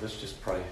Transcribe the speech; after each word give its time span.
Let's 0.00 0.20
just 0.20 0.40
pray. 0.42 0.62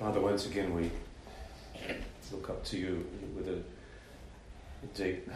Father, 0.00 0.20
once 0.20 0.46
again 0.46 0.74
we 0.74 0.90
look 2.32 2.50
up 2.50 2.64
to 2.64 2.76
you 2.76 3.06
with 3.36 3.46
a, 3.46 3.62
a 4.82 4.86
deep 4.96 5.30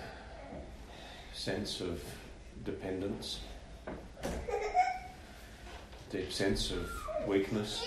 sense 1.33 1.80
of 1.80 2.02
dependence, 2.64 3.39
deep 6.11 6.32
sense 6.32 6.73
of 6.73 6.91
weakness. 7.29 7.80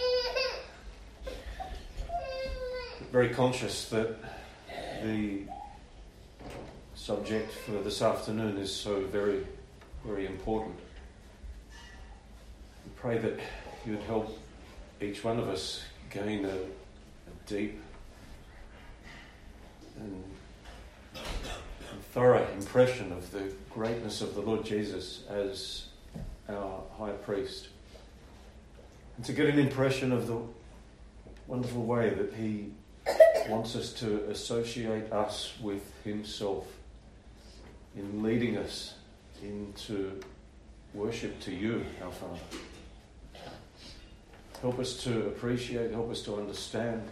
Very 3.12 3.30
conscious 3.30 3.90
that 3.90 4.16
the 5.04 5.42
subject 7.04 7.52
for 7.52 7.74
this 7.84 8.02
afternoon 8.02 8.58
is 8.58 8.74
so 8.74 9.02
very, 9.02 9.46
very 10.06 10.26
important. 10.26 10.74
We 12.86 12.92
pray 12.96 13.18
that 13.18 13.42
you 13.86 13.92
would 13.92 14.04
help 14.04 14.40
each 15.02 15.22
one 15.22 15.38
of 15.38 15.50
us 15.50 15.84
gain 16.10 16.46
a, 16.46 16.56
a 16.56 16.66
deep 17.46 17.82
and, 20.00 20.24
and 21.14 22.04
thorough 22.14 22.48
impression 22.54 23.12
of 23.12 23.30
the 23.32 23.52
greatness 23.70 24.22
of 24.22 24.34
the 24.34 24.42
Lord 24.42 24.64
Jesus 24.64 25.26
as 25.28 25.88
our 26.48 26.84
high 26.98 27.12
priest. 27.12 27.68
And 29.18 29.26
to 29.26 29.34
get 29.34 29.48
an 29.48 29.60
impression 29.60 30.14
of 30.14 30.28
the 30.28 30.40
wonderful 31.48 31.84
way 31.84 32.12
that 32.12 32.34
he 32.36 32.72
wants 33.50 33.76
us 33.76 33.92
to 33.96 34.24
associate 34.30 35.12
us 35.12 35.52
with 35.62 35.82
himself 36.06 36.66
in 37.96 38.24
leading 38.24 38.58
us 38.58 38.96
into 39.42 40.20
worship 40.94 41.40
to 41.42 41.52
you, 41.52 41.86
our 42.04 42.12
Father. 42.12 42.40
Help 44.62 44.80
us 44.80 45.04
to 45.04 45.28
appreciate, 45.28 45.92
help 45.92 46.10
us 46.10 46.22
to 46.24 46.36
understand, 46.36 47.04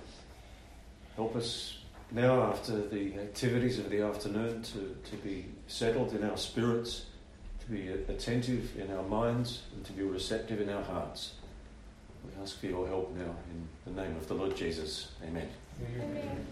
help 1.15 1.35
us 1.35 1.81
now, 2.13 2.43
after 2.43 2.77
the 2.87 3.13
activities 3.15 3.79
of 3.79 3.89
the 3.89 4.01
afternoon, 4.01 4.63
to, 4.63 4.97
to 5.09 5.15
be 5.23 5.45
settled 5.67 6.13
in 6.13 6.29
our 6.29 6.35
spirits, 6.35 7.05
to 7.61 7.71
be 7.71 7.87
attentive 7.87 8.77
in 8.77 8.91
our 8.91 9.03
minds, 9.03 9.61
and 9.73 9.85
to 9.85 9.93
be 9.93 10.03
receptive 10.03 10.59
in 10.59 10.69
our 10.69 10.83
hearts. 10.83 11.35
We 12.25 12.31
ask 12.43 12.59
for 12.59 12.65
your 12.65 12.85
help 12.85 13.15
now 13.15 13.33
in 13.49 13.93
the 13.95 14.01
name 14.01 14.15
of 14.17 14.27
the 14.27 14.33
Lord 14.33 14.57
Jesus. 14.57 15.11
Amen. 15.23 15.47
Amen. 15.95 16.45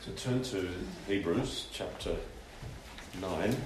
So 0.00 0.12
turn 0.12 0.42
to 0.44 0.68
Hebrews 1.08 1.66
chapter 1.72 2.14
9. 3.20 3.56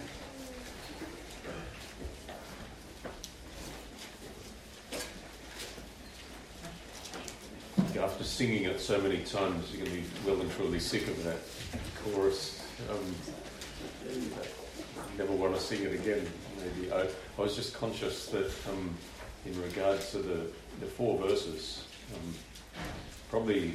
After 8.00 8.24
singing 8.24 8.64
it 8.64 8.80
so 8.80 8.98
many 9.00 9.18
times, 9.18 9.70
you're 9.72 9.84
going 9.84 9.96
to 9.96 10.02
be 10.02 10.04
well 10.26 10.40
and 10.40 10.50
truly 10.52 10.80
sick 10.80 11.06
of 11.06 11.22
that 11.24 11.38
chorus. 12.02 12.64
Um, 12.90 13.14
never 15.18 15.32
want 15.32 15.54
to 15.54 15.60
sing 15.60 15.82
it 15.82 15.92
again, 15.92 16.26
maybe. 16.58 16.90
I, 16.92 17.02
I 17.02 17.40
was 17.40 17.54
just 17.54 17.74
conscious 17.74 18.26
that 18.28 18.50
um, 18.70 18.94
in 19.44 19.60
regards 19.62 20.10
to 20.12 20.18
the, 20.18 20.46
the 20.80 20.86
four 20.86 21.18
verses, 21.18 21.84
um, 22.14 22.34
probably 23.30 23.74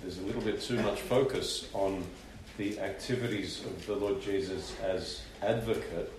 there's 0.00 0.18
a 0.18 0.22
little 0.22 0.42
bit 0.42 0.60
too 0.60 0.80
much 0.82 1.00
focus 1.00 1.68
on 1.72 2.04
the 2.58 2.78
activities 2.80 3.64
of 3.64 3.86
the 3.86 3.94
Lord 3.94 4.20
Jesus 4.20 4.74
as 4.82 5.22
advocate 5.42 6.12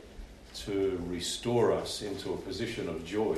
to 0.56 1.02
restore 1.08 1.72
us 1.74 2.02
into 2.02 2.34
a 2.34 2.38
position 2.38 2.88
of 2.90 3.06
joy. 3.06 3.38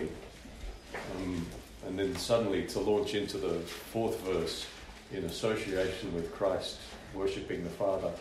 Um, 1.17 1.45
and 1.87 1.99
then 1.99 2.15
suddenly 2.15 2.65
to 2.67 2.79
launch 2.79 3.13
into 3.13 3.37
the 3.37 3.59
fourth 3.59 4.19
verse 4.21 4.65
in 5.11 5.23
association 5.25 6.13
with 6.13 6.33
Christ, 6.33 6.77
worshipping 7.13 7.63
the 7.63 7.69
Father, 7.69 8.11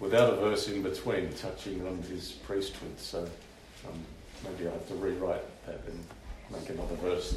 without 0.00 0.32
a 0.32 0.36
verse 0.36 0.68
in 0.68 0.82
between 0.82 1.32
touching 1.34 1.86
on 1.86 2.02
his 2.02 2.32
priesthood. 2.32 2.98
So 2.98 3.20
um, 3.86 3.98
maybe 4.44 4.68
I 4.68 4.72
have 4.72 4.88
to 4.88 4.94
rewrite 4.94 5.66
that 5.66 5.80
and 5.86 6.04
make 6.50 6.68
another 6.70 6.96
verse. 6.96 7.36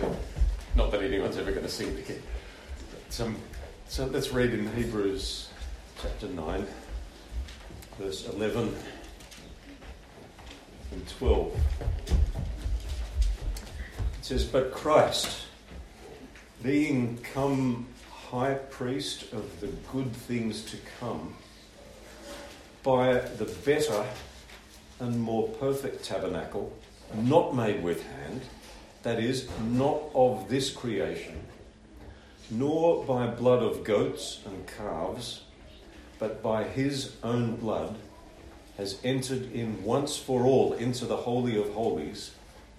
Not 0.75 0.92
that 0.92 1.02
anyone's 1.02 1.38
ever 1.38 1.52
going 1.52 1.66
to 1.66 1.72
sing 1.72 1.90
it 1.90 2.00
again. 2.00 2.22
But, 2.92 3.25
um, 3.25 3.36
so 3.88 4.06
let's 4.07 4.31
read 4.31 4.53
in 4.53 4.72
Hebrews 4.73 5.50
chapter 6.01 6.28
9, 6.28 6.66
verse 8.00 8.28
11 8.28 8.75
and 10.91 11.07
12. 11.07 11.59
It 12.07 12.16
says, 14.22 14.44
But 14.44 14.72
Christ, 14.72 15.45
being 16.63 17.19
come 17.34 17.88
high 18.09 18.56
priest 18.56 19.31
of 19.34 19.59
the 19.62 19.68
good 19.91 20.12
things 20.13 20.63
to 20.72 20.78
come, 21.00 21.35
by 22.84 23.13
the 23.13 23.45
better 23.66 24.06
and 25.00 25.19
more 25.19 25.47
perfect 25.47 26.03
tabernacle, 26.03 26.74
not 27.13 27.56
made 27.56 27.84
with 27.84 28.03
hand, 28.03 28.41
that 29.03 29.19
is, 29.19 29.47
not 29.72 30.01
of 30.16 30.50
this 30.50 30.72
creation 30.72 31.40
nor 32.50 33.03
by 33.06 33.28
blood 33.28 33.63
of 33.63 33.83
goats 33.83 34.41
and 34.45 34.67
calves, 34.67 35.44
but 36.19 36.41
by 36.41 36.63
his 36.63 37.16
own 37.23 37.56
blood, 37.56 37.95
has 38.78 39.00
entered 39.03 39.51
in 39.51 39.83
once 39.83 40.17
for 40.17 40.45
all 40.45 40.73
into 40.73 41.06
the 41.06 41.16
Holy 41.16 41.57
of 41.57 41.73
Holies, 41.73 42.31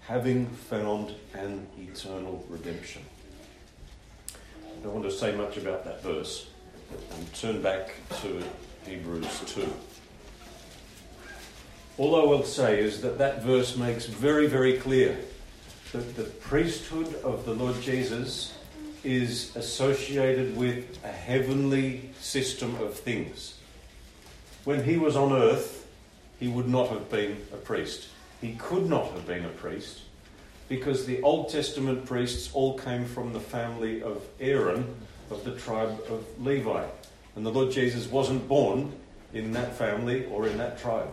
having 0.03 0.47
found 0.47 1.15
an 1.35 1.67
eternal 1.79 2.45
redemption. 2.49 3.03
I 4.33 4.83
don't 4.83 4.93
want 4.93 5.05
to 5.05 5.11
say 5.11 5.35
much 5.35 5.57
about 5.57 5.85
that 5.85 6.03
verse, 6.03 6.49
but 6.91 7.35
turn 7.35 7.63
back 7.63 7.95
to 8.23 8.43
Hebrews 8.87 9.43
2. 9.47 9.73
All 11.99 12.21
I 12.21 12.25
will 12.25 12.45
say 12.45 12.79
is 12.79 13.01
that 13.01 13.19
that 13.19 13.43
verse 13.43 13.77
makes 13.77 14.05
very, 14.05 14.47
very 14.47 14.77
clear 14.79 15.19
that 15.93 16.15
the 16.15 16.25
priesthood 16.25 17.15
of 17.25 17.47
the 17.47 17.55
Lord 17.55 17.81
Jesus 17.81 18.53
is 19.07 19.55
associated 19.55 20.57
with 20.57 20.99
a 21.05 21.13
heavenly 21.13 22.11
system 22.21 22.75
of 22.83 22.95
things. 22.95 23.55
When 24.65 24.83
he 24.83 24.97
was 24.97 25.15
on 25.15 25.33
earth, 25.33 25.87
he 26.41 26.49
would 26.49 26.69
not 26.69 26.89
have 26.89 27.09
been 27.09 27.37
a 27.53 27.57
priest. 27.57 28.09
He 28.41 28.57
could 28.57 28.91
not 28.91 29.13
have 29.13 29.25
been 29.25 29.45
a 29.45 29.51
priest 29.51 30.01
because 30.69 31.07
the 31.07 31.23
Old 31.23 31.51
Testament 31.51 32.05
priests 32.05 32.51
all 32.53 32.77
came 32.77 33.05
from 33.05 33.33
the 33.33 33.41
family 33.41 34.03
of 34.03 34.25
Aaron 34.41 34.93
of 35.31 35.45
the 35.45 35.53
tribe 35.53 36.01
of 36.09 36.25
Levi. 36.45 36.85
And 37.37 37.47
the 37.47 37.53
Lord 37.53 37.71
Jesus 37.71 38.09
wasn't 38.09 38.49
born 38.49 38.93
in 39.33 39.53
that 39.53 39.77
family 39.77 40.27
or 40.27 40.49
in 40.49 40.59
that 40.59 40.81
tribe. 40.81 41.11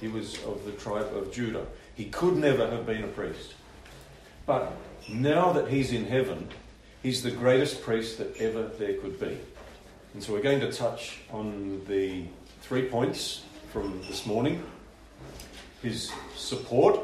He 0.00 0.08
was 0.08 0.34
of 0.44 0.64
the 0.66 0.72
tribe 0.72 1.16
of 1.16 1.32
Judah. 1.32 1.66
He 1.94 2.06
could 2.06 2.36
never 2.36 2.68
have 2.68 2.84
been 2.84 3.04
a 3.04 3.08
priest. 3.08 3.54
But 4.44 4.76
now 5.08 5.52
that 5.52 5.68
he's 5.68 5.92
in 5.92 6.04
heaven, 6.06 6.48
He's 7.02 7.22
the 7.22 7.32
greatest 7.32 7.82
priest 7.82 8.18
that 8.18 8.36
ever 8.36 8.70
there 8.78 8.94
could 8.94 9.18
be. 9.18 9.36
And 10.14 10.22
so 10.22 10.32
we're 10.32 10.42
going 10.42 10.60
to 10.60 10.70
touch 10.70 11.18
on 11.32 11.84
the 11.88 12.26
three 12.60 12.88
points 12.88 13.42
from 13.72 14.00
this 14.06 14.24
morning 14.24 14.62
his 15.82 16.12
support, 16.36 17.00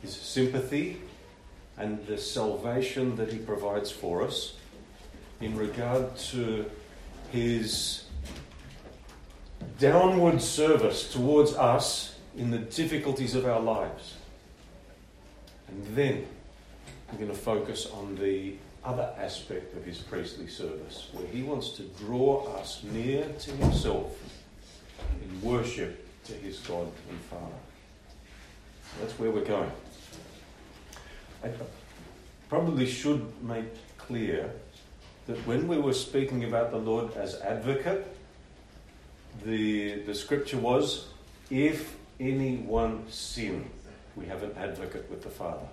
his 0.00 0.14
sympathy, 0.14 1.00
and 1.76 2.06
the 2.06 2.16
salvation 2.16 3.16
that 3.16 3.32
he 3.32 3.38
provides 3.38 3.90
for 3.90 4.22
us 4.22 4.54
in 5.40 5.56
regard 5.56 6.16
to 6.16 6.64
his 7.32 8.04
downward 9.80 10.40
service 10.40 11.12
towards 11.12 11.52
us 11.54 12.14
in 12.36 12.52
the 12.52 12.58
difficulties 12.58 13.34
of 13.34 13.44
our 13.44 13.60
lives. 13.60 14.14
And 15.66 15.84
then 15.96 16.26
we're 17.12 17.18
going 17.18 17.30
to 17.30 17.36
focus 17.36 17.86
on 17.92 18.16
the 18.16 18.54
other 18.84 19.14
aspect 19.18 19.76
of 19.76 19.84
his 19.84 19.98
priestly 19.98 20.48
service, 20.48 21.08
where 21.12 21.26
he 21.26 21.42
wants 21.42 21.70
to 21.70 21.82
draw 21.98 22.44
us 22.56 22.82
near 22.82 23.28
to 23.38 23.50
himself 23.52 24.18
in 25.22 25.40
worship 25.42 26.06
to 26.24 26.32
his 26.32 26.58
God 26.60 26.90
and 27.10 27.20
Father. 27.20 27.44
That's 29.00 29.18
where 29.18 29.30
we're 29.30 29.44
going. 29.44 29.70
I 31.44 31.50
probably 32.48 32.86
should 32.86 33.26
make 33.42 33.66
clear 33.98 34.50
that 35.26 35.38
when 35.46 35.68
we 35.68 35.78
were 35.78 35.94
speaking 35.94 36.44
about 36.44 36.70
the 36.70 36.78
Lord 36.78 37.14
as 37.16 37.40
advocate, 37.40 38.06
the, 39.44 40.02
the 40.02 40.14
scripture 40.14 40.58
was, 40.58 41.06
if 41.50 41.96
anyone 42.18 43.04
sin, 43.08 43.70
we 44.16 44.26
have 44.26 44.42
an 44.42 44.52
advocate 44.56 45.08
with 45.10 45.22
the 45.22 45.30
Father. 45.30 45.66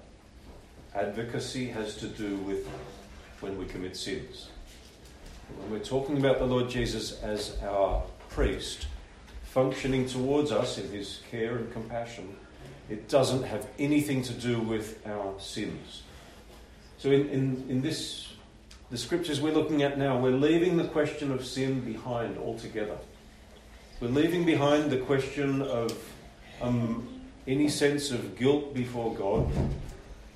Advocacy 0.96 1.68
has 1.68 1.96
to 1.98 2.08
do 2.08 2.36
with 2.38 2.68
when 3.42 3.58
we 3.58 3.66
commit 3.66 3.96
sins. 3.96 4.50
When 5.58 5.72
we're 5.72 5.86
talking 5.86 6.18
about 6.18 6.40
the 6.40 6.46
Lord 6.46 6.70
Jesus 6.70 7.22
as 7.22 7.58
our 7.64 8.04
priest, 8.30 8.88
functioning 9.44 10.08
towards 10.08 10.52
us 10.52 10.78
in 10.78 10.90
his 10.92 11.22
care 11.30 11.58
and 11.58 11.72
compassion, 11.72 12.36
it 12.90 13.08
doesn't 13.08 13.44
have 13.44 13.68
anything 13.78 14.24
to 14.24 14.34
do 14.34 14.60
with 14.60 15.06
our 15.08 15.40
sins. 15.40 16.04
So, 16.98 17.12
in, 17.12 17.30
in, 17.30 17.66
in 17.70 17.82
this, 17.82 18.34
the 18.90 18.98
scriptures 18.98 19.40
we're 19.40 19.54
looking 19.54 19.84
at 19.84 19.98
now, 19.98 20.20
we're 20.20 20.32
leaving 20.32 20.76
the 20.76 20.88
question 20.88 21.32
of 21.32 21.46
sin 21.46 21.82
behind 21.82 22.38
altogether. 22.38 22.98
We're 24.00 24.10
leaving 24.10 24.46
behind 24.46 24.92
the 24.92 24.98
question 24.98 25.62
of 25.62 25.98
um, 26.62 27.22
any 27.48 27.70
sense 27.70 28.12
of 28.12 28.38
guilt 28.38 28.74
before 28.74 29.14
God. 29.14 29.52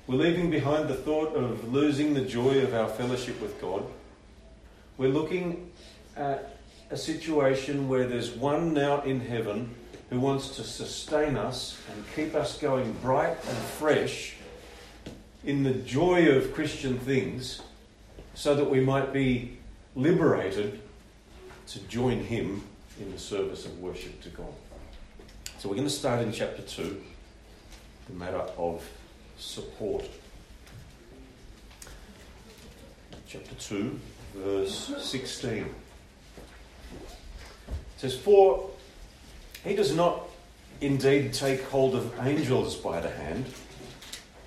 We're 0.06 0.16
leaving 0.16 0.50
behind 0.50 0.88
the 0.88 0.94
thought 0.94 1.34
of 1.34 1.72
losing 1.72 2.12
the 2.12 2.20
joy 2.20 2.58
of 2.58 2.74
our 2.74 2.90
fellowship 2.90 3.40
with 3.40 3.58
God. 3.58 3.86
We're 4.98 5.08
looking 5.08 5.70
at 6.14 6.58
a 6.90 6.96
situation 6.98 7.88
where 7.88 8.06
there's 8.06 8.30
one 8.32 8.74
now 8.74 9.00
in 9.00 9.18
heaven 9.18 9.74
who 10.10 10.20
wants 10.20 10.56
to 10.56 10.62
sustain 10.62 11.38
us 11.38 11.80
and 11.90 12.04
keep 12.14 12.34
us 12.34 12.58
going 12.58 12.92
bright 13.00 13.30
and 13.30 13.56
fresh 13.56 14.34
in 15.42 15.62
the 15.62 15.72
joy 15.72 16.28
of 16.36 16.52
Christian 16.52 16.98
things 16.98 17.62
so 18.34 18.54
that 18.54 18.68
we 18.68 18.80
might 18.80 19.10
be 19.10 19.56
liberated 19.96 20.82
to 21.68 21.78
join 21.84 22.18
Him 22.18 22.62
in 23.00 23.10
the 23.10 23.18
service 23.18 23.64
of 23.64 23.78
worship 23.80 24.20
to 24.20 24.28
God. 24.28 24.52
So 25.58 25.70
we're 25.70 25.76
going 25.76 25.88
to 25.88 25.94
start 25.94 26.20
in 26.20 26.30
chapter 26.30 26.60
2, 26.60 27.02
the 28.08 28.12
matter 28.12 28.44
of 28.58 28.86
support. 29.38 30.08
Chapter 33.26 33.54
2, 33.54 34.00
verse 34.36 34.92
16. 34.98 35.52
It 35.52 35.70
says, 37.96 38.16
For 38.16 38.70
he 39.64 39.74
does 39.74 39.94
not 39.94 40.28
indeed 40.80 41.32
take 41.32 41.62
hold 41.64 41.94
of 41.94 42.12
angels 42.20 42.76
by 42.76 43.00
the 43.00 43.10
hand, 43.10 43.46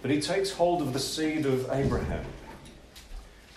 but 0.01 0.11
he 0.11 0.21
takes 0.21 0.51
hold 0.51 0.81
of 0.81 0.93
the 0.93 0.99
seed 0.99 1.45
of 1.45 1.69
Abraham. 1.71 2.25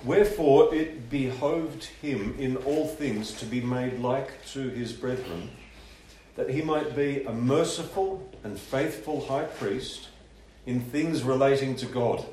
Wherefore 0.04 0.74
it 0.74 1.10
behoved 1.10 1.84
him 1.84 2.34
in 2.38 2.56
all 2.58 2.86
things 2.86 3.32
to 3.34 3.44
be 3.44 3.60
made 3.60 3.98
like 3.98 4.44
to 4.52 4.70
his 4.70 4.92
brethren, 4.92 5.50
that 6.36 6.48
he 6.48 6.62
might 6.62 6.96
be 6.96 7.24
a 7.24 7.32
merciful 7.32 8.26
and 8.42 8.58
faithful 8.58 9.26
high 9.26 9.44
priest 9.44 10.09
in 10.70 10.80
things 10.80 11.24
relating 11.24 11.74
to 11.74 11.84
God, 11.84 12.24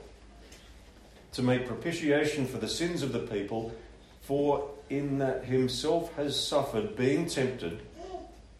to 1.34 1.42
make 1.42 1.66
propitiation 1.66 2.46
for 2.46 2.60
the 2.60 2.68
sins 2.68 3.02
of 3.02 3.12
the 3.12 3.18
people, 3.20 3.74
for 4.22 4.70
in 4.92 5.18
that 5.18 5.44
himself 5.46 6.14
has 6.14 6.40
suffered, 6.40 6.96
being 6.96 7.26
tempted, 7.26 7.82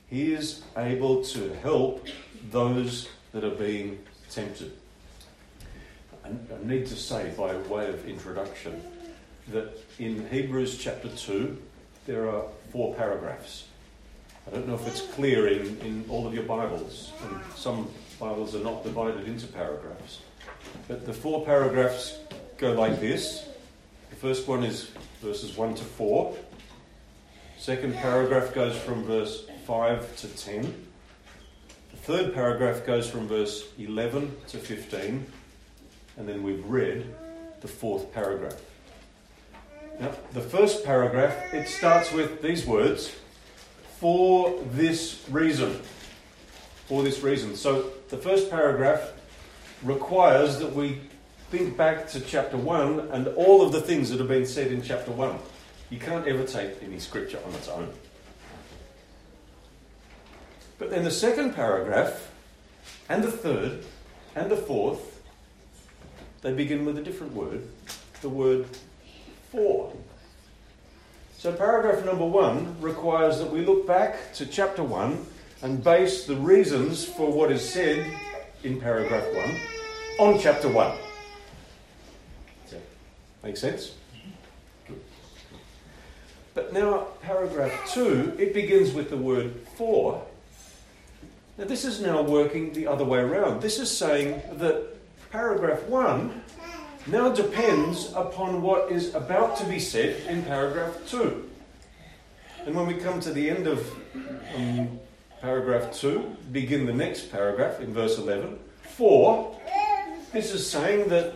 he 0.10 0.34
is 0.34 0.64
able 0.78 1.24
to 1.24 1.54
help 1.62 2.08
those 2.50 3.08
that 3.34 3.44
are 3.44 3.52
being 3.52 4.00
tempted. 4.32 4.72
I 6.26 6.30
need 6.64 6.88
to 6.88 6.96
say, 6.96 7.32
by 7.38 7.56
way 7.56 7.88
of 7.88 8.08
introduction, 8.08 8.82
that 9.50 9.78
in 10.00 10.28
Hebrews 10.30 10.80
chapter 10.80 11.08
2, 11.10 11.56
there 12.08 12.28
are 12.32 12.46
four 12.72 12.96
paragraphs. 12.96 13.68
I 14.48 14.50
don't 14.50 14.68
know 14.68 14.74
if 14.74 14.88
it's 14.88 15.02
clear 15.02 15.48
in, 15.48 15.80
in 15.82 16.06
all 16.10 16.26
of 16.26 16.34
your 16.34 16.44
Bibles, 16.44 17.12
and 17.24 17.40
some 17.56 17.88
Bibles 18.20 18.56
are 18.56 18.64
not 18.64 18.84
divided 18.84 19.28
into 19.28 19.46
paragraphs. 19.46 20.22
But 20.88 21.06
the 21.06 21.14
four 21.14 21.46
paragraphs 21.46 22.18
go 22.58 22.74
like 22.74 23.00
this. 23.00 23.48
The 24.10 24.16
first 24.16 24.48
one 24.48 24.64
is 24.64 24.90
verses 25.22 25.56
1 25.56 25.76
to 25.76 25.84
4. 25.84 26.36
Second 27.60 27.94
paragraph 27.96 28.56
goes 28.56 28.76
from 28.76 29.04
verse 29.04 29.46
5 29.66 30.16
to 30.18 30.28
10. 30.30 30.88
The 31.92 31.98
third 31.98 32.34
paragraph 32.34 32.86
goes 32.88 33.08
from 33.08 33.28
verse 33.28 33.66
11 33.78 34.36
to 34.48 34.58
15. 34.58 35.26
And 36.18 36.28
then 36.28 36.42
we've 36.42 36.66
read 36.66 37.14
the 37.62 37.68
fourth 37.68 38.12
paragraph. 38.14 38.60
Now, 40.00 40.12
the 40.34 40.42
first 40.42 40.84
paragraph, 40.84 41.54
it 41.54 41.68
starts 41.68 42.12
with 42.12 42.42
these 42.42 42.66
words 42.66 43.16
for 44.00 44.60
this 44.72 45.24
reason. 45.30 45.82
For 46.88 47.04
this 47.04 47.22
reason. 47.22 47.56
So 47.56 47.92
the 48.10 48.18
first 48.18 48.50
paragraph 48.50 49.12
requires 49.84 50.60
that 50.60 50.74
we 50.74 51.02
think 51.52 51.78
back 51.78 52.08
to 52.10 52.20
chapter 52.20 52.58
1 52.58 53.10
and 53.12 53.28
all 53.30 53.62
of 53.62 53.72
the 53.72 53.82
things 53.82 54.10
that 54.10 54.20
have 54.20 54.28
been 54.28 54.46
said 54.46 54.72
in 54.72 54.82
chapter 54.82 55.12
1. 55.12 55.38
You 55.90 56.00
can't 56.00 56.28
ever 56.28 56.44
take 56.44 56.82
any 56.82 57.00
scripture 57.00 57.40
on 57.46 57.54
its 57.54 57.68
own. 57.68 57.94
But 60.80 60.90
then 60.90 61.04
the 61.04 61.12
second 61.12 61.56
paragraph, 61.56 62.32
and 63.10 63.24
the 63.24 63.32
third, 63.32 63.84
and 64.36 64.52
the 64.52 64.58
fourth, 64.58 65.22
they 66.42 66.54
begin 66.54 66.86
with 66.86 66.98
a 66.98 67.02
different 67.02 67.34
word 67.34 67.68
the 68.22 68.30
word 68.30 68.66
for. 69.52 69.94
So, 71.38 71.54
paragraph 71.54 72.04
number 72.04 72.26
one 72.26 72.80
requires 72.82 73.40
that 73.40 73.52
we 73.52 73.64
look 73.64 73.86
back 73.86 74.34
to 74.34 74.46
chapter 74.46 74.84
one 74.84 75.26
and 75.62 75.84
base 75.84 76.26
the 76.26 76.36
reasons 76.36 77.06
for 77.06 77.32
what 77.32 77.52
is 77.52 77.68
said 77.68 78.06
in 78.64 78.80
paragraph 78.80 79.26
one 79.34 79.58
on 80.20 80.40
chapter 80.40 80.68
one. 80.68 80.96
Does 82.64 82.74
that 82.74 82.82
make 83.44 83.58
sense? 83.58 83.96
Good. 84.88 85.02
But 86.54 86.74
now, 86.74 87.08
paragraph 87.22 87.92
two, 87.92 88.36
it 88.38 88.54
begins 88.54 88.94
with 88.94 89.10
the 89.10 89.18
word 89.18 89.56
for. 89.76 90.24
Now, 91.58 91.66
this 91.66 91.86
is 91.86 92.02
now 92.02 92.22
working 92.22 92.74
the 92.74 92.88
other 92.88 93.04
way 93.04 93.20
around. 93.20 93.62
This 93.62 93.80
is 93.80 93.96
saying 93.96 94.42
that 94.54 94.96
paragraph 95.32 95.84
one 95.84 96.42
now 97.08 97.30
depends 97.30 98.12
upon 98.14 98.62
what 98.62 98.92
is 98.92 99.16
about 99.16 99.58
to 99.58 99.66
be 99.66 99.80
said 99.80 100.22
in 100.28 100.44
paragraph 100.44 100.94
2. 101.08 101.50
And 102.66 102.76
when 102.76 102.86
we 102.86 102.96
come 102.96 103.20
to 103.22 103.32
the 103.32 103.50
end 103.50 103.66
of 103.66 103.90
um, 104.56 105.00
paragraph 105.42 105.94
2, 105.94 106.38
begin 106.52 106.86
the 106.86 106.94
next 106.94 107.32
paragraph 107.32 107.80
in 107.80 107.94
verse 107.94 108.18
11. 108.18 108.60
For, 108.82 109.56
this 110.34 110.54
is 110.54 110.70
saying 110.70 111.10
that 111.10 111.34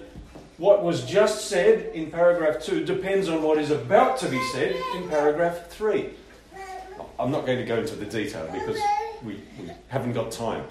what 0.58 0.84
was 0.84 1.06
just 1.06 1.48
said 1.48 1.94
in 1.96 2.12
paragraph 2.12 2.62
2 2.62 2.86
depends 2.86 3.30
on 3.30 3.42
what 3.44 3.58
is 3.58 3.72
about 3.72 4.18
to 4.20 4.30
be 4.30 4.42
said 4.52 4.76
in 4.96 5.10
paragraph 5.10 5.68
3. 5.70 6.10
I'm 7.20 7.32
not 7.32 7.46
going 7.46 7.60
to 7.60 7.66
go 7.66 7.78
into 7.80 7.96
the 7.96 8.06
detail 8.06 8.48
because 8.52 8.80
we, 9.24 9.42
we 9.60 9.72
haven't 9.88 10.14
got 10.14 10.32
time. 10.32 10.66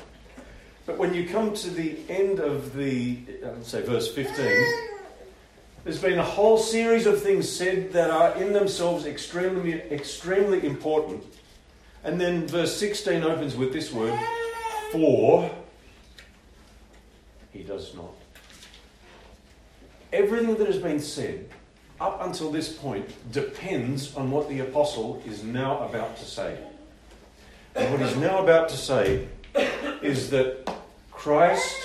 But 0.87 0.99
when 0.99 1.15
you 1.15 1.29
come 1.29 1.55
to 1.55 1.71
the 1.71 1.97
end 2.09 2.41
of 2.41 2.75
the, 2.75 3.19
uh, 3.45 3.63
say, 3.63 3.83
verse 3.83 4.13
15, 4.13 4.35
there's 5.85 6.01
been 6.01 6.19
a 6.19 6.25
whole 6.25 6.59
series 6.59 7.07
of 7.07 7.23
things 7.23 7.49
said 7.49 7.93
that 7.93 8.11
are 8.11 8.35
in 8.35 8.53
themselves 8.53 9.07
extremely, 9.07 9.75
extremely 9.75 10.67
important. 10.67 11.25
And 12.05 12.21
then 12.21 12.47
verse 12.47 12.77
16 12.77 13.23
opens 13.23 13.57
with 13.57 13.73
this 13.73 13.93
word, 13.93 14.19
for 14.93 15.51
he 17.53 17.63
does 17.63 17.95
not. 17.95 18.15
Everything 20.13 20.57
that 20.57 20.67
has 20.67 20.79
been 20.79 21.01
said 21.01 21.49
up 22.01 22.25
until 22.25 22.51
this 22.51 22.73
point 22.73 23.07
depends 23.33 24.15
on 24.17 24.31
what 24.31 24.49
the 24.49 24.61
apostle 24.61 25.23
is 25.27 25.45
now 25.45 25.87
about 25.87 26.17
to 26.17 26.25
say. 26.25 26.59
And 27.75 27.93
what 27.93 28.01
he's 28.01 28.17
now 28.17 28.43
about 28.43 28.69
to 28.71 28.77
say 28.77 29.29
is 30.03 30.31
that 30.31 30.69
Christ 31.13 31.77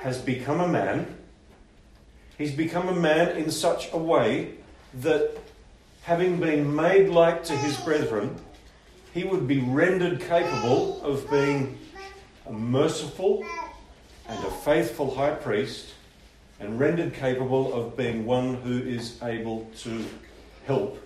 has 0.00 0.18
become 0.18 0.60
a 0.60 0.68
man 0.68 1.18
He's 2.38 2.54
become 2.54 2.88
a 2.88 2.94
man 2.94 3.36
in 3.36 3.50
such 3.50 3.92
a 3.92 3.98
way 3.98 4.54
that, 4.94 5.36
having 6.02 6.38
been 6.38 6.74
made 6.74 7.08
like 7.08 7.42
to 7.44 7.56
his 7.56 7.76
brethren, 7.78 8.36
he 9.14 9.24
would 9.24 9.46
be 9.46 9.60
rendered 9.60 10.20
capable 10.20 11.02
of 11.02 11.30
being 11.30 11.78
a 12.46 12.52
merciful 12.52 13.44
and 14.28 14.44
a 14.44 14.50
faithful 14.50 15.14
high 15.14 15.34
priest, 15.34 15.94
and 16.60 16.78
rendered 16.78 17.14
capable 17.14 17.72
of 17.72 17.96
being 17.96 18.26
one 18.26 18.54
who 18.56 18.78
is 18.78 19.22
able 19.22 19.70
to 19.78 20.04
help 20.66 20.98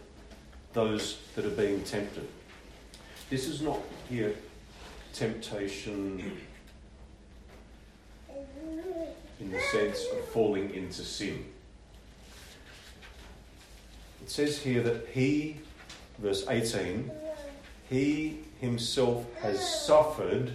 those 0.73 1.19
that 1.37 1.45
are 1.45 1.51
being 1.51 1.83
tempted. 1.83 2.27
This 3.31 3.47
is 3.47 3.61
not 3.61 3.79
here 4.09 4.35
temptation 5.13 6.33
in 9.41 9.51
the 9.51 9.61
sense 9.61 10.05
of 10.13 10.25
falling 10.29 10.73
into 10.75 11.03
sin. 11.03 11.45
It 14.23 14.31
says 14.31 14.59
here 14.59 14.83
that 14.83 15.09
he, 15.09 15.59
verse 16.19 16.47
18, 16.49 17.11
he 17.93 18.39
himself 18.59 19.27
has 19.43 19.85
suffered 19.85 20.51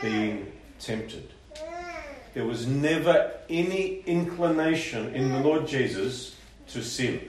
being 0.00 0.50
tempted. 0.80 1.28
There 2.32 2.46
was 2.46 2.66
never 2.66 3.30
any 3.50 4.00
inclination 4.06 5.14
in 5.14 5.30
the 5.30 5.40
Lord 5.40 5.68
Jesus 5.68 6.34
to 6.68 6.82
sin. 6.82 7.28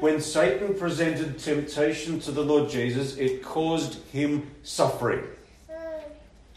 when 0.00 0.20
Satan 0.20 0.74
presented 0.74 1.38
temptation 1.38 2.20
to 2.20 2.32
the 2.32 2.42
Lord 2.42 2.70
Jesus, 2.70 3.16
it 3.16 3.42
caused 3.42 4.02
him 4.08 4.50
suffering. 4.62 5.24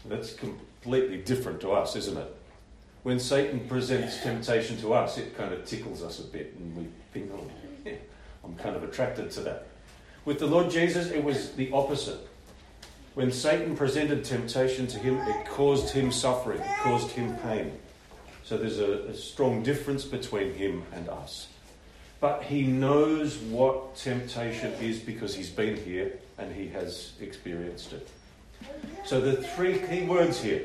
That's 0.06 0.34
completely 0.34 1.18
different 1.18 1.60
to 1.62 1.72
us, 1.72 1.96
isn't 1.96 2.18
it? 2.18 2.36
When 3.02 3.18
Satan 3.18 3.66
presents 3.68 4.22
temptation 4.22 4.78
to 4.78 4.94
us, 4.94 5.18
it 5.18 5.36
kind 5.36 5.52
of 5.52 5.64
tickles 5.64 6.02
us 6.02 6.20
a 6.20 6.24
bit 6.24 6.54
and 6.58 6.76
we 6.76 6.86
think, 7.12 7.30
oh, 7.34 7.50
yeah, 7.84 7.94
I'm 8.42 8.56
kind 8.56 8.76
of 8.76 8.82
attracted 8.82 9.30
to 9.32 9.40
that. 9.40 9.66
With 10.24 10.38
the 10.38 10.46
Lord 10.46 10.70
Jesus, 10.70 11.10
it 11.10 11.22
was 11.22 11.52
the 11.52 11.70
opposite. 11.72 12.18
When 13.14 13.30
Satan 13.30 13.76
presented 13.76 14.24
temptation 14.24 14.86
to 14.88 14.98
him, 14.98 15.18
it 15.18 15.46
caused 15.46 15.90
him 15.90 16.10
suffering, 16.10 16.60
it 16.60 16.78
caused 16.80 17.10
him 17.10 17.36
pain. 17.36 17.72
So 18.42 18.56
there's 18.56 18.80
a, 18.80 19.04
a 19.04 19.14
strong 19.14 19.62
difference 19.62 20.04
between 20.04 20.54
him 20.54 20.82
and 20.92 21.08
us. 21.08 21.48
But 22.20 22.42
he 22.42 22.62
knows 22.62 23.36
what 23.36 23.96
temptation 23.96 24.72
is 24.80 24.98
because 24.98 25.34
he's 25.34 25.50
been 25.50 25.76
here 25.76 26.18
and 26.38 26.54
he 26.54 26.68
has 26.68 27.12
experienced 27.20 27.92
it. 27.92 28.08
So 29.04 29.20
the 29.20 29.42
three 29.42 29.78
key 29.78 30.04
words 30.04 30.40
here 30.40 30.62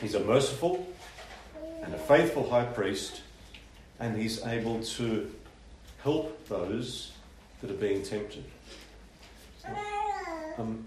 he's 0.00 0.14
a 0.14 0.20
merciful 0.20 0.86
and 1.82 1.94
a 1.94 1.98
faithful 1.98 2.48
high 2.48 2.64
priest, 2.64 3.22
and 3.98 4.16
he's 4.16 4.44
able 4.44 4.82
to 4.82 5.30
help 6.02 6.46
those 6.48 7.12
that 7.60 7.70
are 7.70 7.74
being 7.74 8.02
tempted. 8.02 8.44
Um, 10.58 10.86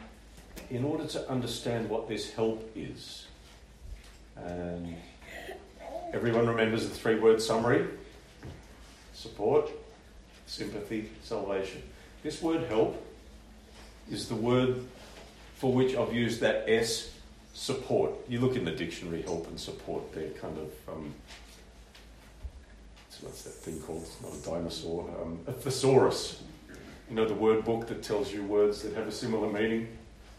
in 0.69 0.83
order 0.83 1.05
to 1.05 1.29
understand 1.29 1.89
what 1.89 2.07
this 2.07 2.31
help 2.31 2.71
is, 2.75 3.25
and 4.35 4.95
everyone 6.13 6.47
remembers 6.47 6.87
the 6.87 6.93
three 6.93 7.19
word 7.19 7.41
summary 7.41 7.85
support, 9.13 9.69
sympathy, 10.45 11.09
salvation. 11.23 11.83
This 12.23 12.41
word 12.41 12.69
help 12.69 13.05
is 14.09 14.29
the 14.29 14.35
word 14.35 14.85
for 15.55 15.73
which 15.73 15.95
I've 15.95 16.13
used 16.13 16.39
that 16.39 16.63
S 16.67 17.11
support. 17.53 18.13
You 18.29 18.39
look 18.39 18.55
in 18.55 18.63
the 18.63 18.71
dictionary, 18.71 19.21
help 19.23 19.47
and 19.47 19.59
support, 19.59 20.13
they're 20.13 20.29
kind 20.29 20.57
of, 20.57 20.95
um, 20.95 21.13
what's 23.21 23.41
that 23.43 23.49
thing 23.49 23.81
called? 23.81 24.03
It's 24.03 24.21
not 24.21 24.33
a 24.33 24.57
dinosaur, 24.57 25.09
um, 25.21 25.39
a 25.47 25.51
thesaurus. 25.51 26.41
You 27.09 27.15
know, 27.15 27.25
the 27.25 27.33
word 27.33 27.65
book 27.65 27.87
that 27.87 28.03
tells 28.03 28.31
you 28.31 28.43
words 28.43 28.83
that 28.83 28.93
have 28.93 29.07
a 29.07 29.11
similar 29.11 29.49
meaning? 29.49 29.87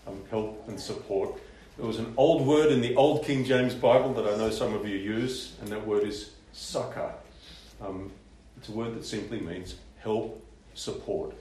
Um, 0.07 0.23
help 0.31 0.69
and 0.69 0.79
support. 0.79 1.35
There 1.77 1.87
was 1.87 1.99
an 1.99 2.15
old 2.17 2.47
word 2.47 2.71
in 2.71 2.81
the 2.81 2.95
Old 2.95 3.25
King 3.25 3.45
James 3.45 3.75
Bible 3.75 4.15
that 4.15 4.27
I 4.27 4.37
know 4.37 4.51
some 4.51 4.75
of 4.75 4.87
you 4.87 4.97
use, 4.97 5.57
and 5.61 5.69
that 5.71 5.85
word 5.85 6.05
is 6.05 6.31
succor. 6.53 7.13
Um, 7.81 8.13
it's 8.57 8.69
a 8.69 8.73
word 8.73 8.95
that 8.95 9.05
simply 9.05 9.41
means 9.41 9.75
help, 9.99 10.45
support. 10.75 11.35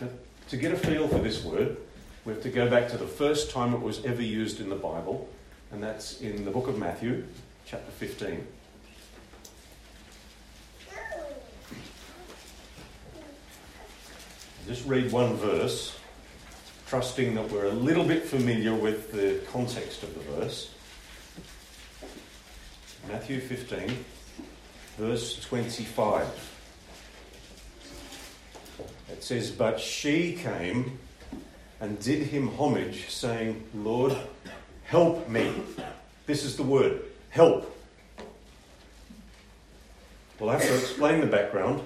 Now, 0.00 0.08
to 0.48 0.56
get 0.56 0.72
a 0.72 0.76
feel 0.76 1.06
for 1.06 1.18
this 1.18 1.44
word, 1.44 1.76
we 2.24 2.32
have 2.32 2.42
to 2.42 2.48
go 2.48 2.70
back 2.70 2.88
to 2.90 2.96
the 2.96 3.06
first 3.06 3.50
time 3.50 3.74
it 3.74 3.80
was 3.80 4.04
ever 4.06 4.22
used 4.22 4.60
in 4.60 4.70
the 4.70 4.76
Bible, 4.76 5.28
and 5.70 5.82
that's 5.82 6.20
in 6.22 6.46
the 6.46 6.50
book 6.50 6.66
of 6.66 6.78
Matthew, 6.78 7.26
chapter 7.66 7.90
15. 7.92 8.46
Just 14.66 14.86
read 14.86 15.12
one 15.12 15.34
verse, 15.36 15.96
trusting 16.88 17.34
that 17.36 17.50
we're 17.50 17.66
a 17.66 17.72
little 17.72 18.04
bit 18.04 18.24
familiar 18.24 18.74
with 18.74 19.12
the 19.12 19.40
context 19.52 20.02
of 20.02 20.12
the 20.14 20.20
verse. 20.32 20.70
Matthew 23.08 23.40
15 23.40 24.04
verse 24.98 25.38
25. 25.40 26.26
It 29.12 29.22
says, 29.22 29.50
But 29.50 29.78
she 29.78 30.34
came 30.34 30.98
and 31.80 32.00
did 32.00 32.26
him 32.26 32.48
homage, 32.48 33.08
saying, 33.10 33.62
Lord, 33.74 34.16
help 34.84 35.28
me. 35.28 35.52
This 36.26 36.44
is 36.44 36.56
the 36.56 36.62
word 36.62 37.02
help. 37.30 37.72
We'll 40.40 40.50
have 40.50 40.62
to 40.62 40.74
explain 40.74 41.20
the 41.20 41.26
background. 41.26 41.80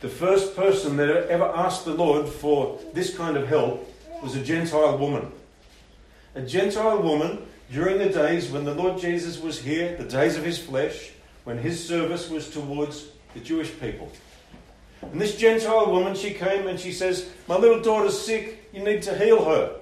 The 0.00 0.08
first 0.08 0.54
person 0.54 0.96
that 0.98 1.08
ever 1.28 1.44
asked 1.44 1.84
the 1.84 1.94
Lord 1.94 2.28
for 2.28 2.78
this 2.92 3.16
kind 3.16 3.36
of 3.36 3.48
help 3.48 3.90
was 4.22 4.36
a 4.36 4.42
Gentile 4.42 4.98
woman. 4.98 5.32
A 6.34 6.42
Gentile 6.42 7.00
woman 7.00 7.46
during 7.72 7.98
the 7.98 8.10
days 8.10 8.50
when 8.50 8.64
the 8.64 8.74
Lord 8.74 9.00
Jesus 9.00 9.40
was 9.40 9.58
here, 9.58 9.96
the 9.96 10.04
days 10.04 10.36
of 10.36 10.44
his 10.44 10.58
flesh, 10.58 11.12
when 11.44 11.58
his 11.58 11.82
service 11.86 12.28
was 12.28 12.50
towards 12.50 13.06
the 13.32 13.40
Jewish 13.40 13.70
people. 13.80 14.12
And 15.00 15.20
this 15.20 15.36
Gentile 15.36 15.90
woman, 15.90 16.14
she 16.14 16.32
came 16.32 16.66
and 16.66 16.78
she 16.78 16.92
says, 16.92 17.30
My 17.48 17.56
little 17.56 17.80
daughter's 17.80 18.20
sick, 18.20 18.68
you 18.72 18.82
need 18.82 19.02
to 19.02 19.16
heal 19.16 19.44
her. 19.44 19.76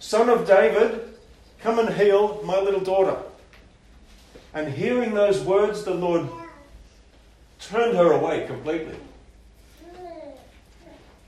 Son 0.00 0.28
of 0.28 0.46
David, 0.46 1.14
come 1.60 1.78
and 1.78 1.94
heal 1.94 2.40
my 2.44 2.58
little 2.58 2.80
daughter. 2.80 3.16
And 4.52 4.72
hearing 4.72 5.14
those 5.14 5.40
words, 5.40 5.84
the 5.84 5.94
Lord 5.94 6.28
turned 7.60 7.96
her 7.96 8.12
away 8.12 8.46
completely. 8.46 8.96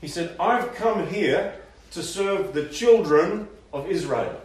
He 0.03 0.09
said, 0.09 0.35
I've 0.37 0.75
come 0.75 1.07
here 1.07 1.55
to 1.91 2.03
serve 2.03 2.53
the 2.53 2.65
children 2.65 3.47
of 3.71 3.89
Israel. 3.89 4.37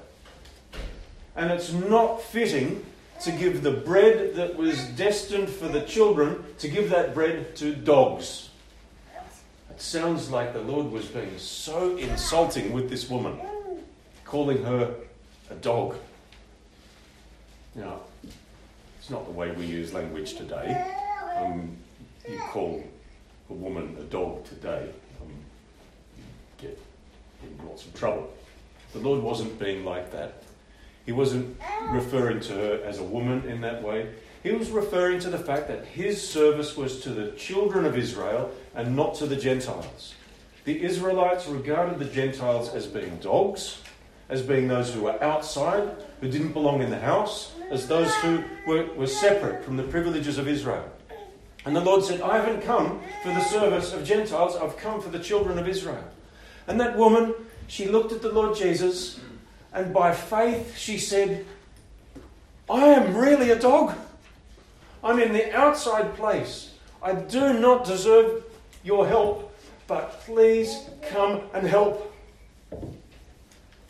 And 1.34 1.50
it's 1.50 1.72
not 1.72 2.22
fitting 2.22 2.86
to 3.22 3.32
give 3.32 3.64
the 3.64 3.72
bread 3.72 4.36
that 4.36 4.54
was 4.54 4.80
destined 4.90 5.48
for 5.48 5.66
the 5.66 5.80
children, 5.80 6.44
to 6.58 6.68
give 6.68 6.90
that 6.90 7.12
bread 7.12 7.56
to 7.56 7.74
dogs. 7.74 8.50
It 9.68 9.80
sounds 9.80 10.30
like 10.30 10.52
the 10.52 10.60
Lord 10.60 10.92
was 10.92 11.06
being 11.06 11.36
so 11.38 11.96
insulting 11.96 12.72
with 12.72 12.88
this 12.88 13.10
woman, 13.10 13.40
calling 14.24 14.62
her 14.62 14.94
a 15.50 15.56
dog. 15.56 15.96
Now, 17.74 18.02
it's 19.00 19.10
not 19.10 19.24
the 19.24 19.32
way 19.32 19.50
we 19.50 19.66
use 19.66 19.92
language 19.92 20.34
today. 20.34 20.86
Um, 21.36 21.76
you 22.30 22.38
call 22.38 22.84
a 23.50 23.54
woman 23.54 23.96
a 23.98 24.04
dog 24.04 24.44
today, 24.44 24.88
you 25.07 25.07
lots 27.64 27.86
of 27.86 27.94
trouble. 27.94 28.32
The 28.92 29.00
Lord 29.00 29.22
wasn't 29.22 29.58
being 29.58 29.84
like 29.84 30.10
that. 30.12 30.42
He 31.06 31.12
wasn't 31.12 31.58
referring 31.90 32.40
to 32.40 32.52
her 32.52 32.82
as 32.84 32.98
a 32.98 33.04
woman 33.04 33.48
in 33.48 33.60
that 33.62 33.82
way. 33.82 34.10
He 34.42 34.52
was 34.52 34.70
referring 34.70 35.20
to 35.20 35.30
the 35.30 35.38
fact 35.38 35.68
that 35.68 35.86
his 35.86 36.26
service 36.26 36.76
was 36.76 37.00
to 37.00 37.10
the 37.10 37.32
children 37.32 37.84
of 37.84 37.96
Israel 37.96 38.50
and 38.74 38.94
not 38.94 39.14
to 39.16 39.26
the 39.26 39.36
Gentiles. 39.36 40.14
The 40.64 40.82
Israelites 40.82 41.46
regarded 41.46 41.98
the 41.98 42.04
Gentiles 42.04 42.74
as 42.74 42.86
being 42.86 43.16
dogs, 43.18 43.80
as 44.28 44.42
being 44.42 44.68
those 44.68 44.92
who 44.92 45.02
were 45.02 45.22
outside, 45.22 45.96
who 46.20 46.30
didn't 46.30 46.52
belong 46.52 46.82
in 46.82 46.90
the 46.90 46.98
house, 46.98 47.52
as 47.70 47.88
those 47.88 48.14
who 48.16 48.44
were, 48.66 48.84
were 48.94 49.06
separate 49.06 49.64
from 49.64 49.76
the 49.76 49.82
privileges 49.84 50.38
of 50.38 50.46
Israel. 50.46 50.88
And 51.64 51.74
the 51.74 51.80
Lord 51.80 52.04
said, 52.04 52.20
I 52.20 52.36
haven't 52.36 52.62
come 52.62 53.00
for 53.22 53.28
the 53.28 53.44
service 53.44 53.92
of 53.92 54.04
Gentiles, 54.04 54.56
I've 54.56 54.76
come 54.76 55.00
for 55.00 55.08
the 55.08 55.18
children 55.18 55.58
of 55.58 55.66
Israel. 55.66 56.04
And 56.68 56.80
that 56.80 56.96
woman, 56.96 57.34
she 57.66 57.88
looked 57.88 58.12
at 58.12 58.22
the 58.22 58.30
Lord 58.30 58.56
Jesus 58.56 59.18
and 59.72 59.92
by 59.92 60.14
faith 60.14 60.76
she 60.76 60.98
said, 60.98 61.44
I 62.70 62.86
am 62.86 63.16
really 63.16 63.50
a 63.50 63.58
dog. 63.58 63.94
I'm 65.02 65.20
in 65.20 65.32
the 65.32 65.54
outside 65.56 66.14
place. 66.14 66.74
I 67.02 67.14
do 67.14 67.58
not 67.58 67.84
deserve 67.84 68.44
your 68.84 69.06
help, 69.06 69.56
but 69.86 70.20
please 70.20 70.76
come 71.10 71.42
and 71.54 71.66
help. 71.66 72.14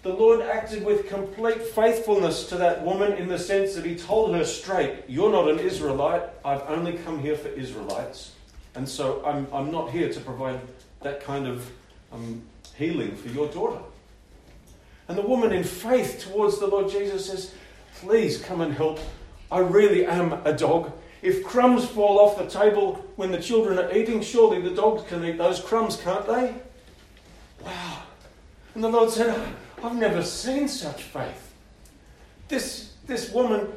The 0.03 0.13
Lord 0.13 0.43
acted 0.43 0.85
with 0.85 1.09
complete 1.09 1.61
faithfulness 1.61 2.49
to 2.51 2.57
that 2.57 2.85
woman 2.85 3.13
in 3.15 3.29
the 3.29 3.39
sense 3.39 3.75
that 3.75 3.85
He 3.85 3.97
told 3.97 4.35
her 4.35 4.45
straight, 4.45 5.05
You're 5.09 5.33
not 5.33 5.49
an 5.49 5.59
Israelite. 5.59 6.23
I've 6.45 6.63
only 6.69 6.99
come 6.99 7.19
here 7.19 7.37
for 7.37 7.49
Israelites. 7.49 8.33
And 8.75 8.89
so 8.89 9.25
I'm, 9.25 9.49
I'm 9.53 9.73
not 9.73 9.91
here 9.91 10.13
to 10.13 10.21
provide 10.21 10.61
that 11.03 11.21
kind 11.25 11.47
of 11.47 11.69
um, 12.13 12.43
healing 12.79 13.15
for 13.17 13.29
your 13.29 13.49
daughter. 13.49 13.83
And 15.09 15.19
the 15.19 15.23
woman, 15.23 15.53
in 15.53 15.65
faith 15.65 16.21
towards 16.21 16.59
the 16.59 16.67
Lord 16.67 16.91
Jesus, 16.91 17.27
says, 17.27 17.55
Please 18.01 18.41
come 18.41 18.61
and 18.61 18.73
help. 18.73 19.01
I 19.51 19.59
really 19.59 20.07
am 20.07 20.35
a 20.45 20.53
dog. 20.53 20.93
If 21.23 21.43
crumbs 21.43 21.85
fall 21.85 22.21
off 22.21 22.39
the 22.39 22.47
table 22.47 23.05
when 23.17 23.33
the 23.33 23.41
children 23.41 23.79
are 23.79 23.93
eating, 23.93 24.23
surely 24.23 24.61
the 24.61 24.71
dogs 24.71 25.03
can 25.09 25.25
eat 25.25 25.39
those 25.39 25.61
crumbs, 25.61 25.97
can't 25.97 26.27
they? 26.27 26.55
Wow. 27.65 28.03
And 28.75 28.85
the 28.85 28.89
Lord 28.89 29.11
said, 29.11 29.37
I've 29.83 29.97
never 29.97 30.23
seen 30.23 30.69
such 30.69 31.03
faith. 31.03 31.53
This, 32.49 32.93
this 33.07 33.33
woman, 33.33 33.69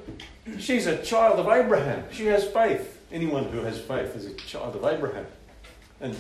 she's 0.60 0.86
a 0.86 1.02
child 1.04 1.40
of 1.40 1.48
Abraham. 1.48 2.04
She 2.12 2.26
has 2.28 2.46
faith. 2.46 3.00
Anyone 3.12 3.46
who 3.46 3.60
has 3.62 3.80
faith 3.80 4.16
is 4.16 4.26
a 4.26 4.34
child 4.34 4.76
of 4.76 4.86
Abraham. 4.86 5.26
And 6.00 6.16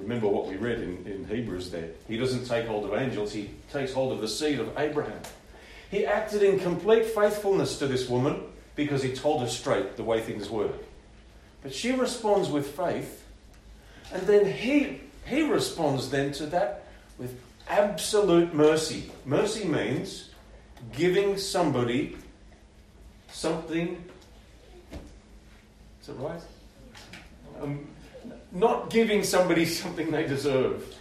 Remember 0.00 0.28
what 0.28 0.46
we 0.46 0.56
read 0.56 0.80
in, 0.80 1.06
in 1.06 1.26
Hebrews 1.28 1.70
there. 1.70 1.90
He 2.08 2.16
doesn't 2.16 2.46
take 2.46 2.66
hold 2.66 2.84
of 2.84 2.94
angels, 2.94 3.32
he 3.32 3.50
takes 3.72 3.92
hold 3.92 4.12
of 4.12 4.20
the 4.20 4.28
seed 4.28 4.58
of 4.58 4.76
Abraham. 4.78 5.20
He 5.90 6.06
acted 6.06 6.42
in 6.42 6.58
complete 6.60 7.06
faithfulness 7.06 7.78
to 7.78 7.86
this 7.86 8.08
woman 8.08 8.42
because 8.76 9.02
he 9.02 9.12
told 9.12 9.42
her 9.42 9.48
straight 9.48 9.96
the 9.96 10.04
way 10.04 10.20
things 10.20 10.48
were. 10.48 10.72
But 11.62 11.74
she 11.74 11.92
responds 11.92 12.48
with 12.48 12.76
faith, 12.76 13.24
And 14.12 14.22
then 14.26 14.50
he, 14.50 15.00
he 15.26 15.42
responds 15.42 16.10
then 16.10 16.32
to 16.32 16.46
that 16.46 16.84
with 17.18 17.38
absolute 17.68 18.54
mercy. 18.54 19.10
Mercy 19.24 19.64
means 19.64 20.30
giving 20.92 21.36
somebody 21.36 22.16
something. 23.30 24.02
Is 26.02 26.08
it 26.08 26.12
right? 26.14 26.40
Um, 27.60 27.86
not 28.52 28.90
giving 28.90 29.22
somebody 29.22 29.64
something 29.64 30.10
they 30.10 30.26
deserve. 30.26 30.96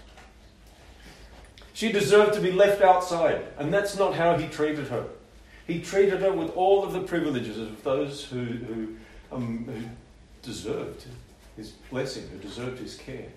She 1.74 1.92
deserved 1.92 2.34
to 2.34 2.42
be 2.42 2.52
left 2.52 2.82
outside, 2.82 3.42
and 3.58 3.74
that's 3.74 3.98
not 3.98 4.14
how 4.14 4.38
he 4.38 4.48
treated 4.48 4.88
her. 4.90 5.06
He 5.66 5.82
treated 5.82 6.22
her 6.22 6.34
with 6.34 6.50
all 6.56 6.84
of 6.84 6.94
the 6.94 7.02
privileges 7.02 7.58
of 7.58 7.84
those 7.84 8.26
who, 8.26 8.44
who, 8.44 8.96
um, 9.32 9.66
who 9.66 9.82
deserved 10.42 11.06
his 11.56 11.72
blessing, 11.90 12.28
who 12.30 12.38
deserved 12.40 12.80
his 12.80 12.96
care. 12.96 13.28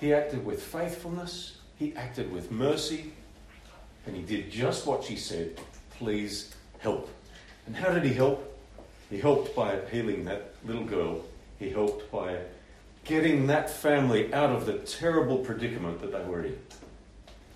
He 0.00 0.14
acted 0.14 0.44
with 0.44 0.62
faithfulness, 0.62 1.58
he 1.78 1.94
acted 1.96 2.32
with 2.32 2.50
mercy, 2.50 3.12
and 4.06 4.14
he 4.14 4.22
did 4.22 4.50
just 4.50 4.86
what 4.86 5.04
she 5.04 5.16
said 5.16 5.58
please 5.98 6.54
help. 6.78 7.08
And 7.66 7.76
how 7.76 7.92
did 7.92 8.04
he 8.04 8.12
help? 8.12 8.58
He 9.10 9.18
helped 9.18 9.54
by 9.54 9.78
healing 9.90 10.24
that 10.24 10.54
little 10.64 10.84
girl, 10.84 11.24
he 11.58 11.70
helped 11.70 12.10
by 12.10 12.38
getting 13.04 13.46
that 13.48 13.70
family 13.70 14.32
out 14.32 14.50
of 14.50 14.66
the 14.66 14.78
terrible 14.78 15.38
predicament 15.38 16.00
that 16.00 16.12
they 16.12 16.24
were 16.24 16.44
in. 16.44 16.58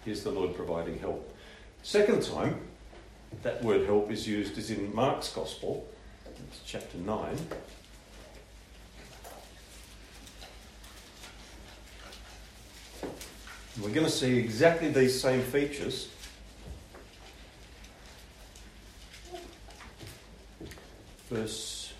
Here's 0.04 0.22
the 0.22 0.30
Lord 0.30 0.54
providing 0.54 0.98
help. 0.98 1.34
Second 1.82 2.22
time 2.22 2.60
that 3.42 3.62
word 3.62 3.86
help 3.86 4.10
is 4.10 4.26
used 4.26 4.56
is 4.58 4.70
in 4.70 4.94
Mark's 4.94 5.32
Gospel, 5.32 5.86
chapter 6.64 6.98
9. 6.98 7.36
We're 13.80 13.90
going 13.90 14.06
to 14.06 14.12
see 14.12 14.36
exactly 14.36 14.88
these 14.88 15.20
same 15.20 15.40
features. 15.40 16.08
Verse, 21.30 21.92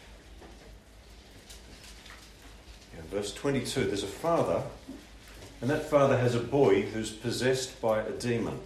yeah, 2.97 2.98
verse 3.11 3.33
22 3.35 3.85
there's 3.85 4.03
a 4.03 4.07
father 4.07 4.63
and 5.61 5.71
that 5.71 5.91
father 5.91 6.17
has 6.17 6.35
a 6.35 6.41
boy 6.41 6.83
who's 6.83 7.11
possessed 7.11 7.81
by 7.81 8.01
a 8.01 8.13
demon. 8.13 8.59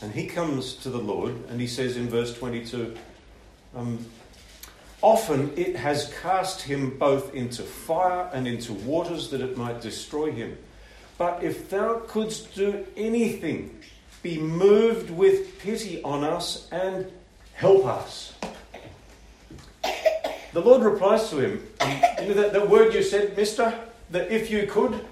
And 0.00 0.12
he 0.12 0.26
comes 0.26 0.74
to 0.76 0.90
the 0.90 0.98
Lord 0.98 1.34
and 1.48 1.60
he 1.60 1.66
says 1.66 1.96
in 1.96 2.08
verse 2.08 2.36
22 2.38 2.94
um, 3.74 4.04
Often 5.02 5.52
it 5.56 5.76
has 5.76 6.14
cast 6.22 6.62
him 6.62 6.96
both 6.98 7.34
into 7.34 7.62
fire 7.62 8.30
and 8.32 8.46
into 8.46 8.72
waters 8.72 9.30
that 9.30 9.40
it 9.40 9.56
might 9.56 9.82
destroy 9.82 10.30
him. 10.30 10.56
But 11.18 11.42
if 11.42 11.68
thou 11.68 12.00
couldst 12.06 12.54
do 12.54 12.86
anything, 12.96 13.78
be 14.22 14.38
moved 14.38 15.10
with 15.10 15.58
pity 15.58 16.02
on 16.02 16.24
us 16.24 16.68
and 16.72 17.10
help 17.52 17.84
us. 17.84 18.32
The 20.54 20.60
Lord 20.60 20.82
replies 20.82 21.30
to 21.30 21.38
him, 21.38 21.66
um, 21.80 22.00
You 22.22 22.28
know 22.28 22.34
that 22.34 22.52
the 22.52 22.64
word 22.64 22.94
you 22.94 23.02
said, 23.02 23.36
mister, 23.36 23.74
that 24.10 24.30
if 24.30 24.52
you 24.52 24.68
could, 24.68 25.04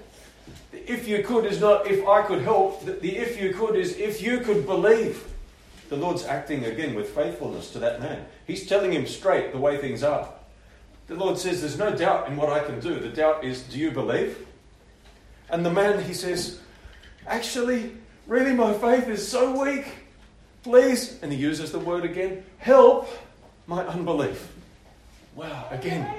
if 0.71 1.05
you 1.05 1.21
could 1.21 1.45
is 1.45 1.59
not 1.59 1.85
if 1.85 2.07
I 2.07 2.21
could 2.21 2.41
help. 2.41 2.85
The 2.85 3.17
if 3.17 3.39
you 3.41 3.53
could 3.53 3.75
is 3.75 3.97
if 3.97 4.21
you 4.21 4.39
could 4.39 4.65
believe. 4.65 5.21
The 5.89 5.97
Lord's 5.97 6.23
acting 6.23 6.63
again 6.63 6.95
with 6.95 7.09
faithfulness 7.09 7.71
to 7.71 7.79
that 7.79 7.99
man. 7.99 8.25
He's 8.47 8.65
telling 8.65 8.93
him 8.93 9.05
straight 9.05 9.51
the 9.51 9.57
way 9.57 9.77
things 9.77 10.01
are. 10.01 10.29
The 11.07 11.15
Lord 11.15 11.37
says, 11.37 11.59
There's 11.59 11.77
no 11.77 11.93
doubt 11.93 12.29
in 12.29 12.37
what 12.37 12.49
I 12.49 12.63
can 12.63 12.79
do. 12.79 12.97
The 12.97 13.09
doubt 13.09 13.43
is, 13.43 13.63
Do 13.63 13.77
you 13.77 13.91
believe? 13.91 14.47
And 15.49 15.65
the 15.65 15.71
man, 15.71 16.01
he 16.05 16.13
says, 16.13 16.61
Actually, 17.27 17.91
really, 18.27 18.53
my 18.53 18.71
faith 18.73 19.09
is 19.09 19.27
so 19.27 19.61
weak. 19.61 19.87
Please, 20.63 21.19
and 21.21 21.33
he 21.33 21.37
uses 21.37 21.73
the 21.73 21.79
word 21.79 22.05
again, 22.05 22.45
help 22.59 23.09
my 23.67 23.85
unbelief. 23.85 24.47
Wow, 25.35 25.67
again. 25.71 26.13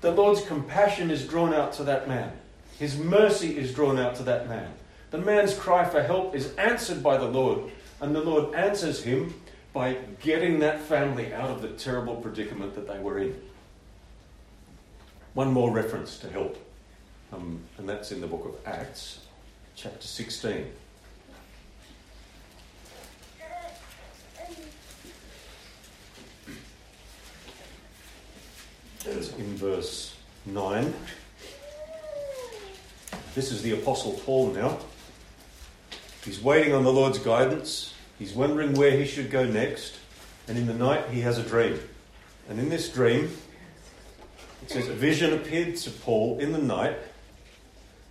The 0.00 0.12
Lord's 0.12 0.42
compassion 0.42 1.10
is 1.10 1.26
drawn 1.26 1.52
out 1.52 1.72
to 1.74 1.84
that 1.84 2.06
man. 2.06 2.32
His 2.78 2.96
mercy 2.96 3.56
is 3.58 3.74
drawn 3.74 3.98
out 3.98 4.14
to 4.16 4.22
that 4.24 4.48
man. 4.48 4.72
The 5.10 5.18
man's 5.18 5.54
cry 5.54 5.84
for 5.84 6.02
help 6.02 6.34
is 6.34 6.54
answered 6.56 7.02
by 7.02 7.16
the 7.16 7.26
Lord, 7.26 7.70
and 8.00 8.14
the 8.14 8.20
Lord 8.20 8.54
answers 8.54 9.02
him 9.02 9.34
by 9.72 9.96
getting 10.22 10.60
that 10.60 10.80
family 10.80 11.32
out 11.32 11.50
of 11.50 11.62
the 11.62 11.68
terrible 11.68 12.16
predicament 12.16 12.74
that 12.74 12.86
they 12.86 12.98
were 12.98 13.18
in. 13.18 13.40
One 15.34 15.52
more 15.52 15.70
reference 15.72 16.18
to 16.18 16.30
help, 16.30 16.58
um, 17.32 17.60
and 17.78 17.88
that's 17.88 18.12
in 18.12 18.20
the 18.20 18.26
book 18.26 18.44
of 18.44 18.54
Acts, 18.66 19.20
chapter 19.74 20.06
16. 20.06 20.66
In 29.08 29.56
verse 29.56 30.14
9. 30.44 30.92
This 33.34 33.50
is 33.50 33.62
the 33.62 33.72
Apostle 33.72 34.12
Paul 34.24 34.48
now. 34.50 34.78
He's 36.24 36.42
waiting 36.42 36.74
on 36.74 36.84
the 36.84 36.92
Lord's 36.92 37.18
guidance. 37.18 37.94
He's 38.18 38.34
wondering 38.34 38.74
where 38.74 38.90
he 38.90 39.06
should 39.06 39.30
go 39.30 39.44
next. 39.44 39.96
And 40.46 40.58
in 40.58 40.66
the 40.66 40.74
night, 40.74 41.08
he 41.10 41.22
has 41.22 41.38
a 41.38 41.42
dream. 41.42 41.78
And 42.48 42.58
in 42.58 42.68
this 42.68 42.90
dream, 42.90 43.34
it 44.62 44.70
says, 44.70 44.88
A 44.88 44.94
vision 44.94 45.32
appeared 45.32 45.76
to 45.76 45.90
Paul 45.90 46.38
in 46.38 46.52
the 46.52 46.58
night. 46.58 46.98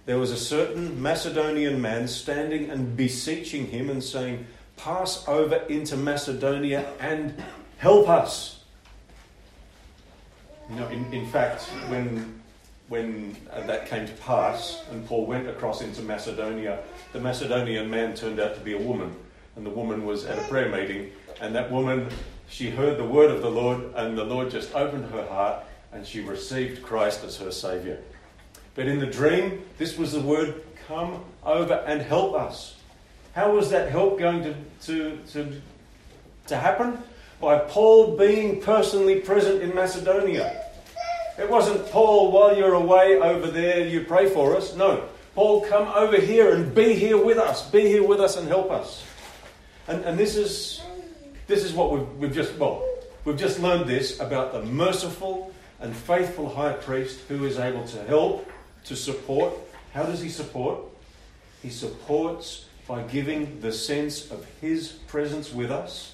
There 0.05 0.17
was 0.17 0.31
a 0.31 0.37
certain 0.37 1.01
Macedonian 1.01 1.81
man 1.81 2.07
standing 2.07 2.69
and 2.69 2.97
beseeching 2.97 3.67
him 3.67 3.89
and 3.89 4.03
saying, 4.03 4.47
Pass 4.77 5.27
over 5.27 5.57
into 5.69 5.97
Macedonia 5.97 6.87
and 6.99 7.43
help 7.77 8.07
us. 8.07 8.56
You 10.69 10.75
know, 10.75 10.87
in, 10.89 11.13
in 11.13 11.25
fact, 11.27 11.63
when 11.89 12.37
when 12.89 13.35
uh, 13.51 13.65
that 13.67 13.85
came 13.87 14.07
to 14.07 14.13
pass 14.13 14.83
and 14.91 15.05
Paul 15.05 15.25
went 15.25 15.47
across 15.47 15.81
into 15.81 16.01
Macedonia, 16.01 16.79
the 17.11 17.19
Macedonian 17.19 17.89
man 17.89 18.15
turned 18.15 18.39
out 18.39 18.55
to 18.55 18.61
be 18.61 18.73
a 18.73 18.79
woman. 18.79 19.13
And 19.55 19.65
the 19.65 19.69
woman 19.69 20.05
was 20.05 20.25
at 20.25 20.37
a 20.37 20.47
prayer 20.47 20.69
meeting. 20.69 21.11
And 21.41 21.53
that 21.55 21.69
woman, 21.71 22.07
she 22.47 22.69
heard 22.69 22.97
the 22.97 23.03
word 23.03 23.29
of 23.29 23.41
the 23.41 23.49
Lord, 23.49 23.93
and 23.95 24.17
the 24.17 24.23
Lord 24.23 24.51
just 24.51 24.73
opened 24.73 25.11
her 25.11 25.25
heart 25.27 25.63
and 25.91 26.05
she 26.05 26.21
received 26.21 26.83
Christ 26.83 27.23
as 27.23 27.37
her 27.37 27.51
Saviour. 27.51 27.97
But 28.75 28.87
in 28.87 28.99
the 28.99 29.05
dream, 29.05 29.63
this 29.77 29.97
was 29.97 30.11
the 30.11 30.21
word 30.21 30.63
come 30.87 31.23
over 31.43 31.73
and 31.73 32.01
help 32.01 32.35
us. 32.35 32.75
How 33.33 33.55
was 33.55 33.69
that 33.71 33.91
help 33.91 34.19
going 34.19 34.43
to, 34.43 34.55
to, 34.83 35.17
to, 35.31 35.61
to 36.47 36.57
happen? 36.57 37.01
By 37.39 37.59
Paul 37.59 38.17
being 38.17 38.61
personally 38.61 39.19
present 39.19 39.61
in 39.61 39.73
Macedonia. 39.75 40.63
It 41.37 41.49
wasn't, 41.49 41.85
Paul, 41.91 42.31
while 42.31 42.57
you're 42.57 42.73
away 42.73 43.17
over 43.17 43.47
there, 43.51 43.85
you 43.85 44.05
pray 44.05 44.27
for 44.27 44.57
us. 44.57 44.75
No. 44.75 45.07
Paul, 45.35 45.61
come 45.61 45.87
over 45.89 46.17
here 46.17 46.55
and 46.55 46.73
be 46.73 46.93
here 46.95 47.23
with 47.23 47.37
us. 47.37 47.69
Be 47.69 47.81
here 47.81 48.01
with 48.05 48.19
us 48.19 48.37
and 48.37 48.47
help 48.47 48.71
us. 48.71 49.05
And, 49.87 50.03
and 50.03 50.17
this 50.17 50.35
is 50.35 50.81
this 51.45 51.63
is 51.63 51.73
what 51.73 51.91
we've, 51.91 52.07
we've 52.17 52.33
just 52.33 52.57
well, 52.57 52.83
we've 53.23 53.37
just 53.37 53.59
learned 53.59 53.87
this 53.87 54.19
about 54.19 54.51
the 54.51 54.63
merciful 54.63 55.53
and 55.79 55.95
faithful 55.95 56.49
high 56.49 56.73
priest 56.73 57.19
who 57.27 57.45
is 57.45 57.57
able 57.57 57.85
to 57.85 58.03
help, 58.05 58.49
to 58.85 58.95
support. 58.95 59.53
How 59.93 60.03
does 60.03 60.21
he 60.21 60.29
support? 60.29 60.79
He 61.61 61.69
supports 61.69 62.65
by 62.87 63.03
giving 63.03 63.61
the 63.61 63.71
sense 63.71 64.31
of 64.31 64.45
his 64.59 64.93
presence 65.07 65.53
with 65.53 65.71
us. 65.71 66.13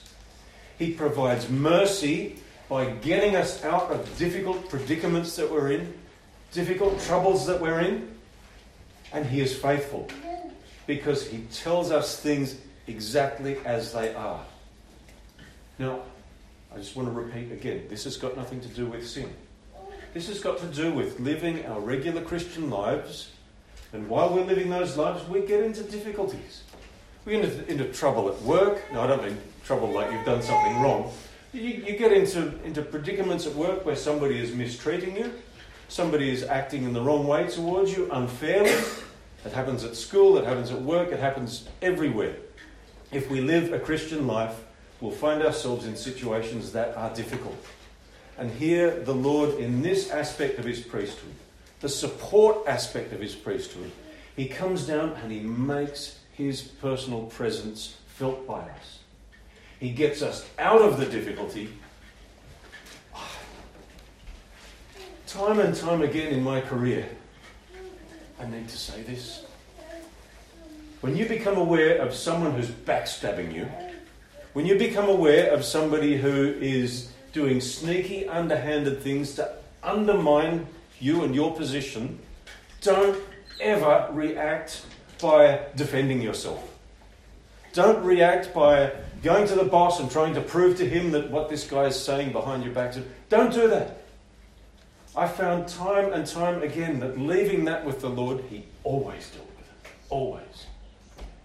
He 0.78 0.94
provides 0.94 1.50
mercy 1.50 2.38
by 2.70 2.86
getting 2.90 3.36
us 3.36 3.64
out 3.64 3.92
of 3.92 4.18
difficult 4.18 4.70
predicaments 4.70 5.36
that 5.36 5.52
we're 5.52 5.72
in, 5.72 5.94
difficult 6.52 7.00
troubles 7.02 7.46
that 7.48 7.62
we're 7.62 7.80
in. 7.82 8.10
And 9.12 9.26
He 9.26 9.42
is 9.42 9.56
faithful 9.56 10.10
because 10.88 11.28
He 11.28 11.46
tells 11.52 11.92
us 11.92 12.20
things 12.20 12.58
exactly 12.88 13.58
as 13.66 13.94
they 13.94 14.14
are. 14.16 14.44
Now, 15.78 16.02
I 16.74 16.78
just 16.78 16.96
want 16.96 17.08
to 17.08 17.14
repeat 17.14 17.52
again 17.52 17.86
this 17.90 18.04
has 18.06 18.18
got 18.18 18.36
nothing 18.36 18.60
to 18.62 18.68
do 18.70 18.88
with 18.88 19.08
sin. 19.08 19.32
This 20.14 20.28
has 20.28 20.40
got 20.40 20.60
to 20.60 20.68
do 20.68 20.92
with 20.92 21.20
living 21.20 21.66
our 21.66 21.80
regular 21.80 22.22
Christian 22.22 22.70
lives. 22.70 23.32
And 23.94 24.08
while 24.10 24.34
we're 24.34 24.46
living 24.46 24.70
those 24.70 24.98
lives, 24.98 25.28
we 25.28 25.42
get 25.42 25.64
into 25.64 25.84
difficulties. 25.84 26.64
We 27.26 27.34
get 27.34 27.46
into, 27.46 27.72
into 27.72 27.94
trouble 27.94 28.30
at 28.30 28.42
work. 28.42 28.82
No, 28.92 29.02
I 29.02 29.08
don't 29.08 29.24
mean 29.24 29.38
trouble 29.64 29.90
like 29.90 30.12
you've 30.12 30.26
done 30.26 30.42
something 30.42 30.82
wrong, 30.82 31.12
you, 31.54 31.62
you 31.62 31.98
get 31.98 32.12
into, 32.12 32.54
into 32.64 32.82
predicaments 32.82 33.46
at 33.46 33.54
work 33.54 33.86
where 33.86 33.96
somebody 33.96 34.40
is 34.40 34.54
mistreating 34.54 35.16
you, 35.16 35.32
somebody 35.88 36.30
is 36.30 36.44
acting 36.44 36.84
in 36.84 36.94
the 36.94 37.02
wrong 37.02 37.28
way 37.28 37.48
towards 37.48 37.96
you 37.96 38.10
unfairly. 38.12 38.72
It 39.46 39.52
happens 39.52 39.84
at 39.84 39.96
school, 39.96 40.38
it 40.38 40.46
happens 40.46 40.72
at 40.72 40.82
work, 40.82 41.12
it 41.12 41.20
happens 41.20 41.68
everywhere. 41.82 42.36
If 43.12 43.30
we 43.30 43.42
live 43.42 43.74
a 43.74 43.80
Christian 43.80 44.26
life, 44.26 44.56
we'll 45.00 45.12
find 45.12 45.44
ourselves 45.44 45.86
in 45.86 45.96
situations 45.96 46.72
that 46.72 46.98
are 46.98 47.14
difficult. 47.14 47.64
And 48.38 48.50
here, 48.52 49.00
the 49.02 49.14
Lord, 49.14 49.56
in 49.60 49.82
this 49.82 50.10
aspect 50.10 50.58
of 50.58 50.66
his 50.66 50.80
priesthood, 50.80 51.34
the 51.82 51.90
support 51.90 52.66
aspect 52.68 53.14
of 53.14 53.20
his 53.20 53.36
priesthood, 53.36 53.92
he 54.36 54.48
comes 54.48 54.88
down 54.88 55.12
and 55.22 55.32
he 55.32 55.42
makes 55.42 56.18
his 56.32 56.62
personal 56.62 57.26
presence 57.26 57.98
felt 58.08 58.48
by 58.48 58.62
us. 58.62 59.03
He 59.84 59.90
gets 59.90 60.22
us 60.22 60.46
out 60.58 60.82
of 60.82 60.98
the 60.98 61.06
difficulty. 61.06 61.68
Time 65.28 65.60
and 65.60 65.76
time 65.76 66.02
again 66.02 66.32
in 66.32 66.42
my 66.42 66.62
career, 66.62 67.06
I 68.40 68.46
need 68.46 68.70
to 68.70 68.78
say 68.78 69.02
this. 69.02 69.44
When 71.02 71.18
you 71.18 71.26
become 71.26 71.58
aware 71.58 71.98
of 71.98 72.14
someone 72.14 72.54
who's 72.54 72.70
backstabbing 72.70 73.54
you, 73.54 73.68
when 74.54 74.66
you 74.66 74.80
become 74.80 75.10
aware 75.10 75.52
of 75.52 75.66
somebody 75.66 76.16
who 76.16 76.54
is 76.62 77.12
doing 77.34 77.60
sneaky, 77.60 78.26
underhanded 78.26 79.02
things 79.02 79.36
to 79.36 79.52
undermine 79.84 80.66
you 81.02 81.26
and 81.26 81.36
your 81.36 81.54
position, 81.58 82.20
don't 82.80 83.22
ever 83.60 84.08
react 84.14 84.86
by 85.22 85.60
defending 85.76 86.22
yourself. 86.22 86.70
Don't 87.74 88.02
react 88.06 88.54
by 88.54 88.94
going 89.24 89.48
to 89.48 89.56
the 89.56 89.64
boss 89.64 90.00
and 90.00 90.12
trying 90.12 90.36
to 90.36 90.42
prove 90.42 90.78
to 90.78 90.88
him 90.88 91.12
that 91.12 91.32
what 91.32 91.50
this 91.50 91.64
guy 91.68 91.86
is 91.86 92.00
saying 92.00 92.32
behind 92.34 92.64
your 92.64 92.74
back. 92.74 92.94
Don't 93.30 93.52
do 93.52 93.68
that. 93.70 94.04
I 95.16 95.28
found 95.28 95.68
time 95.68 96.12
and 96.12 96.26
time 96.26 96.64
again 96.64 97.00
that 97.00 97.20
leaving 97.20 97.66
that 97.66 97.86
with 97.86 98.02
the 98.02 98.10
Lord, 98.10 98.44
He 98.50 98.66
always 98.84 99.30
dealt 99.30 99.48
with 99.58 99.68
it. 99.68 99.92
Always. 100.10 100.66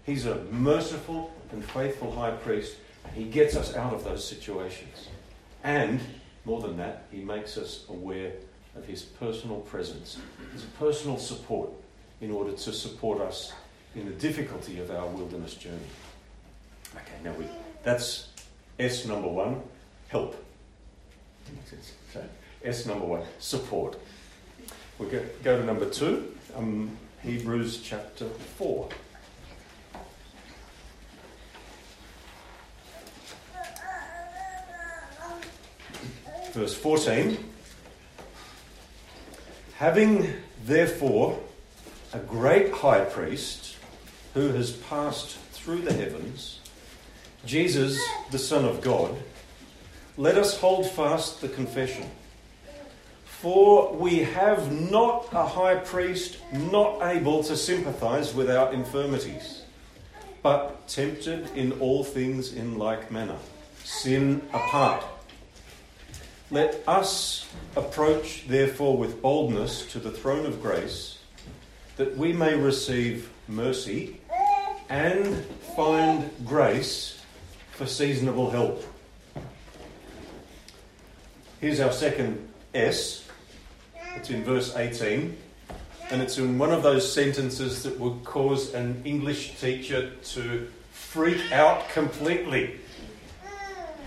He's 0.05 0.25
a 0.25 0.43
merciful 0.45 1.31
and 1.51 1.63
faithful 1.63 2.11
high 2.11 2.31
priest, 2.31 2.77
and 3.05 3.15
He 3.15 3.25
gets 3.25 3.55
us 3.55 3.75
out 3.75 3.93
of 3.93 4.03
those 4.03 4.27
situations. 4.27 5.09
And, 5.63 5.99
more 6.45 6.61
than 6.61 6.77
that, 6.77 7.05
He 7.11 7.21
makes 7.21 7.57
us 7.57 7.85
aware 7.89 8.31
of 8.75 8.85
His 8.85 9.03
personal 9.03 9.59
presence, 9.59 10.17
His 10.51 10.63
personal 10.63 11.19
support, 11.19 11.69
in 12.21 12.31
order 12.31 12.53
to 12.53 12.73
support 12.73 13.21
us 13.21 13.53
in 13.95 14.05
the 14.05 14.13
difficulty 14.13 14.79
of 14.79 14.89
our 14.89 15.05
wilderness 15.07 15.53
journey. 15.53 15.77
Okay, 16.95 17.23
now 17.23 17.33
we, 17.33 17.45
that's 17.83 18.27
S 18.79 19.05
number 19.05 19.27
one, 19.27 19.61
help. 20.07 20.35
S 22.63 22.85
number 22.85 23.05
one, 23.05 23.23
support. 23.39 23.97
We 24.97 25.07
go, 25.07 25.23
go 25.43 25.57
to 25.57 25.65
number 25.65 25.89
two, 25.89 26.35
um, 26.55 26.97
Hebrews 27.23 27.81
chapter 27.81 28.25
4. 28.27 28.89
Verse 36.51 36.73
14. 36.73 37.37
Having 39.75 40.33
therefore 40.65 41.39
a 42.11 42.19
great 42.19 42.73
high 42.73 43.05
priest 43.05 43.77
who 44.33 44.49
has 44.49 44.71
passed 44.71 45.37
through 45.51 45.81
the 45.81 45.93
heavens, 45.93 46.58
Jesus, 47.45 47.99
the 48.31 48.39
Son 48.39 48.65
of 48.65 48.81
God, 48.81 49.15
let 50.17 50.37
us 50.37 50.59
hold 50.59 50.89
fast 50.89 51.39
the 51.39 51.47
confession. 51.47 52.05
For 53.23 53.93
we 53.93 54.19
have 54.19 54.91
not 54.91 55.29
a 55.31 55.45
high 55.45 55.75
priest 55.75 56.39
not 56.51 57.01
able 57.01 57.41
to 57.43 57.55
sympathize 57.55 58.33
with 58.33 58.51
our 58.51 58.73
infirmities, 58.73 59.61
but 60.43 60.85
tempted 60.89 61.49
in 61.55 61.71
all 61.79 62.03
things 62.03 62.51
in 62.51 62.77
like 62.77 63.09
manner, 63.11 63.37
sin 63.85 64.41
apart. 64.51 65.05
Let 66.51 66.83
us 66.85 67.47
approach, 67.77 68.45
therefore, 68.47 68.97
with 68.97 69.21
boldness 69.21 69.89
to 69.93 69.99
the 69.99 70.11
throne 70.11 70.45
of 70.45 70.61
grace, 70.61 71.19
that 71.95 72.17
we 72.17 72.33
may 72.33 72.55
receive 72.55 73.29
mercy 73.47 74.19
and 74.89 75.45
find 75.77 76.29
grace 76.45 77.18
for 77.79 77.85
seasonable 77.85 78.51
help. 78.51 78.83
Here's 81.61 81.79
our 81.79 81.93
second 81.93 82.45
S. 82.73 83.25
It's 84.17 84.29
in 84.29 84.43
verse 84.43 84.75
18. 84.75 85.37
And 86.11 86.21
it's 86.21 86.37
in 86.37 86.57
one 86.57 86.73
of 86.73 86.83
those 86.83 87.09
sentences 87.09 87.83
that 87.83 87.97
would 87.97 88.25
cause 88.25 88.73
an 88.73 89.01
English 89.05 89.61
teacher 89.61 90.11
to 90.11 90.67
freak 90.91 91.53
out 91.53 91.87
completely. 91.91 92.81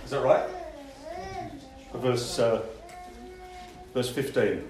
Is 0.05 0.11
that 0.11 0.21
right? 0.21 0.47
Verse, 1.95 2.37
uh, 2.37 2.61
verse 3.95 4.09
15. 4.11 4.69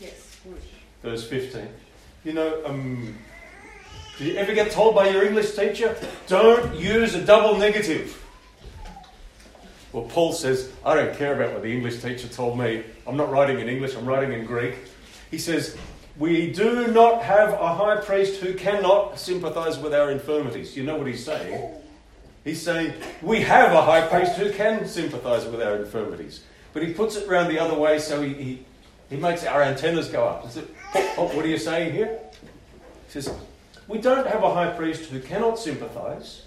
Yes. 0.00 0.38
Verse 1.02 1.28
15. 1.28 1.68
You 2.24 2.32
know, 2.32 2.64
um, 2.64 3.18
did 4.18 4.28
you 4.28 4.36
ever 4.36 4.54
get 4.54 4.70
told 4.70 4.94
by 4.94 5.08
your 5.08 5.24
English 5.24 5.54
teacher, 5.56 5.96
don't 6.28 6.74
use 6.76 7.14
a 7.14 7.24
double 7.24 7.58
negative? 7.58 8.20
Well, 9.92 10.04
Paul 10.04 10.32
says, 10.32 10.72
I 10.84 10.94
don't 10.94 11.16
care 11.16 11.34
about 11.34 11.52
what 11.52 11.62
the 11.62 11.72
English 11.72 12.02
teacher 12.02 12.28
told 12.28 12.58
me. 12.58 12.82
I'm 13.06 13.16
not 13.16 13.30
writing 13.30 13.60
in 13.60 13.68
English, 13.68 13.94
I'm 13.94 14.06
writing 14.06 14.32
in 14.32 14.44
Greek. 14.44 14.74
He 15.30 15.38
says, 15.38 15.76
We 16.18 16.52
do 16.52 16.88
not 16.88 17.22
have 17.22 17.52
a 17.52 17.74
high 17.74 17.96
priest 17.96 18.40
who 18.40 18.54
cannot 18.54 19.18
sympathize 19.18 19.78
with 19.78 19.94
our 19.94 20.10
infirmities. 20.10 20.76
You 20.76 20.82
know 20.82 20.96
what 20.96 21.06
he's 21.06 21.24
saying? 21.24 21.80
He's 22.44 22.60
saying, 22.60 22.94
We 23.22 23.40
have 23.42 23.72
a 23.72 23.82
high 23.82 24.06
priest 24.06 24.36
who 24.36 24.52
can 24.52 24.86
sympathize 24.86 25.44
with 25.46 25.62
our 25.62 25.76
infirmities. 25.76 26.42
But 26.72 26.82
he 26.82 26.92
puts 26.92 27.16
it 27.16 27.28
round 27.28 27.48
the 27.48 27.60
other 27.60 27.74
way 27.74 28.00
so 28.00 28.20
he, 28.20 28.34
he, 28.34 28.64
he 29.10 29.16
makes 29.16 29.44
our 29.44 29.62
antennas 29.62 30.08
go 30.08 30.24
up. 30.26 30.56
It, 30.56 30.68
oh, 31.16 31.30
what 31.34 31.44
are 31.44 31.48
you 31.48 31.58
saying 31.58 31.92
here? 31.92 32.18
He 33.06 33.12
says, 33.12 33.32
We 33.86 33.98
don't 33.98 34.26
have 34.26 34.42
a 34.42 34.54
high 34.54 34.70
priest 34.70 35.10
who 35.10 35.20
cannot 35.20 35.58
sympathize 35.58 36.44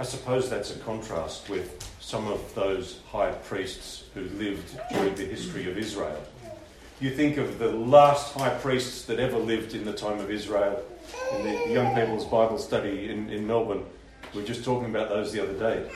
I 0.00 0.04
suppose 0.04 0.48
that's 0.48 0.70
a 0.70 0.78
contrast 0.78 1.48
with 1.48 1.90
some 1.98 2.28
of 2.28 2.54
those 2.54 3.00
high 3.10 3.32
priests 3.32 4.04
who 4.14 4.20
lived 4.38 4.78
during 4.92 5.16
the 5.16 5.24
history 5.24 5.68
of 5.68 5.76
Israel. 5.76 6.22
You 7.00 7.10
think 7.10 7.36
of 7.36 7.58
the 7.58 7.72
last 7.72 8.32
high 8.32 8.54
priests 8.58 9.06
that 9.06 9.18
ever 9.18 9.36
lived 9.36 9.74
in 9.74 9.84
the 9.84 9.92
time 9.92 10.20
of 10.20 10.30
Israel 10.30 10.80
in 11.34 11.42
the 11.42 11.72
Young 11.72 11.96
People's 11.96 12.26
Bible 12.26 12.58
Study 12.58 13.10
in, 13.10 13.28
in 13.28 13.44
Melbourne. 13.44 13.84
We 14.32 14.42
were 14.42 14.46
just 14.46 14.62
talking 14.64 14.88
about 14.88 15.08
those 15.08 15.32
the 15.32 15.42
other 15.42 15.54
day. 15.54 15.90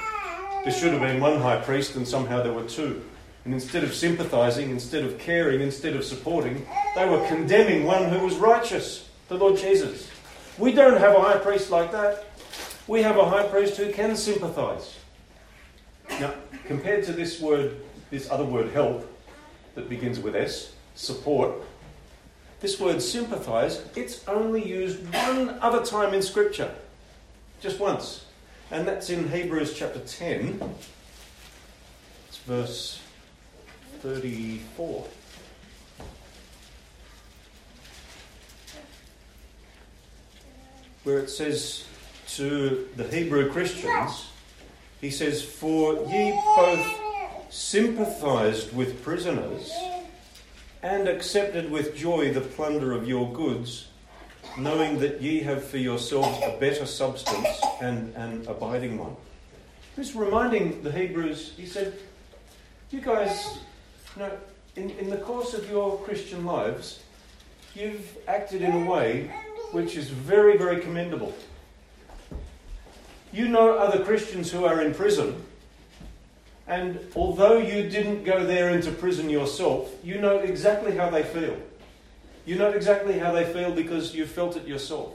There 0.65 0.73
should 0.73 0.91
have 0.91 1.01
been 1.01 1.21
one 1.21 1.41
high 1.41 1.61
priest, 1.61 1.95
and 1.95 2.07
somehow 2.07 2.43
there 2.43 2.53
were 2.53 2.65
two. 2.65 3.05
And 3.45 3.55
instead 3.55 3.85
of 3.85 3.95
sympathizing, 3.95 4.71
instead 4.71 5.05
of 5.05 5.17
caring, 5.21 5.61
instead 5.61 5.95
of 5.95 6.05
supporting, 6.05 6.67
they 6.97 7.09
were 7.09 7.25
condemning 7.29 7.85
one 7.85 8.09
who 8.09 8.25
was 8.25 8.35
righteous, 8.35 9.09
the 9.33 9.39
Lord 9.39 9.57
Jesus. 9.57 10.11
We 10.59 10.73
don't 10.73 10.99
have 10.99 11.17
a 11.17 11.21
high 11.21 11.39
priest 11.39 11.71
like 11.71 11.93
that 11.93 12.27
we 12.87 13.03
have 13.03 13.17
a 13.17 13.25
high 13.25 13.47
priest 13.47 13.77
who 13.77 13.93
can 13.93 14.17
sympathize. 14.17 14.97
Now, 16.21 16.35
compared 16.67 17.05
to 17.05 17.13
this 17.13 17.41
word, 17.41 17.77
this 18.11 18.31
other 18.31 18.45
word, 18.45 18.73
help, 18.73 19.09
that 19.75 19.89
begins 19.89 20.21
with 20.21 20.37
S, 20.37 20.73
support, 20.95 21.55
this 22.61 22.79
word 22.79 23.01
sympathize, 23.01 23.83
it's 23.97 24.27
only 24.29 24.67
used 24.67 25.03
one 25.15 25.51
other 25.61 25.85
time 25.85 26.13
in 26.13 26.23
Scripture. 26.23 26.73
Just 27.61 27.81
once. 27.81 28.27
And 28.71 28.87
that's 28.87 29.11
in 29.11 29.31
Hebrews 29.31 29.75
chapter 29.75 30.01
10. 30.01 30.61
It's 32.29 32.39
verse 32.39 33.01
34. 34.01 35.07
Where 41.05 41.19
it 41.19 41.31
says, 41.31 41.85
to 42.37 42.89
the 42.97 43.05
Hebrew 43.05 43.51
Christians, 43.51 44.29
he 45.01 45.11
says, 45.11 45.43
For 45.43 45.95
ye 46.09 46.33
both 46.57 47.01
sympathized 47.51 48.75
with 48.75 49.03
prisoners 49.03 49.71
and 50.83 51.09
accepted 51.09 51.71
with 51.71 51.95
joy 51.95 52.33
the 52.33 52.41
plunder 52.41 52.93
of 52.93 53.07
your 53.07 53.31
goods, 53.33 53.89
knowing 54.57 54.99
that 55.01 55.21
ye 55.21 55.41
have 55.41 55.63
for 55.63 55.77
yourselves 55.77 56.39
a 56.43 56.59
better 56.59 56.87
substance 56.87 57.49
and 57.81 58.15
an 58.17 58.45
abiding 58.49 58.99
one. 58.99 59.17
He's 59.95 60.17
reminding 60.17 60.83
the 60.83 60.91
Hebrews, 60.91 61.53
he 61.57 61.67
said, 61.67 61.99
You 62.91 63.03
guys, 63.03 63.59
you 64.17 64.23
know, 64.23 64.33
in, 64.77 64.91
in 64.91 65.11
the 65.11 65.19
course 65.19 65.53
of 65.53 65.69
your 65.69 65.99
Christian 65.99 66.47
lives, 66.47 67.01
you've 67.75 68.17
acted 68.27 68.63
in 68.63 68.73
a 68.73 68.91
way 68.91 69.31
which 69.73 69.97
is 69.97 70.09
very, 70.09 70.57
very 70.57 70.81
commendable. 70.81 71.35
You 73.33 73.49
know 73.49 73.79
other 73.79 74.05
Christians 74.05 74.53
who 74.53 74.65
are 74.65 74.83
in 74.83 74.95
prison, 74.95 75.43
and 76.69 77.01
although 77.17 77.57
you 77.57 77.89
didn't 77.89 78.25
go 78.25 78.45
there 78.45 78.71
into 78.71 78.93
prison 78.93 79.31
yourself, 79.31 79.91
you 80.05 80.21
know 80.21 80.39
exactly 80.39 80.97
how 80.97 81.11
they 81.11 81.23
feel. 81.23 81.57
You 82.45 82.57
know 82.57 82.71
exactly 82.71 83.19
how 83.19 83.33
they 83.33 83.45
feel 83.45 83.73
because 83.73 84.15
you 84.15 84.27
felt 84.27 84.57
it 84.57 84.67
yourself. 84.67 85.15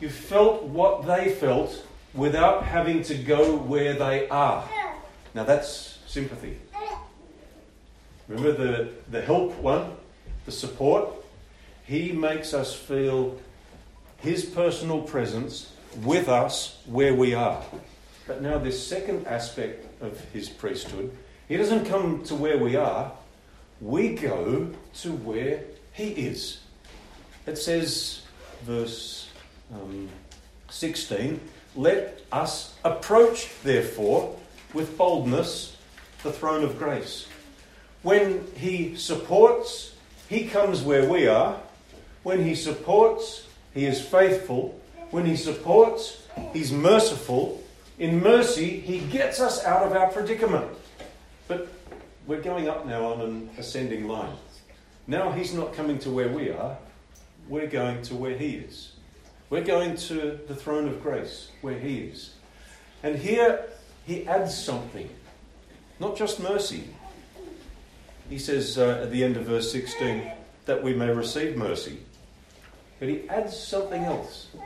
You 0.00 0.10
felt 0.10 0.64
what 0.64 1.06
they 1.06 1.30
felt 1.30 1.84
without 2.12 2.64
having 2.64 3.02
to 3.04 3.14
go 3.14 3.56
where 3.56 3.94
they 3.94 4.28
are. 4.28 4.68
Now 5.34 5.44
that's 5.44 5.98
sympathy. 6.06 6.58
Remember 8.28 8.52
the, 8.52 8.88
the 9.10 9.22
help 9.22 9.56
one, 9.58 9.96
the 10.44 10.52
support? 10.52 11.08
He 11.86 12.12
makes 12.12 12.54
us 12.54 12.74
feel 12.74 13.38
His 14.24 14.46
personal 14.46 15.02
presence 15.02 15.70
with 16.02 16.30
us 16.30 16.78
where 16.86 17.12
we 17.12 17.34
are. 17.34 17.62
But 18.26 18.40
now, 18.40 18.56
this 18.56 18.84
second 18.84 19.26
aspect 19.26 20.02
of 20.02 20.18
His 20.32 20.48
priesthood, 20.48 21.14
He 21.46 21.58
doesn't 21.58 21.84
come 21.84 22.24
to 22.24 22.34
where 22.34 22.56
we 22.56 22.74
are, 22.74 23.12
we 23.82 24.14
go 24.14 24.70
to 25.02 25.12
where 25.12 25.64
He 25.92 26.08
is. 26.12 26.60
It 27.46 27.58
says, 27.58 28.22
verse 28.62 29.28
um, 29.74 30.08
16, 30.70 31.38
let 31.76 32.22
us 32.32 32.78
approach, 32.82 33.50
therefore, 33.62 34.34
with 34.72 34.96
boldness 34.96 35.76
the 36.22 36.32
throne 36.32 36.64
of 36.64 36.78
grace. 36.78 37.28
When 38.00 38.46
He 38.56 38.96
supports, 38.96 39.94
He 40.30 40.48
comes 40.48 40.80
where 40.80 41.06
we 41.06 41.26
are. 41.26 41.60
When 42.22 42.42
He 42.42 42.54
supports, 42.54 43.43
He 43.74 43.84
is 43.86 44.00
faithful. 44.00 44.80
When 45.10 45.26
He 45.26 45.36
supports, 45.36 46.22
He's 46.52 46.72
merciful. 46.72 47.62
In 47.98 48.22
mercy, 48.22 48.80
He 48.80 49.00
gets 49.00 49.40
us 49.40 49.64
out 49.64 49.86
of 49.86 49.92
our 49.92 50.08
predicament. 50.08 50.70
But 51.48 51.68
we're 52.26 52.40
going 52.40 52.68
up 52.68 52.86
now 52.86 53.12
on 53.12 53.20
an 53.20 53.50
ascending 53.58 54.08
line. 54.08 54.36
Now 55.06 55.32
He's 55.32 55.52
not 55.52 55.74
coming 55.74 55.98
to 56.00 56.10
where 56.10 56.28
we 56.28 56.50
are, 56.50 56.78
we're 57.48 57.66
going 57.66 58.02
to 58.02 58.14
where 58.14 58.36
He 58.36 58.54
is. 58.54 58.92
We're 59.50 59.64
going 59.64 59.96
to 59.96 60.40
the 60.48 60.54
throne 60.54 60.88
of 60.88 61.02
grace, 61.02 61.50
where 61.60 61.78
He 61.78 61.98
is. 61.98 62.34
And 63.02 63.18
here 63.18 63.66
He 64.06 64.26
adds 64.26 64.56
something, 64.56 65.10
not 66.00 66.16
just 66.16 66.40
mercy. 66.40 66.84
He 68.30 68.38
says 68.38 68.78
uh, 68.78 69.02
at 69.02 69.10
the 69.10 69.22
end 69.22 69.36
of 69.36 69.44
verse 69.44 69.70
16 69.70 70.30
that 70.64 70.82
we 70.82 70.94
may 70.94 71.10
receive 71.10 71.56
mercy. 71.56 71.98
But 72.98 73.08
He 73.08 73.28
adds 73.28 73.56
something 73.56 74.02
else. 74.04 74.48
He 74.52 74.58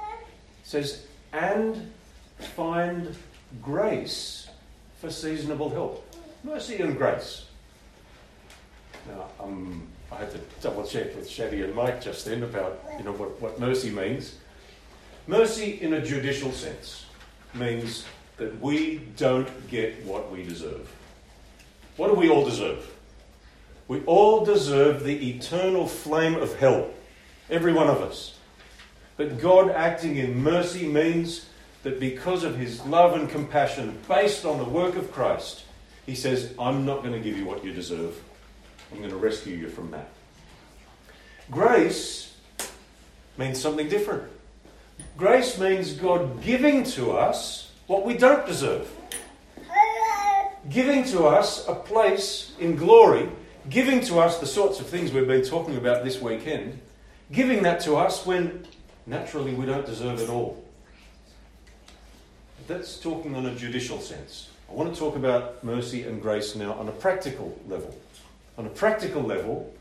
says, 0.62 1.06
and 1.32 1.90
find 2.38 3.14
grace 3.62 4.48
for 5.00 5.10
seasonable 5.10 5.70
help. 5.70 6.04
Mercy 6.44 6.76
and 6.76 6.96
grace. 6.96 7.46
Now, 9.08 9.26
um, 9.40 9.86
I 10.12 10.16
had 10.16 10.30
to 10.32 10.38
double 10.60 10.84
check 10.84 11.14
with 11.16 11.28
Shadi 11.28 11.64
and 11.64 11.74
Mike 11.74 12.00
just 12.00 12.24
then 12.24 12.42
about 12.42 12.80
you 12.98 13.04
know 13.04 13.12
what, 13.12 13.40
what 13.40 13.60
mercy 13.60 13.90
means. 13.90 14.36
Mercy, 15.26 15.78
in 15.82 15.94
a 15.94 16.04
judicial 16.04 16.52
sense, 16.52 17.04
means 17.54 18.04
that 18.38 18.58
we 18.60 19.02
don't 19.16 19.68
get 19.68 20.02
what 20.04 20.30
we 20.30 20.42
deserve. 20.42 20.90
What 21.96 22.08
do 22.08 22.14
we 22.14 22.30
all 22.30 22.44
deserve? 22.44 22.90
We 23.88 24.02
all 24.04 24.44
deserve 24.44 25.04
the 25.04 25.30
eternal 25.30 25.86
flame 25.86 26.34
of 26.34 26.56
hell, 26.56 26.90
every 27.50 27.72
one 27.72 27.88
of 27.88 28.00
us. 28.00 28.36
But 29.16 29.40
God 29.40 29.70
acting 29.70 30.16
in 30.16 30.42
mercy 30.42 30.86
means 30.86 31.46
that 31.82 32.00
because 32.00 32.44
of 32.44 32.56
his 32.56 32.84
love 32.86 33.18
and 33.18 33.28
compassion 33.28 33.98
based 34.08 34.44
on 34.44 34.58
the 34.58 34.64
work 34.64 34.96
of 34.96 35.12
Christ, 35.12 35.64
he 36.06 36.14
says, 36.14 36.54
I'm 36.58 36.84
not 36.84 37.02
going 37.02 37.12
to 37.12 37.20
give 37.20 37.36
you 37.36 37.44
what 37.44 37.64
you 37.64 37.72
deserve. 37.72 38.20
I'm 38.92 38.98
going 38.98 39.10
to 39.10 39.16
rescue 39.16 39.56
you 39.56 39.68
from 39.68 39.90
that. 39.90 40.08
Grace 41.50 42.34
means 43.36 43.60
something 43.60 43.88
different. 43.88 44.24
Grace 45.16 45.58
means 45.58 45.92
God 45.92 46.42
giving 46.42 46.84
to 46.84 47.12
us 47.12 47.72
what 47.86 48.04
we 48.04 48.16
don't 48.16 48.46
deserve. 48.46 48.90
Giving 50.68 51.04
to 51.04 51.24
us 51.24 51.66
a 51.66 51.74
place 51.74 52.52
in 52.58 52.76
glory, 52.76 53.28
giving 53.70 54.00
to 54.02 54.18
us 54.18 54.38
the 54.38 54.46
sorts 54.46 54.80
of 54.80 54.86
things 54.86 55.12
we've 55.12 55.26
been 55.26 55.44
talking 55.44 55.76
about 55.76 56.04
this 56.04 56.20
weekend, 56.20 56.78
giving 57.32 57.62
that 57.62 57.80
to 57.80 57.96
us 57.96 58.24
when 58.24 58.66
naturally 59.06 59.54
we 59.54 59.66
don't 59.66 59.86
deserve 59.86 60.20
it 60.20 60.28
all. 60.28 60.64
That's 62.66 62.98
talking 62.98 63.34
on 63.34 63.46
a 63.46 63.54
judicial 63.54 64.00
sense. 64.00 64.50
I 64.68 64.74
want 64.74 64.92
to 64.92 64.98
talk 64.98 65.16
about 65.16 65.64
mercy 65.64 66.02
and 66.02 66.20
grace 66.20 66.54
now 66.54 66.74
on 66.74 66.88
a 66.88 66.92
practical 66.92 67.58
level. 67.66 67.96
On 68.58 68.66
a 68.66 68.70
practical 68.70 69.22
level, 69.22 69.72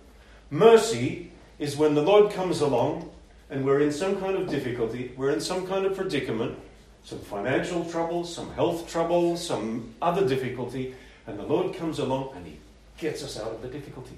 mercy 0.49 1.31
is 1.59 1.75
when 1.75 1.95
the 1.95 2.01
Lord 2.01 2.31
comes 2.31 2.61
along 2.61 3.09
and 3.49 3.65
we're 3.65 3.81
in 3.81 3.91
some 3.91 4.17
kind 4.17 4.37
of 4.37 4.49
difficulty, 4.49 5.11
we're 5.17 5.31
in 5.31 5.41
some 5.41 5.67
kind 5.67 5.85
of 5.85 5.95
predicament, 5.95 6.57
some 7.03 7.19
financial 7.19 7.83
trouble, 7.85 8.23
some 8.23 8.51
health 8.53 8.89
trouble, 8.89 9.35
some 9.35 9.93
other 10.01 10.27
difficulty, 10.27 10.95
and 11.25 11.37
the 11.37 11.43
Lord 11.43 11.75
comes 11.75 11.99
along 11.99 12.31
and 12.35 12.45
He 12.45 12.57
gets 12.97 13.23
us 13.23 13.37
out 13.37 13.51
of 13.51 13.61
the 13.61 13.67
difficulty. 13.67 14.17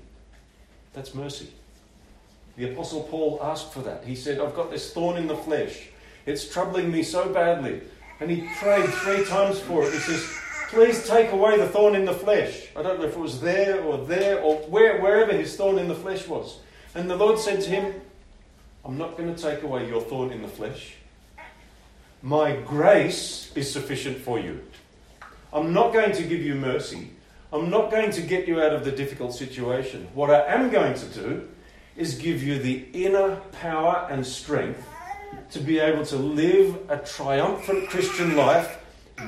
That's 0.94 1.16
mercy. 1.16 1.52
The 2.60 2.74
Apostle 2.74 3.04
Paul 3.04 3.40
asked 3.42 3.72
for 3.72 3.80
that. 3.84 4.04
He 4.04 4.16
said, 4.16 4.38
I've 4.38 4.54
got 4.54 4.70
this 4.70 4.92
thorn 4.92 5.16
in 5.16 5.28
the 5.28 5.38
flesh. 5.38 5.88
It's 6.26 6.52
troubling 6.52 6.92
me 6.92 7.04
so 7.04 7.30
badly. 7.30 7.80
And 8.20 8.30
he 8.30 8.50
prayed 8.58 8.90
three 8.90 9.24
times 9.24 9.62
for 9.62 9.86
it. 9.86 9.94
He 9.94 10.00
says, 10.00 10.30
Please 10.68 11.08
take 11.08 11.32
away 11.32 11.58
the 11.58 11.70
thorn 11.70 11.96
in 11.96 12.04
the 12.04 12.14
flesh. 12.14 12.68
I 12.76 12.84
don't 12.84 13.00
know 13.00 13.06
if 13.06 13.14
it 13.14 13.20
was 13.20 13.40
there 13.40 13.82
or 13.82 13.98
there 13.98 14.42
or 14.42 14.58
where, 14.68 15.00
wherever 15.00 15.32
his 15.32 15.56
thorn 15.56 15.80
in 15.80 15.88
the 15.88 15.96
flesh 15.96 16.28
was. 16.28 16.60
And 16.94 17.10
the 17.10 17.16
Lord 17.16 17.40
said 17.40 17.62
to 17.62 17.70
him, 17.70 17.94
I'm 18.84 18.98
not 18.98 19.16
going 19.16 19.34
to 19.34 19.42
take 19.42 19.64
away 19.64 19.88
your 19.88 20.02
thorn 20.02 20.34
in 20.34 20.42
the 20.42 20.50
flesh. 20.50 20.96
My 22.22 22.58
grace 22.58 23.54
is 23.56 23.72
sufficient 23.72 24.18
for 24.18 24.38
you. 24.38 24.60
I'm 25.54 25.72
not 25.72 25.94
going 25.94 26.12
to 26.12 26.24
give 26.24 26.42
you 26.42 26.56
mercy. 26.56 27.12
I'm 27.54 27.70
not 27.70 27.90
going 27.90 28.12
to 28.12 28.22
get 28.22 28.50
you 28.50 28.62
out 28.62 28.74
of 28.74 28.84
the 28.84 28.92
difficult 28.92 29.34
situation. 29.34 30.10
What 30.14 30.30
I 30.30 30.46
am 30.54 30.70
going 30.70 30.96
to 30.96 31.06
do 31.06 31.48
is 32.00 32.16
give 32.16 32.42
you 32.42 32.58
the 32.58 32.88
inner 32.94 33.36
power 33.52 34.08
and 34.10 34.26
strength 34.26 34.88
to 35.52 35.60
be 35.60 35.80
able 35.80 36.06
to 36.06 36.16
live 36.16 36.80
a 36.90 36.98
triumphant 36.98 37.90
Christian 37.90 38.38
life 38.38 38.78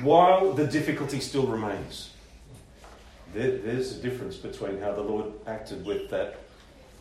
while 0.04 0.54
the 0.54 0.66
difficulty 0.66 1.20
still 1.20 1.46
remains. 1.46 2.12
There, 3.34 3.58
there's 3.58 3.98
a 3.98 4.02
difference 4.02 4.38
between 4.38 4.80
how 4.80 4.94
the 4.94 5.02
Lord 5.02 5.34
acted 5.46 5.86
with 5.86 6.10
that 6.12 6.40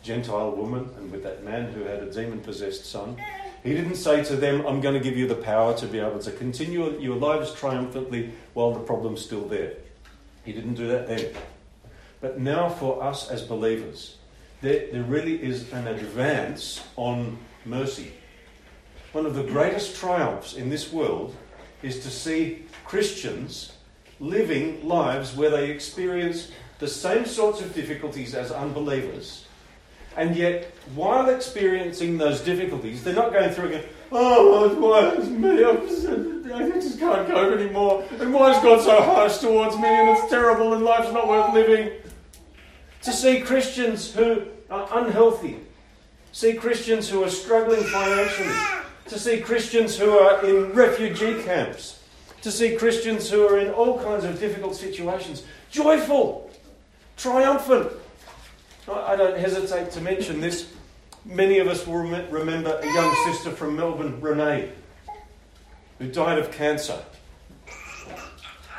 Gentile 0.03 0.51
woman 0.51 0.89
and 0.97 1.09
with 1.09 1.23
that 1.23 1.43
man 1.43 1.71
who 1.71 1.83
had 1.83 2.03
a 2.03 2.11
demon 2.11 2.41
possessed 2.41 2.85
son. 2.85 3.15
He 3.63 3.73
didn't 3.73 3.95
say 3.95 4.23
to 4.25 4.35
them, 4.35 4.65
I'm 4.65 4.81
going 4.81 4.95
to 4.95 4.99
give 4.99 5.15
you 5.15 5.27
the 5.27 5.35
power 5.35 5.73
to 5.77 5.87
be 5.87 5.99
able 5.99 6.19
to 6.19 6.31
continue 6.31 6.99
your 6.99 7.15
lives 7.15 7.53
triumphantly 7.53 8.33
while 8.55 8.73
the 8.73 8.79
problem's 8.79 9.23
still 9.23 9.47
there. 9.47 9.73
He 10.43 10.51
didn't 10.51 10.73
do 10.73 10.87
that 10.87 11.07
then. 11.07 11.33
But 12.19 12.39
now, 12.39 12.69
for 12.69 13.01
us 13.03 13.29
as 13.29 13.43
believers, 13.43 14.17
there, 14.61 14.87
there 14.91 15.03
really 15.03 15.41
is 15.41 15.71
an 15.73 15.87
advance 15.87 16.83
on 16.95 17.37
mercy. 17.65 18.13
One 19.11 19.25
of 19.25 19.35
the 19.35 19.43
greatest 19.43 19.97
triumphs 19.97 20.53
in 20.53 20.69
this 20.69 20.91
world 20.91 21.35
is 21.83 22.01
to 22.03 22.09
see 22.09 22.65
Christians 22.85 23.73
living 24.19 24.87
lives 24.87 25.35
where 25.35 25.49
they 25.49 25.71
experience 25.71 26.51
the 26.79 26.87
same 26.87 27.25
sorts 27.25 27.61
of 27.61 27.73
difficulties 27.73 28.33
as 28.33 28.51
unbelievers. 28.51 29.45
And 30.17 30.35
yet, 30.35 30.73
while 30.93 31.29
experiencing 31.29 32.17
those 32.17 32.41
difficulties, 32.41 33.03
they're 33.03 33.15
not 33.15 33.31
going 33.31 33.51
through 33.51 33.69
again, 33.69 33.83
Oh, 34.11 34.75
why 34.75 35.11
is 35.11 35.29
me? 35.29 35.63
I'm 35.63 35.87
just, 35.87 36.05
I 36.53 36.69
just 36.69 36.99
can't 36.99 37.27
cope 37.27 37.57
anymore. 37.57 38.03
And 38.19 38.33
why 38.33 38.51
is 38.51 38.61
God 38.61 38.81
so 38.81 39.01
harsh 39.01 39.37
towards 39.37 39.77
me? 39.77 39.87
And 39.87 40.09
it's 40.09 40.29
terrible 40.29 40.73
and 40.73 40.83
life's 40.83 41.13
not 41.13 41.29
worth 41.29 41.53
living. 41.53 41.91
To 43.03 43.11
see 43.11 43.41
Christians 43.41 44.13
who 44.13 44.43
are 44.69 44.87
unhealthy, 44.99 45.59
see 46.31 46.53
Christians 46.53 47.09
who 47.09 47.23
are 47.23 47.29
struggling 47.29 47.83
financially, 47.83 48.55
to 49.07 49.17
see 49.17 49.41
Christians 49.41 49.97
who 49.97 50.11
are 50.11 50.45
in 50.45 50.71
refugee 50.73 51.41
camps, 51.43 51.99
to 52.41 52.51
see 52.51 52.75
Christians 52.75 53.29
who 53.29 53.47
are 53.47 53.57
in 53.57 53.71
all 53.71 53.99
kinds 53.99 54.23
of 54.23 54.39
difficult 54.39 54.75
situations, 54.75 55.43
joyful, 55.71 56.51
triumphant. 57.17 57.91
I 58.87 59.15
don't 59.15 59.37
hesitate 59.37 59.91
to 59.91 60.01
mention 60.01 60.39
this. 60.39 60.71
Many 61.25 61.59
of 61.59 61.67
us 61.67 61.85
will 61.85 61.97
remember 61.99 62.77
a 62.77 62.93
young 62.93 63.15
sister 63.25 63.51
from 63.51 63.75
Melbourne, 63.75 64.21
Renee, 64.21 64.71
who 65.97 66.07
died 66.07 66.37
of 66.37 66.51
cancer. 66.51 66.99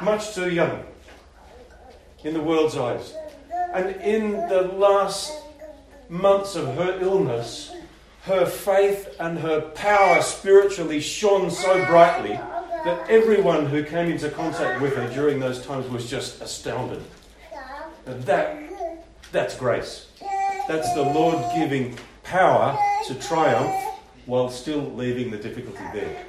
Much 0.01 0.35
too 0.35 0.51
young 0.51 0.85
in 2.25 2.35
the 2.35 2.41
world's 2.41 2.77
eyes. 2.77 3.15
And 3.75 3.97
in 4.03 4.33
the 4.49 4.63
last 4.63 5.33
months 6.09 6.57
of 6.57 6.75
her 6.77 6.99
illness, 7.01 7.73
her 8.25 8.47
faith 8.47 9.17
and 9.19 9.39
her 9.39 9.61
power 9.61 10.23
spiritually 10.23 11.01
shone 11.01 11.51
so 11.51 11.85
brightly 11.87 12.39
that 12.85 13.09
everyone 13.09 13.67
who 13.67 13.83
came 13.83 14.11
into 14.11 14.29
contact 14.31 14.81
with 14.81 14.95
her 14.97 15.09
during 15.15 15.41
those 15.41 15.65
times 15.65 15.89
was 15.89 16.09
just 16.09 16.41
astounded. 16.41 17.03
And 18.07 18.23
that, 18.25 18.59
that's 19.33 19.57
grace. 19.57 20.07
That's 20.69 20.93
the 20.95 21.03
Lord 21.03 21.43
giving 21.55 21.97
power 22.25 22.79
to 23.07 23.15
triumph 23.15 23.75
while 24.27 24.51
still 24.51 24.83
leaving 24.95 25.31
the 25.31 25.39
difficulty 25.39 25.85
there. 25.93 26.25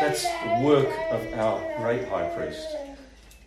That's 0.00 0.24
the 0.24 0.62
work 0.64 0.88
of 1.10 1.38
our 1.38 1.60
great 1.78 2.08
high 2.08 2.28
priest. 2.30 2.66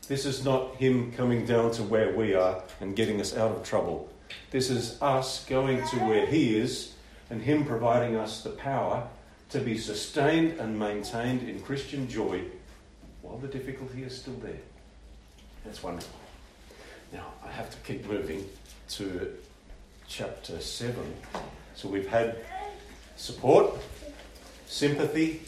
This 0.07 0.25
is 0.25 0.45
not 0.45 0.75
Him 0.75 1.11
coming 1.13 1.45
down 1.45 1.71
to 1.71 1.83
where 1.83 2.15
we 2.15 2.35
are 2.35 2.61
and 2.79 2.95
getting 2.95 3.19
us 3.19 3.35
out 3.35 3.51
of 3.51 3.63
trouble. 3.63 4.07
This 4.51 4.69
is 4.69 5.01
us 5.01 5.43
going 5.45 5.77
to 5.87 5.95
where 5.97 6.27
He 6.27 6.57
is 6.57 6.93
and 7.31 7.41
Him 7.41 7.65
providing 7.65 8.15
us 8.15 8.43
the 8.43 8.51
power 8.51 9.07
to 9.49 9.59
be 9.59 9.77
sustained 9.77 10.59
and 10.59 10.77
maintained 10.77 11.47
in 11.49 11.59
Christian 11.61 12.07
joy 12.07 12.41
while 13.23 13.37
the 13.37 13.47
difficulty 13.47 14.03
is 14.03 14.15
still 14.15 14.35
there. 14.35 14.61
That's 15.63 15.81
wonderful. 15.81 16.19
Now, 17.11 17.33
I 17.43 17.51
have 17.51 17.71
to 17.71 17.77
keep 17.77 18.07
moving 18.07 18.47
to 18.89 19.33
chapter 20.07 20.59
7. 20.59 20.95
So 21.73 21.89
we've 21.89 22.07
had 22.07 22.37
support, 23.15 23.73
sympathy, 24.67 25.41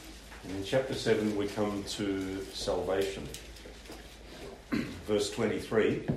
and 0.44 0.56
in 0.56 0.64
chapter 0.64 0.96
7 0.96 1.38
we 1.38 1.48
come 1.48 1.84
to 1.90 2.44
salvation. 2.54 3.28
Verse 4.72 5.30
23 5.32 6.08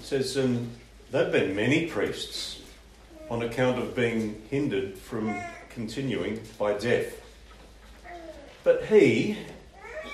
says, 0.00 0.36
um, 0.36 0.70
There've 1.10 1.32
been 1.32 1.56
many 1.56 1.86
priests 1.86 2.60
on 3.28 3.42
account 3.42 3.78
of 3.78 3.96
being 3.96 4.42
hindered 4.50 4.96
from 4.96 5.36
continuing 5.70 6.40
by 6.58 6.74
death. 6.74 7.20
But 8.62 8.84
he, 8.86 9.36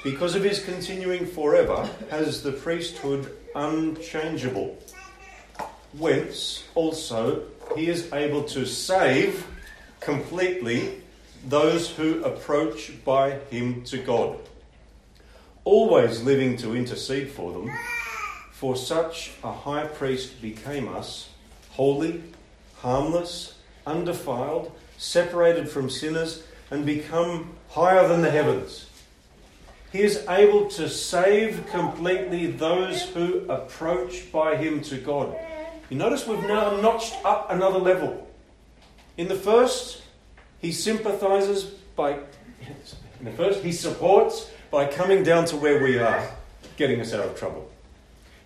because 0.02 0.34
of 0.34 0.44
his 0.44 0.64
continuing 0.64 1.26
forever, 1.26 1.88
has 2.10 2.42
the 2.42 2.52
priesthood 2.52 3.36
unchangeable, 3.54 4.78
whence 5.92 6.64
also 6.74 7.44
he 7.76 7.88
is 7.88 8.10
able 8.12 8.44
to 8.44 8.64
save 8.64 9.46
completely 10.00 11.01
those 11.46 11.90
who 11.90 12.22
approach 12.24 12.92
by 13.04 13.32
him 13.50 13.82
to 13.84 13.98
God, 13.98 14.38
always 15.64 16.22
living 16.22 16.56
to 16.58 16.76
intercede 16.76 17.30
for 17.30 17.52
them. 17.52 17.70
For 18.52 18.76
such 18.76 19.32
a 19.42 19.52
high 19.52 19.86
priest 19.86 20.40
became 20.40 20.88
us, 20.88 21.30
holy, 21.70 22.22
harmless, 22.76 23.58
undefiled, 23.86 24.72
separated 24.98 25.68
from 25.68 25.90
sinners, 25.90 26.44
and 26.70 26.86
become 26.86 27.54
higher 27.70 28.06
than 28.06 28.22
the 28.22 28.30
heavens. 28.30 28.86
He 29.90 30.00
is 30.00 30.24
able 30.28 30.68
to 30.70 30.88
save 30.88 31.66
completely 31.66 32.46
those 32.46 33.02
who 33.02 33.40
approach 33.50 34.32
by 34.32 34.56
him 34.56 34.80
to 34.82 34.96
God. 34.96 35.36
You 35.90 35.98
notice 35.98 36.26
we've 36.26 36.40
now 36.44 36.80
notched 36.80 37.14
up 37.24 37.50
another 37.50 37.78
level. 37.78 38.26
In 39.18 39.28
the 39.28 39.34
first, 39.34 40.02
he 40.62 40.72
sympathizes 40.72 41.64
by, 41.96 42.12
in 42.12 43.24
the 43.24 43.32
first, 43.32 43.62
he 43.62 43.72
supports 43.72 44.50
by 44.70 44.86
coming 44.86 45.22
down 45.22 45.44
to 45.46 45.56
where 45.56 45.82
we 45.82 45.98
are, 45.98 46.26
getting 46.76 47.00
us 47.00 47.12
out 47.12 47.26
of 47.26 47.38
trouble. 47.38 47.70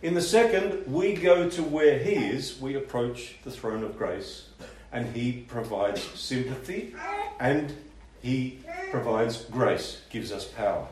In 0.02 0.14
the 0.14 0.22
second, 0.22 0.86
we 0.86 1.14
go 1.14 1.48
to 1.48 1.62
where 1.62 1.98
He 1.98 2.12
is, 2.12 2.60
we 2.60 2.74
approach 2.74 3.36
the 3.44 3.50
throne 3.50 3.82
of 3.82 3.96
grace, 3.96 4.48
and 4.92 5.14
He 5.16 5.44
provides 5.48 6.02
sympathy 6.14 6.94
and 7.40 7.74
He 8.22 8.58
provides 8.90 9.44
grace, 9.46 10.02
gives 10.10 10.32
us 10.32 10.44
power. 10.44 10.86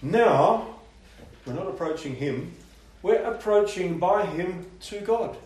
Now, 0.00 0.76
we're 1.44 1.52
not 1.52 1.68
approaching 1.68 2.16
Him, 2.16 2.54
we're 3.02 3.22
approaching 3.22 3.98
by 3.98 4.24
Him 4.26 4.66
to 4.82 5.00
God. 5.00 5.36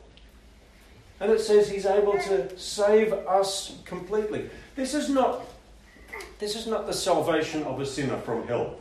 And 1.20 1.32
it 1.32 1.40
says 1.40 1.68
He's 1.68 1.86
able 1.86 2.14
to 2.14 2.56
save 2.58 3.12
us 3.12 3.78
completely. 3.84 4.48
This 4.76 4.92
is 4.94 5.08
not, 5.08 5.46
this 6.38 6.56
is 6.56 6.66
not 6.66 6.86
the 6.86 6.92
salvation 6.92 7.62
of 7.62 7.80
a 7.80 7.86
sinner 7.86 8.16
from 8.18 8.46
hell. 8.48 8.76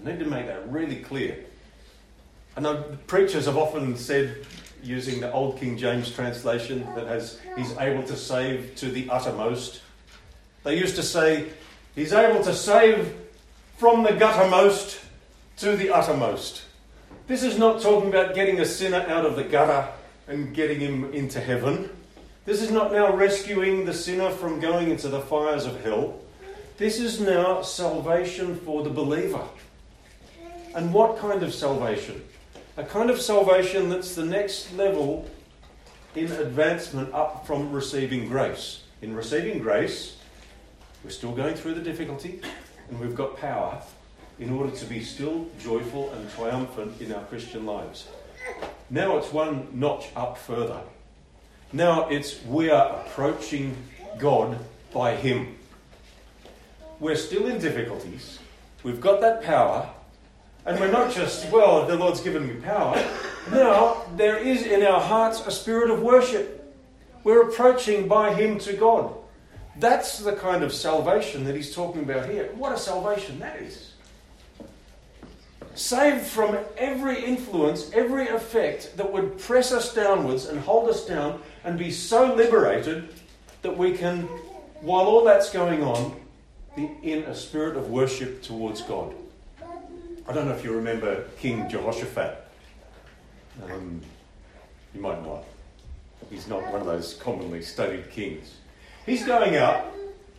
I 0.00 0.10
need 0.10 0.18
to 0.18 0.24
make 0.24 0.46
that 0.46 0.70
really 0.70 0.96
clear. 0.96 1.38
I 2.56 2.60
know 2.60 2.82
preachers 3.06 3.46
have 3.46 3.56
often 3.56 3.96
said, 3.96 4.44
using 4.82 5.20
the 5.20 5.30
Old 5.32 5.58
King 5.58 5.76
James 5.76 6.10
translation, 6.10 6.86
that 6.96 7.06
has 7.06 7.38
He's 7.56 7.76
able 7.76 8.02
to 8.04 8.16
save 8.16 8.74
to 8.76 8.90
the 8.90 9.08
uttermost. 9.08 9.82
They 10.64 10.76
used 10.76 10.96
to 10.96 11.02
say, 11.02 11.50
He's 11.94 12.12
able 12.12 12.42
to 12.44 12.54
save 12.54 13.14
from 13.76 14.02
the 14.02 14.10
guttermost 14.10 15.02
to 15.58 15.76
the 15.76 15.90
uttermost. 15.90 16.62
This 17.26 17.42
is 17.42 17.58
not 17.58 17.80
talking 17.80 18.08
about 18.08 18.34
getting 18.34 18.58
a 18.60 18.64
sinner 18.64 19.04
out 19.08 19.24
of 19.24 19.36
the 19.36 19.44
gutter 19.44 19.88
and 20.26 20.54
getting 20.54 20.80
him 20.80 21.12
into 21.12 21.40
heaven. 21.40 21.90
This 22.44 22.62
is 22.62 22.70
not 22.70 22.92
now 22.92 23.14
rescuing 23.14 23.84
the 23.84 23.94
sinner 23.94 24.30
from 24.30 24.60
going 24.60 24.90
into 24.90 25.08
the 25.08 25.20
fires 25.20 25.66
of 25.66 25.82
hell. 25.84 26.20
This 26.78 26.98
is 26.98 27.20
now 27.20 27.62
salvation 27.62 28.56
for 28.56 28.82
the 28.82 28.90
believer. 28.90 29.44
And 30.74 30.94
what 30.94 31.18
kind 31.18 31.42
of 31.42 31.52
salvation? 31.52 32.22
a 32.80 32.84
kind 32.84 33.10
of 33.10 33.20
salvation 33.20 33.90
that's 33.90 34.14
the 34.14 34.24
next 34.24 34.72
level 34.72 35.28
in 36.14 36.32
advancement 36.32 37.12
up 37.12 37.46
from 37.46 37.70
receiving 37.72 38.26
grace. 38.26 38.84
In 39.02 39.14
receiving 39.14 39.58
grace, 39.58 40.16
we're 41.04 41.10
still 41.10 41.32
going 41.32 41.54
through 41.54 41.74
the 41.74 41.82
difficulty 41.82 42.40
and 42.88 42.98
we've 42.98 43.14
got 43.14 43.36
power 43.36 43.82
in 44.38 44.50
order 44.50 44.74
to 44.74 44.84
be 44.86 45.02
still 45.04 45.46
joyful 45.62 46.10
and 46.14 46.30
triumphant 46.30 47.00
in 47.02 47.12
our 47.12 47.22
Christian 47.24 47.66
lives. 47.66 48.08
Now 48.88 49.18
it's 49.18 49.30
one 49.30 49.68
notch 49.74 50.06
up 50.16 50.38
further. 50.38 50.80
Now 51.72 52.08
it's 52.08 52.44
we 52.44 52.68
are 52.68 53.00
approaching 53.00 53.76
God 54.18 54.58
by 54.92 55.14
Him. 55.14 55.56
We're 56.98 57.16
still 57.16 57.46
in 57.46 57.60
difficulties. 57.60 58.40
We've 58.82 59.00
got 59.00 59.20
that 59.20 59.42
power, 59.42 59.88
and 60.66 60.80
we're 60.80 60.90
not 60.90 61.12
just, 61.12 61.50
well, 61.52 61.86
the 61.86 61.96
Lord's 61.96 62.20
given 62.20 62.48
me 62.48 62.54
power. 62.60 63.02
Now, 63.50 64.02
there 64.16 64.36
is 64.36 64.62
in 64.66 64.82
our 64.82 65.00
hearts 65.00 65.46
a 65.46 65.50
spirit 65.50 65.90
of 65.90 66.02
worship. 66.02 66.74
We're 67.22 67.48
approaching 67.48 68.08
by 68.08 68.34
Him 68.34 68.58
to 68.60 68.72
God. 68.72 69.14
That's 69.76 70.18
the 70.18 70.32
kind 70.32 70.64
of 70.64 70.72
salvation 70.72 71.44
that 71.44 71.54
He's 71.54 71.74
talking 71.74 72.02
about 72.02 72.28
here. 72.28 72.50
What 72.56 72.72
a 72.72 72.78
salvation 72.78 73.38
that 73.38 73.56
is. 73.60 73.89
Saved 75.74 76.26
from 76.26 76.58
every 76.76 77.24
influence, 77.24 77.90
every 77.92 78.28
effect 78.28 78.96
that 78.96 79.10
would 79.12 79.38
press 79.38 79.72
us 79.72 79.94
downwards 79.94 80.46
and 80.46 80.60
hold 80.60 80.88
us 80.88 81.06
down, 81.06 81.40
and 81.64 81.78
be 81.78 81.90
so 81.90 82.34
liberated 82.34 83.08
that 83.62 83.76
we 83.76 83.96
can, 83.96 84.22
while 84.80 85.06
all 85.06 85.24
that's 85.24 85.50
going 85.50 85.82
on, 85.82 86.16
be 86.76 86.90
in 87.02 87.24
a 87.24 87.34
spirit 87.34 87.76
of 87.76 87.90
worship 87.90 88.42
towards 88.42 88.82
God. 88.82 89.14
I 90.28 90.32
don't 90.32 90.46
know 90.46 90.54
if 90.54 90.64
you 90.64 90.72
remember 90.72 91.24
King 91.38 91.68
Jehoshaphat. 91.68 92.46
Um, 93.64 94.00
you 94.94 95.00
might 95.00 95.24
not. 95.24 95.44
He's 96.30 96.46
not 96.46 96.62
one 96.70 96.80
of 96.80 96.86
those 96.86 97.14
commonly 97.14 97.62
studied 97.62 98.10
kings. 98.10 98.54
He's 99.06 99.24
going 99.24 99.56
out. 99.56 99.86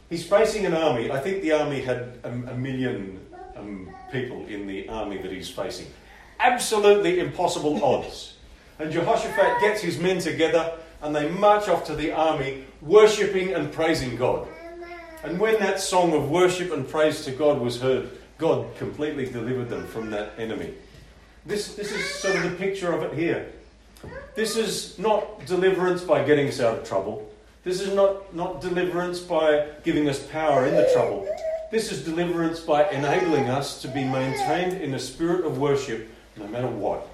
He's 0.09 0.25
facing 0.25 0.65
an 0.65 0.73
army. 0.73 1.11
I 1.11 1.19
think 1.19 1.41
the 1.41 1.51
army 1.53 1.81
had 1.81 2.19
a, 2.23 2.29
a 2.29 2.55
million 2.55 3.19
um, 3.55 3.89
people 4.11 4.45
in 4.47 4.67
the 4.67 4.87
army 4.89 5.17
that 5.17 5.31
he's 5.31 5.49
facing. 5.49 5.87
Absolutely 6.39 7.19
impossible 7.19 7.83
odds. 7.83 8.35
And 8.79 8.91
Jehoshaphat 8.91 9.61
gets 9.61 9.81
his 9.81 9.99
men 9.99 10.19
together 10.19 10.73
and 11.01 11.15
they 11.15 11.29
march 11.29 11.67
off 11.67 11.85
to 11.85 11.95
the 11.95 12.11
army, 12.11 12.65
worshipping 12.81 13.53
and 13.53 13.71
praising 13.71 14.15
God. 14.15 14.47
And 15.23 15.39
when 15.39 15.59
that 15.59 15.79
song 15.79 16.13
of 16.13 16.29
worship 16.29 16.71
and 16.71 16.87
praise 16.87 17.23
to 17.25 17.31
God 17.31 17.59
was 17.59 17.79
heard, 17.79 18.09
God 18.37 18.75
completely 18.75 19.25
delivered 19.25 19.69
them 19.69 19.85
from 19.85 20.09
that 20.11 20.33
enemy. 20.37 20.73
This, 21.45 21.75
this 21.75 21.91
is 21.91 22.03
sort 22.05 22.35
of 22.35 22.43
the 22.43 22.57
picture 22.57 22.91
of 22.91 23.03
it 23.03 23.13
here. 23.13 23.51
This 24.35 24.55
is 24.55 24.97
not 24.97 25.45
deliverance 25.45 26.01
by 26.01 26.23
getting 26.23 26.47
us 26.47 26.59
out 26.59 26.79
of 26.79 26.87
trouble. 26.87 27.31
This 27.63 27.81
is 27.81 27.93
not, 27.93 28.33
not 28.33 28.61
deliverance 28.61 29.19
by 29.19 29.67
giving 29.83 30.09
us 30.09 30.25
power 30.27 30.65
in 30.65 30.75
the 30.75 30.89
trouble. 30.93 31.27
This 31.71 31.89
is 31.89 32.03
deliverance 32.03 32.59
by 32.59 32.89
enabling 32.89 33.47
us 33.47 33.81
to 33.81 33.87
be 33.87 34.03
maintained 34.03 34.81
in 34.81 34.93
a 34.93 34.99
spirit 34.99 35.45
of 35.45 35.57
worship 35.57 36.09
no 36.35 36.45
matter 36.47 36.67
what. 36.67 37.07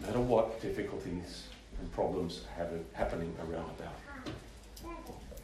No 0.00 0.08
matter 0.08 0.18
what 0.18 0.60
difficulties 0.60 1.44
and 1.78 1.92
problems 1.92 2.42
are 2.58 2.68
happening 2.92 3.32
around 3.38 3.70
about. 3.78 3.94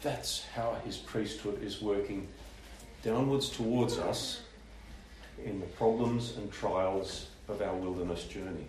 That's 0.03 0.45
how 0.53 0.76
his 0.85 0.97
priesthood 0.97 1.62
is 1.62 1.80
working 1.80 2.26
downwards 3.05 3.49
towards 3.49 3.99
us 3.99 4.41
in 5.45 5.61
the 5.61 5.66
problems 5.66 6.37
and 6.37 6.51
trials 6.51 7.28
of 7.49 7.62
our 7.62 7.76
wilderness 7.76 8.24
journey. 8.24 8.66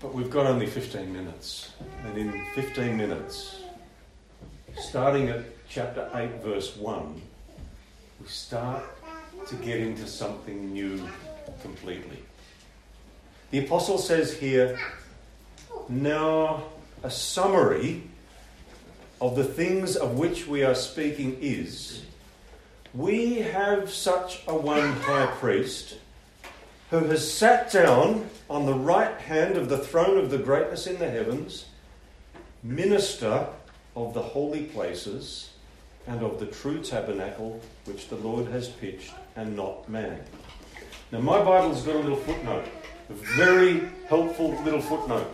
But 0.00 0.14
we've 0.14 0.30
got 0.30 0.46
only 0.46 0.66
15 0.66 1.12
minutes. 1.12 1.72
And 2.06 2.16
in 2.16 2.46
15 2.54 2.96
minutes, 2.96 3.60
starting 4.78 5.28
at 5.28 5.59
chapter 5.70 6.10
8, 6.12 6.42
verse 6.42 6.76
1, 6.76 7.22
we 8.20 8.26
start 8.26 8.82
to 9.46 9.54
get 9.54 9.78
into 9.78 10.04
something 10.04 10.72
new 10.72 11.08
completely. 11.62 12.18
The 13.52 13.64
apostle 13.64 13.96
says 13.96 14.36
here, 14.36 14.80
now 15.88 16.64
a 17.04 17.10
summary 17.10 18.02
of 19.20 19.36
the 19.36 19.44
things 19.44 19.94
of 19.94 20.18
which 20.18 20.48
we 20.48 20.64
are 20.64 20.74
speaking 20.74 21.38
is 21.40 22.02
We 22.92 23.36
have 23.36 23.92
such 23.92 24.42
a 24.48 24.56
one 24.56 24.94
high 24.94 25.26
priest 25.26 25.98
who 26.90 27.04
has 27.04 27.32
sat 27.32 27.70
down 27.70 28.28
on 28.48 28.66
the 28.66 28.74
right 28.74 29.20
hand 29.20 29.56
of 29.56 29.68
the 29.68 29.78
throne 29.78 30.18
of 30.18 30.30
the 30.30 30.38
greatness 30.38 30.88
in 30.88 30.98
the 30.98 31.08
heavens, 31.08 31.66
minister 32.64 33.46
of 33.94 34.14
the 34.14 34.22
holy 34.22 34.64
places 34.64 35.49
and 36.10 36.24
of 36.24 36.40
the 36.40 36.46
true 36.46 36.82
tabernacle 36.82 37.60
which 37.84 38.08
the 38.08 38.16
Lord 38.16 38.48
has 38.48 38.68
pitched 38.68 39.12
and 39.36 39.54
not 39.54 39.88
man. 39.88 40.20
Now, 41.12 41.20
my 41.20 41.38
Bible's 41.38 41.82
got 41.82 41.94
a 41.94 42.00
little 42.00 42.16
footnote, 42.16 42.64
a 43.08 43.12
very 43.12 43.88
helpful 44.08 44.50
little 44.64 44.80
footnote. 44.80 45.28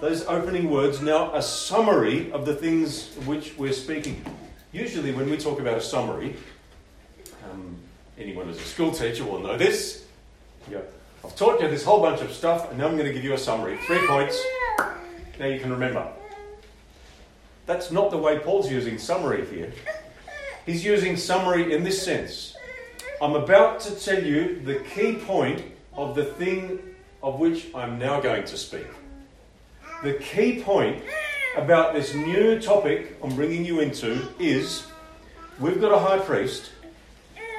Those 0.00 0.24
opening 0.26 0.70
words 0.70 1.02
now 1.02 1.34
a 1.34 1.42
summary 1.42 2.32
of 2.32 2.46
the 2.46 2.54
things 2.54 3.14
of 3.18 3.28
which 3.28 3.58
we're 3.58 3.74
speaking. 3.74 4.24
Usually, 4.72 5.12
when 5.12 5.28
we 5.28 5.36
talk 5.36 5.60
about 5.60 5.76
a 5.76 5.82
summary, 5.82 6.36
um, 7.50 7.76
anyone 8.18 8.46
who's 8.46 8.58
a 8.58 8.64
school 8.64 8.92
teacher 8.92 9.24
will 9.24 9.40
know 9.40 9.58
this. 9.58 10.04
You 10.70 10.82
I've 11.24 11.36
taught 11.36 11.60
you 11.60 11.68
this 11.68 11.84
whole 11.84 12.00
bunch 12.00 12.22
of 12.22 12.32
stuff, 12.32 12.70
and 12.70 12.78
now 12.78 12.86
I'm 12.86 12.96
going 12.96 13.08
to 13.08 13.12
give 13.12 13.24
you 13.24 13.34
a 13.34 13.38
summary. 13.38 13.76
Three 13.86 14.06
points. 14.06 14.42
Now 15.38 15.46
you 15.46 15.60
can 15.60 15.70
remember. 15.70 16.10
That's 17.68 17.90
not 17.90 18.10
the 18.10 18.16
way 18.16 18.38
Paul's 18.38 18.70
using 18.70 18.96
summary 18.96 19.44
here. 19.44 19.70
He's 20.64 20.82
using 20.82 21.18
summary 21.18 21.74
in 21.74 21.84
this 21.84 22.02
sense. 22.02 22.56
I'm 23.20 23.34
about 23.34 23.80
to 23.80 23.94
tell 23.94 24.24
you 24.24 24.58
the 24.60 24.76
key 24.76 25.16
point 25.16 25.62
of 25.92 26.14
the 26.14 26.24
thing 26.24 26.80
of 27.22 27.38
which 27.38 27.66
I'm 27.74 27.98
now 27.98 28.20
going 28.20 28.44
to 28.44 28.56
speak. 28.56 28.86
The 30.02 30.14
key 30.14 30.62
point 30.62 31.02
about 31.58 31.92
this 31.92 32.14
new 32.14 32.58
topic 32.58 33.18
I'm 33.22 33.34
bringing 33.36 33.66
you 33.66 33.80
into 33.80 34.26
is 34.38 34.86
we've 35.60 35.78
got 35.78 35.92
a 35.92 35.98
high 35.98 36.20
priest. 36.20 36.70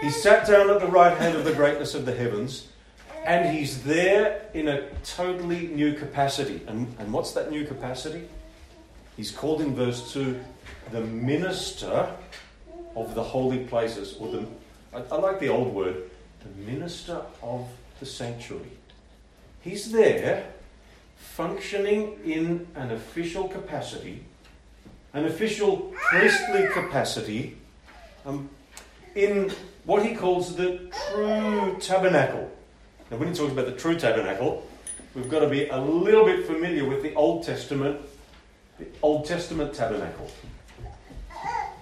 He 0.02 0.10
sat 0.10 0.48
down 0.48 0.72
at 0.72 0.80
the 0.80 0.88
right 0.88 1.16
hand 1.16 1.38
of 1.38 1.46
the 1.46 1.54
greatness 1.54 1.94
of 1.94 2.08
the 2.08 2.16
heavens, 2.16 2.68
and 3.28 3.56
he's 3.56 3.84
there 3.84 4.42
in 4.56 4.70
a 4.70 4.90
totally 5.04 5.68
new 5.68 5.94
capacity. 5.94 6.62
And, 6.66 6.96
and 6.98 7.14
what's 7.14 7.34
that 7.34 7.52
new 7.52 7.64
capacity? 7.64 8.28
He's 9.20 9.32
called 9.32 9.60
in 9.60 9.76
verse 9.76 10.14
2 10.14 10.40
the 10.94 11.02
minister 11.02 12.10
of 12.96 13.16
the 13.16 13.22
holy 13.22 13.66
places, 13.66 14.16
or 14.18 14.32
the, 14.32 14.46
I, 14.94 15.02
I 15.14 15.20
like 15.20 15.42
the 15.42 15.50
old 15.50 15.76
word, 15.76 16.10
the 16.40 16.72
minister 16.72 17.22
of 17.44 17.68
the 18.00 18.06
sanctuary. 18.06 18.72
He's 19.60 19.92
there 19.92 20.50
functioning 21.18 22.18
in 22.24 22.66
an 22.76 22.92
official 22.92 23.50
capacity, 23.50 24.24
an 25.14 25.26
official 25.26 25.94
priestly 25.96 26.70
capacity, 26.72 27.58
um, 28.26 28.50
in 29.16 29.52
what 29.84 30.06
he 30.06 30.16
calls 30.16 30.56
the 30.56 30.90
true 31.12 31.76
tabernacle. 31.82 32.50
Now, 33.12 33.18
when 33.18 33.28
he 33.28 33.34
talks 33.34 33.52
about 33.52 33.66
the 33.66 33.76
true 33.76 34.00
tabernacle, 34.00 34.66
we've 35.14 35.30
got 35.30 35.40
to 35.40 35.50
be 35.50 35.68
a 35.68 35.78
little 35.78 36.24
bit 36.24 36.46
familiar 36.46 36.88
with 36.88 37.04
the 37.04 37.14
Old 37.16 37.44
Testament, 37.44 38.00
the 38.80 38.88
Old 39.02 39.26
Testament 39.26 39.74
tabernacle. 39.74 40.32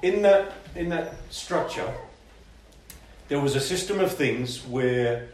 In 0.01 0.21
that, 0.23 0.53
in 0.75 0.89
that 0.89 1.13
structure, 1.29 1.93
there 3.27 3.39
was 3.39 3.55
a 3.55 3.61
system 3.61 3.99
of 3.99 4.11
things 4.11 4.65
where 4.65 5.29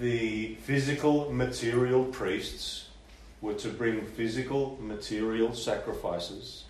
the 0.00 0.54
physical, 0.62 1.32
material 1.32 2.04
priests 2.04 2.88
were 3.40 3.54
to 3.54 3.68
bring 3.68 4.04
physical, 4.06 4.78
material 4.80 5.54
sacrifices 5.54 6.64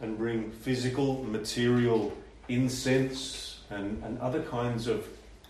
and 0.00 0.16
bring 0.16 0.50
physical, 0.50 1.22
material 1.24 2.12
incense 2.48 3.60
and, 3.70 4.02
and 4.04 4.18
other 4.18 4.42
kinds 4.42 4.86
of 4.86 5.06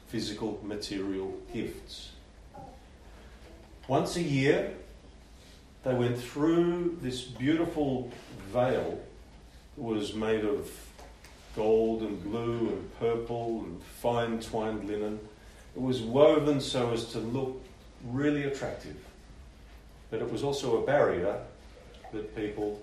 physical, 0.09 0.61
material 0.63 1.37
gifts. 1.53 2.11
Once 3.89 4.17
a 4.17 4.23
year, 4.23 4.73
they 5.85 5.95
went 5.95 6.19
through 6.19 6.99
this 7.01 7.23
beautiful 7.23 8.11
veil 8.53 9.01
that 9.77 9.83
was 9.83 10.15
made 10.15 10.45
of 10.45 10.71
gold 11.57 12.03
and 12.03 12.23
blue 12.23 12.69
and 12.69 12.99
purple 12.99 13.65
and 13.65 13.83
fine 13.83 14.41
twined 14.41 14.85
linen. 14.85 15.19
It 15.75 15.83
was 15.83 16.01
woven 16.01 16.61
so 16.61 16.93
as 16.93 17.07
to 17.13 17.19
look 17.19 17.63
really 18.05 18.45
attractive 18.45 18.97
but 20.11 20.21
it 20.21 20.31
was 20.31 20.43
also 20.43 20.83
a 20.83 20.87
barrier 20.87 21.41
that 22.13 22.35
people 22.35 22.83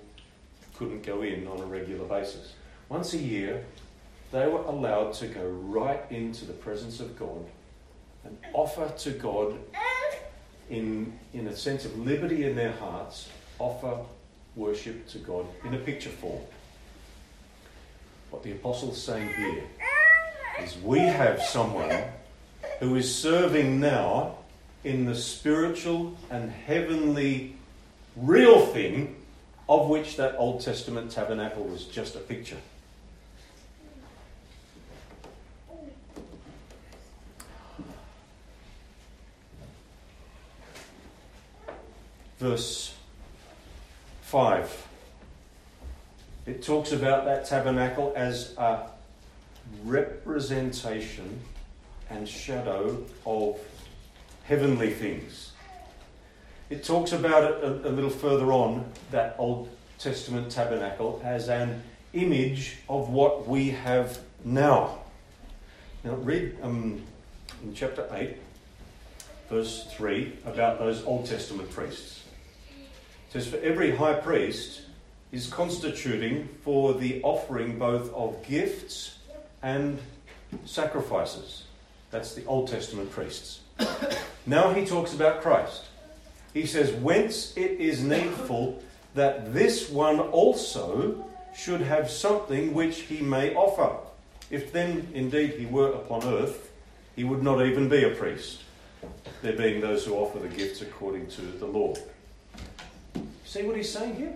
couldn't 0.77 1.03
go 1.03 1.21
in 1.21 1.47
on 1.47 1.59
a 1.59 1.65
regular 1.65 2.05
basis. 2.05 2.53
Once 2.89 3.13
a 3.13 3.17
year, 3.17 3.65
they 4.31 4.47
were 4.47 4.61
allowed 4.61 5.13
to 5.13 5.27
go 5.27 5.45
right 5.45 6.01
into 6.09 6.45
the 6.45 6.53
presence 6.53 6.99
of 6.99 7.17
God 7.19 7.45
and 8.23 8.37
offer 8.53 8.89
to 8.99 9.11
God, 9.11 9.57
in, 10.69 11.17
in 11.33 11.47
a 11.47 11.55
sense 11.55 11.85
of 11.85 11.97
liberty 11.97 12.43
in 12.45 12.55
their 12.55 12.73
hearts, 12.73 13.29
offer 13.59 13.99
worship 14.55 15.07
to 15.09 15.19
God 15.19 15.45
in 15.63 15.73
a 15.73 15.77
picture 15.77 16.09
form. 16.09 16.41
What 18.29 18.43
the 18.43 18.51
apostle's 18.51 19.01
saying 19.01 19.29
here 19.29 19.63
is 20.61 20.77
we 20.83 20.99
have 20.99 21.41
someone 21.41 22.03
who 22.79 22.95
is 22.95 23.13
serving 23.13 23.79
now 23.79 24.35
in 24.83 25.05
the 25.05 25.15
spiritual 25.15 26.17
and 26.29 26.51
heavenly 26.51 27.55
real 28.15 28.65
thing 28.67 29.15
of 29.69 29.87
which 29.87 30.17
that 30.17 30.35
Old 30.37 30.61
Testament 30.61 31.11
tabernacle 31.11 31.63
was 31.63 31.85
just 31.85 32.15
a 32.15 32.19
picture. 32.19 32.57
Verse 42.39 42.93
5. 44.21 44.87
It 46.45 46.63
talks 46.63 46.91
about 46.91 47.25
that 47.25 47.45
tabernacle 47.45 48.13
as 48.15 48.55
a 48.57 48.89
representation 49.83 51.39
and 52.09 52.27
shadow 52.27 53.03
of 53.25 53.59
heavenly 54.43 54.91
things. 54.91 55.51
It 56.69 56.83
talks 56.83 57.11
about 57.11 57.43
it 57.43 57.63
a, 57.63 57.89
a, 57.89 57.91
little 57.91 58.09
further 58.09 58.51
on, 58.51 58.85
that 59.11 59.35
Old 59.37 59.69
Testament 59.99 60.51
tabernacle, 60.51 61.21
as 61.23 61.49
an 61.49 61.81
image 62.13 62.77
of 62.87 63.09
what 63.09 63.47
we 63.47 63.71
have 63.71 64.19
now. 64.43 64.99
Now, 66.03 66.15
read 66.15 66.57
um, 66.61 67.01
in 67.63 67.73
chapter 67.73 68.07
8, 68.11 68.37
verse 69.49 69.87
3, 69.91 70.33
about 70.45 70.79
those 70.79 71.03
Old 71.05 71.25
Testament 71.25 71.71
priests. 71.71 72.23
Says, 73.37 73.47
For 73.47 73.57
every 73.57 73.95
high 73.95 74.15
priest 74.15 74.81
is 75.31 75.45
constituting 75.45 76.49
for 76.63 76.95
the 76.95 77.21
offering 77.21 77.77
both 77.77 78.11
of 78.15 78.43
gifts 78.47 79.19
and 79.61 79.99
sacrifices. 80.65 81.65
That's 82.09 82.33
the 82.33 82.43
Old 82.45 82.67
Testament 82.67 83.11
priests. 83.11 83.59
Now 84.47 84.73
he 84.73 84.87
talks 84.87 85.13
about 85.13 85.41
Christ. 85.43 85.83
He 86.53 86.65
says, 86.65 86.91
Whence 86.93 87.55
it 87.55 87.79
is 87.79 88.01
needful 88.01 88.81
that 89.13 89.53
this 89.53 89.87
one 89.87 90.19
also 90.19 91.23
should 91.55 91.81
have 91.81 92.09
something 92.09 92.73
which 92.73 93.01
he 93.01 93.21
may 93.21 93.53
offer. 93.53 93.97
If 94.49 94.71
then 94.71 95.09
indeed 95.13 95.51
he 95.59 95.67
were 95.67 95.91
upon 95.91 96.23
earth, 96.23 96.71
he 97.15 97.23
would 97.23 97.43
not 97.43 97.63
even 97.63 97.87
be 97.87 98.03
a 98.03 98.15
priest, 98.15 98.61
there 99.43 99.53
being 99.53 99.81
those 99.81 100.05
who 100.05 100.15
offer 100.15 100.39
the 100.39 100.47
gifts 100.47 100.81
according 100.81 101.27
to 101.27 101.41
the 101.41 101.67
law. 101.67 101.93
See 103.47 103.63
what 103.63 103.77
he's 103.77 103.89
saying 103.89 104.17
here? 104.17 104.33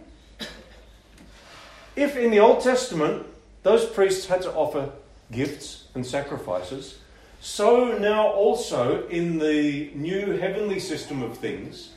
If 1.97 2.15
in 2.15 2.31
the 2.31 2.39
Old 2.39 2.63
Testament 2.63 3.27
those 3.61 3.85
priests 3.85 4.25
had 4.25 4.41
to 4.43 4.53
offer 4.53 4.89
gifts 5.33 5.89
and 5.93 6.07
sacrifices, 6.07 6.97
so 7.41 7.97
now 7.97 8.27
also 8.27 9.05
in 9.09 9.37
the 9.37 9.91
new 9.95 10.37
heavenly 10.37 10.79
system 10.79 11.21
of 11.21 11.37
things, 11.37 11.89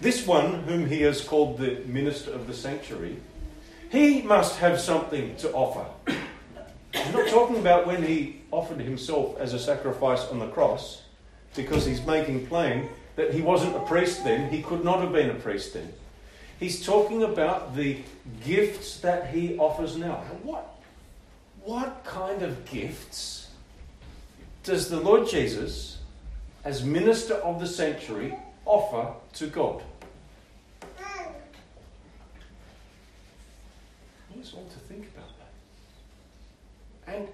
this 0.00 0.26
one, 0.26 0.62
whom 0.62 0.86
he 0.86 1.02
has 1.02 1.20
called 1.20 1.58
the 1.58 1.82
minister 1.84 2.32
of 2.32 2.46
the 2.46 2.54
sanctuary, 2.54 3.18
he 3.90 4.22
must 4.22 4.58
have 4.58 4.80
something 4.80 5.36
to 5.36 5.52
offer. 5.52 5.84
I'm 6.94 7.12
not 7.12 7.28
talking 7.28 7.58
about 7.58 7.86
when 7.86 8.02
he 8.02 8.40
offered 8.50 8.80
himself 8.80 9.38
as 9.38 9.52
a 9.52 9.58
sacrifice 9.58 10.24
on 10.28 10.38
the 10.38 10.48
cross, 10.48 11.02
because 11.54 11.84
he's 11.84 12.04
making 12.06 12.46
plain 12.46 12.88
that 13.16 13.34
he 13.34 13.42
wasn't 13.42 13.76
a 13.76 13.80
priest 13.80 14.24
then, 14.24 14.50
he 14.50 14.62
could 14.62 14.82
not 14.82 15.00
have 15.00 15.12
been 15.12 15.28
a 15.28 15.34
priest 15.34 15.74
then. 15.74 15.92
He's 16.64 16.82
talking 16.82 17.22
about 17.24 17.76
the 17.76 17.98
gifts 18.42 18.96
that 19.00 19.26
he 19.26 19.58
offers 19.58 19.98
now. 19.98 20.24
What, 20.42 20.80
what 21.62 22.02
kind 22.04 22.40
of 22.40 22.64
gifts 22.64 23.50
does 24.62 24.88
the 24.88 24.98
Lord 24.98 25.28
Jesus, 25.28 25.98
as 26.64 26.82
minister 26.82 27.34
of 27.34 27.60
the 27.60 27.66
sanctuary, 27.66 28.34
offer 28.64 29.12
to 29.34 29.46
God? 29.48 29.82
I 30.82 31.26
want 34.30 34.42
us 34.42 34.54
all 34.54 34.64
to 34.64 34.78
think 34.88 35.06
about 35.14 35.28
that. 37.06 37.14
And 37.14 37.28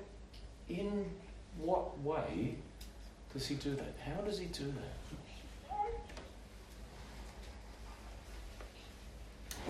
in 0.69 1.09
what 1.57 1.97
way 2.01 2.57
does 3.33 3.47
he 3.47 3.55
do 3.55 3.77
that? 3.77 3.95
How 4.05 4.23
does 4.23 4.41
he 4.41 4.47
do 4.47 4.65
that? 4.65 5.00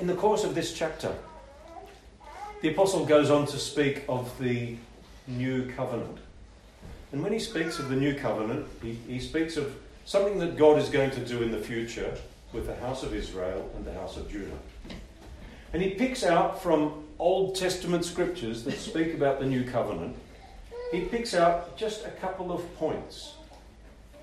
In 0.00 0.06
the 0.06 0.14
course 0.14 0.44
of 0.44 0.54
this 0.54 0.72
chapter, 0.72 1.14
the 2.62 2.70
apostle 2.70 3.04
goes 3.04 3.28
on 3.28 3.44
to 3.48 3.58
speak 3.58 4.02
of 4.08 4.36
the 4.38 4.76
new 5.26 5.70
covenant. 5.72 6.16
And 7.12 7.22
when 7.22 7.34
he 7.34 7.38
speaks 7.38 7.78
of 7.78 7.90
the 7.90 7.96
new 7.96 8.14
covenant, 8.14 8.66
he, 8.82 8.94
he 9.06 9.20
speaks 9.20 9.58
of 9.58 9.76
something 10.06 10.38
that 10.38 10.56
God 10.56 10.78
is 10.78 10.88
going 10.88 11.10
to 11.10 11.20
do 11.20 11.42
in 11.42 11.52
the 11.52 11.58
future 11.58 12.16
with 12.54 12.66
the 12.66 12.76
house 12.76 13.02
of 13.02 13.14
Israel 13.14 13.70
and 13.76 13.84
the 13.84 13.92
house 13.92 14.16
of 14.16 14.30
Judah. 14.30 14.56
And 15.74 15.82
he 15.82 15.90
picks 15.90 16.24
out 16.24 16.62
from 16.62 17.04
Old 17.18 17.54
Testament 17.54 18.06
scriptures 18.06 18.64
that 18.64 18.78
speak 18.78 19.12
about 19.12 19.38
the 19.38 19.44
new 19.44 19.64
covenant, 19.64 20.16
he 20.92 21.02
picks 21.02 21.34
out 21.34 21.76
just 21.76 22.06
a 22.06 22.10
couple 22.10 22.52
of 22.52 22.74
points. 22.76 23.34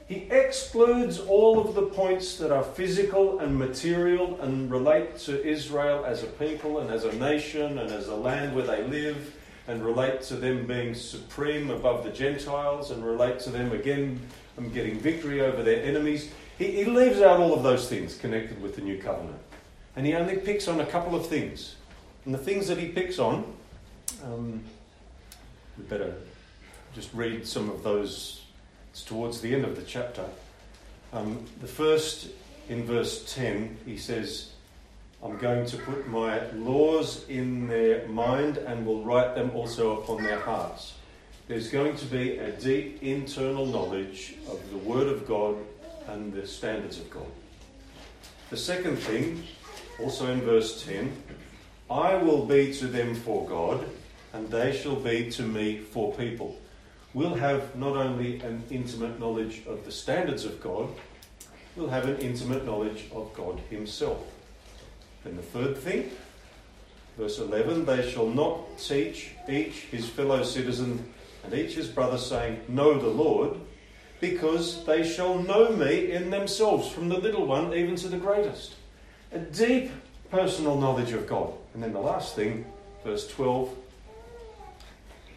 He 0.07 0.27
excludes 0.31 1.19
all 1.19 1.59
of 1.59 1.75
the 1.75 1.81
points 1.81 2.37
that 2.37 2.51
are 2.51 2.63
physical 2.63 3.39
and 3.39 3.59
material 3.59 4.39
and 4.39 4.71
relate 4.71 5.17
to 5.19 5.45
Israel 5.45 6.05
as 6.05 6.23
a 6.23 6.27
people 6.27 6.79
and 6.79 6.89
as 6.89 7.03
a 7.03 7.11
nation 7.13 7.77
and 7.77 7.91
as 7.91 8.07
a 8.07 8.15
land 8.15 8.55
where 8.55 8.65
they 8.65 8.83
live 8.83 9.33
and 9.67 9.85
relate 9.85 10.21
to 10.21 10.35
them 10.37 10.65
being 10.65 10.95
supreme 10.95 11.69
above 11.69 12.05
the 12.05 12.09
Gentiles 12.09 12.91
and 12.91 13.05
relate 13.05 13.39
to 13.41 13.49
them 13.49 13.73
again 13.73 14.21
and 14.55 14.73
getting 14.73 14.97
victory 14.97 15.41
over 15.41 15.61
their 15.61 15.83
enemies. 15.83 16.31
He, 16.57 16.71
he 16.71 16.85
leaves 16.85 17.19
out 17.19 17.41
all 17.41 17.53
of 17.53 17.63
those 17.63 17.89
things 17.89 18.17
connected 18.17 18.61
with 18.61 18.75
the 18.75 18.81
new 18.81 18.97
covenant. 18.97 19.39
And 19.97 20.05
he 20.05 20.13
only 20.13 20.37
picks 20.37 20.69
on 20.69 20.79
a 20.79 20.85
couple 20.85 21.15
of 21.15 21.27
things. 21.27 21.75
And 22.23 22.33
the 22.33 22.37
things 22.37 22.67
that 22.67 22.77
he 22.77 22.87
picks 22.87 23.19
on, 23.19 23.53
um, 24.23 24.63
we 25.77 25.83
better 25.83 26.15
just 26.95 27.13
read 27.13 27.45
some 27.45 27.69
of 27.69 27.83
those. 27.83 28.43
It's 28.97 29.05
towards 29.05 29.41
the 29.41 29.53
end 29.53 29.63
of 29.63 29.75
the 29.75 29.83
chapter. 29.83 30.25
Um, 31.13 31.45
the 31.61 31.67
first, 31.67 32.29
in 32.67 32.83
verse 32.83 33.31
10, 33.35 33.77
he 33.85 33.95
says, 33.95 34.53
I'm 35.23 35.37
going 35.37 35.67
to 35.67 35.77
put 35.77 36.07
my 36.07 36.41
laws 36.53 37.23
in 37.29 37.67
their 37.67 38.07
mind 38.07 38.57
and 38.57 38.87
will 38.87 39.03
write 39.03 39.35
them 39.35 39.51
also 39.51 40.01
upon 40.01 40.23
their 40.23 40.39
hearts. 40.39 40.95
There's 41.47 41.69
going 41.69 41.95
to 41.97 42.05
be 42.05 42.39
a 42.39 42.49
deep 42.53 43.03
internal 43.03 43.67
knowledge 43.67 44.33
of 44.49 44.67
the 44.71 44.79
Word 44.79 45.07
of 45.07 45.27
God 45.27 45.57
and 46.07 46.33
the 46.33 46.47
standards 46.47 46.97
of 46.97 47.07
God. 47.11 47.31
The 48.49 48.57
second 48.57 48.95
thing, 48.97 49.43
also 49.99 50.31
in 50.31 50.41
verse 50.41 50.83
10, 50.83 51.15
I 51.91 52.15
will 52.15 52.47
be 52.47 52.73
to 52.73 52.87
them 52.87 53.13
for 53.13 53.47
God, 53.47 53.87
and 54.33 54.49
they 54.49 54.75
shall 54.75 54.95
be 54.95 55.29
to 55.33 55.43
me 55.43 55.77
for 55.77 56.15
people. 56.15 56.57
We'll 57.17 57.33
have 57.33 57.75
not 57.75 57.97
only 57.97 58.39
an 58.41 58.61
intimate 58.69 59.19
knowledge 59.19 59.63
of 59.65 59.83
the 59.85 59.91
standards 59.91 60.45
of 60.45 60.61
God, 60.61 60.87
we'll 61.75 61.89
have 61.89 62.07
an 62.07 62.19
intimate 62.19 62.63
knowledge 62.63 63.05
of 63.11 63.33
God 63.33 63.59
Himself. 63.71 64.19
And 65.25 65.35
the 65.35 65.41
third 65.41 65.77
thing, 65.77 66.11
verse 67.17 67.39
11, 67.39 67.85
they 67.85 68.07
shall 68.07 68.27
not 68.27 68.77
teach 68.77 69.31
each 69.49 69.87
his 69.89 70.07
fellow 70.07 70.43
citizen 70.43 71.11
and 71.43 71.55
each 71.55 71.73
his 71.73 71.87
brother, 71.87 72.19
saying, 72.19 72.61
Know 72.67 72.99
the 72.99 73.07
Lord, 73.07 73.57
because 74.19 74.85
they 74.85 75.03
shall 75.03 75.39
know 75.39 75.71
me 75.71 76.11
in 76.11 76.29
themselves, 76.29 76.87
from 76.87 77.09
the 77.09 77.17
little 77.17 77.47
one 77.47 77.73
even 77.73 77.95
to 77.95 78.09
the 78.09 78.17
greatest. 78.17 78.75
A 79.31 79.39
deep 79.39 79.89
personal 80.29 80.79
knowledge 80.79 81.13
of 81.13 81.25
God. 81.25 81.51
And 81.73 81.81
then 81.81 81.93
the 81.93 81.99
last 81.99 82.35
thing, 82.35 82.67
verse 83.03 83.27
12, 83.27 83.75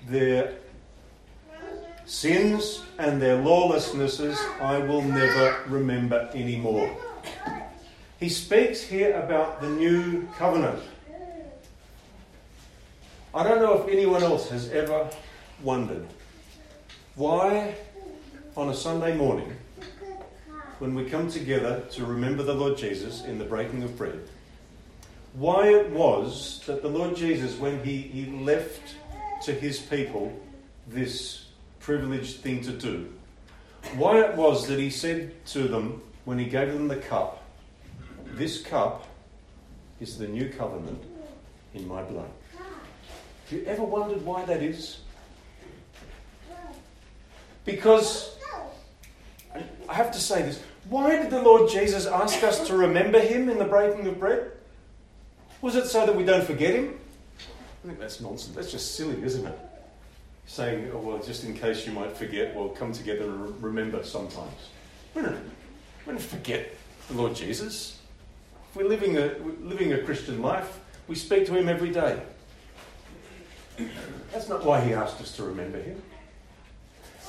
their 0.08 0.56
sins 2.10 2.82
and 2.98 3.22
their 3.22 3.36
lawlessnesses 3.36 4.36
I 4.60 4.78
will 4.78 5.00
never 5.00 5.62
remember 5.68 6.28
anymore. 6.34 6.90
He 8.18 8.28
speaks 8.28 8.82
here 8.82 9.16
about 9.16 9.60
the 9.60 9.68
new 9.68 10.26
covenant. 10.36 10.82
I 13.32 13.44
don't 13.44 13.60
know 13.60 13.80
if 13.80 13.88
anyone 13.88 14.24
else 14.24 14.50
has 14.50 14.70
ever 14.70 15.08
wondered 15.62 16.04
why, 17.14 17.76
on 18.56 18.70
a 18.70 18.74
Sunday 18.74 19.16
morning, 19.16 19.56
when 20.80 20.96
we 20.96 21.04
come 21.04 21.30
together 21.30 21.84
to 21.92 22.04
remember 22.04 22.42
the 22.42 22.54
Lord 22.54 22.76
Jesus 22.76 23.24
in 23.24 23.38
the 23.38 23.44
breaking 23.44 23.84
of 23.84 23.96
bread, 23.96 24.20
why 25.34 25.68
it 25.68 25.90
was 25.90 26.60
that 26.66 26.82
the 26.82 26.88
Lord 26.88 27.14
Jesus, 27.14 27.56
when 27.56 27.84
he, 27.84 27.98
he 27.98 28.26
left 28.26 28.96
to 29.44 29.52
his 29.52 29.78
people 29.78 30.36
this 30.88 31.44
privileged 31.90 32.38
thing 32.38 32.62
to 32.62 32.70
do, 32.70 33.12
why 33.96 34.20
it 34.20 34.36
was 34.36 34.68
that 34.68 34.78
he 34.78 34.88
said 34.88 35.34
to 35.44 35.66
them, 35.66 36.00
when 36.24 36.38
he 36.38 36.44
gave 36.44 36.72
them 36.72 36.86
the 36.86 36.94
cup, 36.94 37.42
this 38.26 38.62
cup 38.62 39.08
is 39.98 40.16
the 40.16 40.28
new 40.28 40.48
covenant 40.50 41.02
in 41.74 41.88
my 41.88 42.00
blood. 42.02 42.30
Have 42.56 43.58
you 43.58 43.64
ever 43.64 43.82
wondered 43.82 44.24
why 44.24 44.44
that 44.44 44.62
is? 44.62 45.00
Because, 47.64 48.38
I 49.88 49.92
have 49.92 50.12
to 50.12 50.20
say 50.20 50.42
this, 50.42 50.62
why 50.88 51.16
did 51.16 51.30
the 51.30 51.42
Lord 51.42 51.68
Jesus 51.68 52.06
ask 52.06 52.40
us 52.44 52.68
to 52.68 52.76
remember 52.76 53.18
him 53.18 53.50
in 53.50 53.58
the 53.58 53.64
breaking 53.64 54.06
of 54.06 54.20
bread? 54.20 54.52
Was 55.60 55.74
it 55.74 55.86
so 55.86 56.06
that 56.06 56.14
we 56.14 56.24
don't 56.24 56.44
forget 56.44 56.72
him? 56.72 57.00
I 57.82 57.88
think 57.88 57.98
that's 57.98 58.20
nonsense. 58.20 58.54
That's 58.54 58.70
just 58.70 58.94
silly, 58.94 59.20
isn't 59.24 59.44
it? 59.44 59.58
Saying, 60.50 60.90
oh, 60.92 60.98
well, 60.98 61.22
just 61.22 61.44
in 61.44 61.54
case 61.54 61.86
you 61.86 61.92
might 61.92 62.16
forget, 62.16 62.56
we'll 62.56 62.70
come 62.70 62.90
together 62.92 63.22
and 63.22 63.62
remember 63.62 64.02
sometimes. 64.02 64.70
We 65.14 65.22
don't, 65.22 65.36
we 66.04 66.12
don't 66.12 66.20
forget 66.20 66.74
the 67.06 67.14
Lord 67.14 67.36
Jesus. 67.36 68.00
If 68.68 68.74
we're 68.74 68.88
living 68.88 69.16
a, 69.16 69.36
living 69.62 69.92
a 69.92 70.02
Christian 70.02 70.42
life, 70.42 70.80
we 71.06 71.14
speak 71.14 71.46
to 71.46 71.54
Him 71.54 71.68
every 71.68 71.90
day. 71.90 72.20
That's 74.32 74.48
not 74.48 74.64
why 74.64 74.80
He 74.80 74.92
asked 74.92 75.20
us 75.20 75.36
to 75.36 75.44
remember 75.44 75.80
Him. 75.80 76.02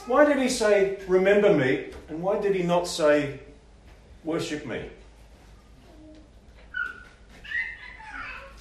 Why 0.07 0.25
did 0.25 0.39
He 0.39 0.49
say, 0.49 0.97
Remember 1.07 1.53
me? 1.53 1.89
And 2.09 2.23
why 2.23 2.39
did 2.39 2.55
He 2.55 2.63
not 2.63 2.87
say, 2.87 3.39
Worship 4.23 4.65
me? 4.65 4.89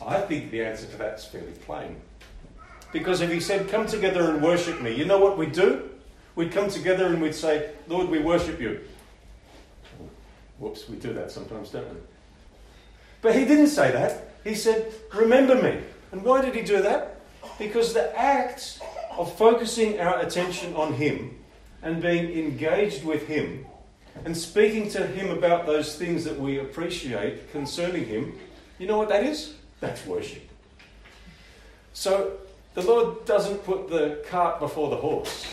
I 0.06 0.20
think 0.20 0.50
the 0.50 0.62
answer 0.66 0.84
to 0.86 0.98
that 0.98 1.18
is 1.18 1.24
fairly 1.24 1.52
plain. 1.64 1.96
Because 2.92 3.20
if 3.20 3.30
He 3.30 3.40
said, 3.40 3.68
Come 3.68 3.86
together 3.86 4.30
and 4.30 4.42
worship 4.42 4.80
me, 4.80 4.94
you 4.94 5.04
know 5.04 5.18
what 5.18 5.38
we'd 5.38 5.52
do? 5.52 5.90
We'd 6.34 6.52
come 6.52 6.70
together 6.70 7.06
and 7.06 7.20
we'd 7.20 7.34
say, 7.34 7.70
Lord, 7.88 8.08
we 8.08 8.18
worship 8.18 8.60
you. 8.60 8.80
Whoops, 10.58 10.88
we 10.88 10.96
do 10.96 11.12
that 11.14 11.30
sometimes, 11.30 11.70
don't 11.70 11.88
we? 11.88 12.00
But 13.22 13.34
he 13.34 13.44
didn't 13.44 13.68
say 13.68 13.90
that. 13.90 14.34
He 14.44 14.54
said, 14.54 14.92
Remember 15.14 15.60
me. 15.60 15.80
And 16.12 16.22
why 16.22 16.40
did 16.40 16.54
he 16.54 16.62
do 16.62 16.82
that? 16.82 17.20
Because 17.58 17.92
the 17.92 18.16
act 18.18 18.80
of 19.16 19.36
focusing 19.36 20.00
our 20.00 20.20
attention 20.20 20.74
on 20.74 20.94
him 20.94 21.36
and 21.82 22.02
being 22.02 22.32
engaged 22.32 23.04
with 23.04 23.26
him 23.26 23.66
and 24.24 24.36
speaking 24.36 24.88
to 24.90 25.06
him 25.06 25.30
about 25.30 25.66
those 25.66 25.96
things 25.96 26.24
that 26.24 26.38
we 26.38 26.58
appreciate 26.58 27.52
concerning 27.52 28.04
him, 28.06 28.38
you 28.78 28.86
know 28.86 28.98
what 28.98 29.08
that 29.08 29.24
is? 29.24 29.54
That's 29.80 30.04
worship. 30.06 30.42
So 31.92 32.32
the 32.74 32.82
Lord 32.82 33.24
doesn't 33.24 33.64
put 33.64 33.88
the 33.88 34.24
cart 34.28 34.60
before 34.60 34.90
the 34.90 34.96
horse. 34.96 35.46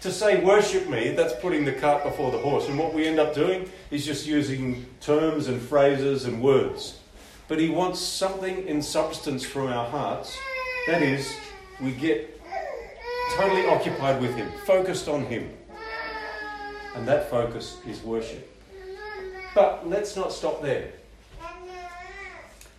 To 0.00 0.12
say 0.12 0.40
worship 0.40 0.88
me, 0.88 1.10
that's 1.10 1.34
putting 1.40 1.64
the 1.64 1.72
cart 1.72 2.04
before 2.04 2.30
the 2.30 2.38
horse. 2.38 2.68
And 2.68 2.78
what 2.78 2.94
we 2.94 3.06
end 3.06 3.18
up 3.18 3.34
doing 3.34 3.68
is 3.90 4.06
just 4.06 4.26
using 4.26 4.86
terms 5.00 5.48
and 5.48 5.60
phrases 5.60 6.24
and 6.24 6.40
words. 6.40 7.00
But 7.48 7.58
He 7.58 7.68
wants 7.68 7.98
something 7.98 8.68
in 8.68 8.80
substance 8.80 9.44
from 9.44 9.66
our 9.66 9.88
hearts. 9.88 10.38
That 10.86 11.02
is, 11.02 11.34
we 11.80 11.90
get 11.92 12.40
totally 13.32 13.66
occupied 13.66 14.20
with 14.20 14.36
Him, 14.36 14.48
focused 14.64 15.08
on 15.08 15.24
Him. 15.26 15.50
And 16.94 17.06
that 17.08 17.28
focus 17.28 17.78
is 17.86 18.00
worship. 18.02 18.48
But 19.54 19.88
let's 19.88 20.14
not 20.14 20.32
stop 20.32 20.62
there. 20.62 20.92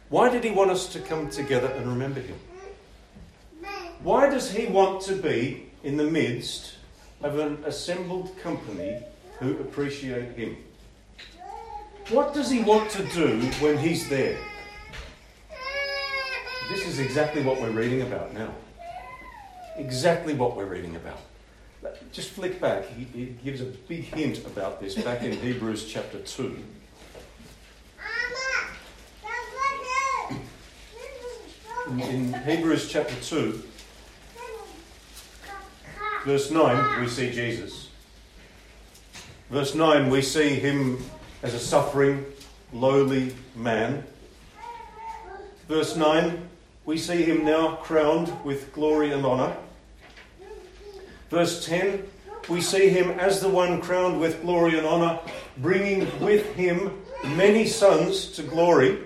Why 0.07 0.29
did 0.29 0.45
He 0.45 0.51
want 0.51 0.71
us 0.71 0.87
to 0.93 0.99
come 1.01 1.29
together 1.29 1.67
and 1.67 1.87
remember 1.87 2.21
Him? 2.21 2.37
Why 4.03 4.29
does 4.29 4.51
He 4.51 4.67
want 4.67 5.01
to 5.03 5.15
be 5.15 5.69
in 5.83 5.97
the 5.97 6.03
midst 6.03 6.75
of 7.21 7.39
an 7.39 7.63
assembled 7.65 8.37
company 8.39 9.03
who 9.39 9.51
appreciate 9.59 10.35
him. 10.35 10.57
What 12.09 12.33
does 12.33 12.49
he 12.49 12.61
want 12.61 12.89
to 12.91 13.03
do 13.07 13.39
when 13.61 13.77
he's 13.77 14.09
there? 14.09 14.37
This 16.69 16.87
is 16.87 16.99
exactly 16.99 17.41
what 17.43 17.59
we're 17.61 17.71
reading 17.71 18.01
about 18.01 18.33
now. 18.33 18.53
Exactly 19.77 20.33
what 20.33 20.55
we're 20.55 20.65
reading 20.65 20.95
about. 20.95 21.19
Just 22.11 22.31
flick 22.31 22.59
back. 22.59 22.85
He, 22.89 23.05
he 23.05 23.25
gives 23.43 23.61
a 23.61 23.65
big 23.65 24.03
hint 24.03 24.45
about 24.45 24.81
this 24.81 24.95
back 24.95 25.23
in 25.23 25.31
Hebrews 25.41 25.85
chapter 25.85 26.19
2. 26.19 26.63
In 31.89 32.33
Hebrews 32.33 32.89
chapter 32.89 33.15
2, 33.21 33.63
Verse 36.25 36.51
9, 36.51 37.01
we 37.01 37.07
see 37.07 37.31
Jesus. 37.31 37.89
Verse 39.49 39.73
9, 39.73 40.09
we 40.09 40.21
see 40.21 40.49
him 40.49 41.03
as 41.43 41.53
a 41.53 41.59
suffering, 41.59 42.25
lowly 42.73 43.33
man. 43.55 44.03
Verse 45.67 45.95
9, 45.95 46.49
we 46.85 46.97
see 46.97 47.23
him 47.23 47.45
now 47.45 47.75
crowned 47.77 48.43
with 48.43 48.73
glory 48.73 49.11
and 49.11 49.25
honour. 49.25 49.55
Verse 51.29 51.65
10, 51.65 52.03
we 52.49 52.59
see 52.59 52.89
him 52.89 53.11
as 53.11 53.39
the 53.39 53.49
one 53.49 53.79
crowned 53.79 54.19
with 54.19 54.41
glory 54.41 54.77
and 54.77 54.85
honour, 54.85 55.19
bringing 55.57 56.01
with 56.19 56.53
him 56.55 57.01
many 57.23 57.65
sons 57.65 58.27
to 58.33 58.43
glory. 58.43 58.99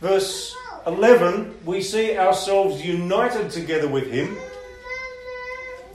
Verse 0.00 0.54
11, 0.86 1.54
we 1.64 1.82
see 1.82 2.16
ourselves 2.16 2.84
united 2.84 3.50
together 3.50 3.88
with 3.88 4.10
him. 4.10 4.36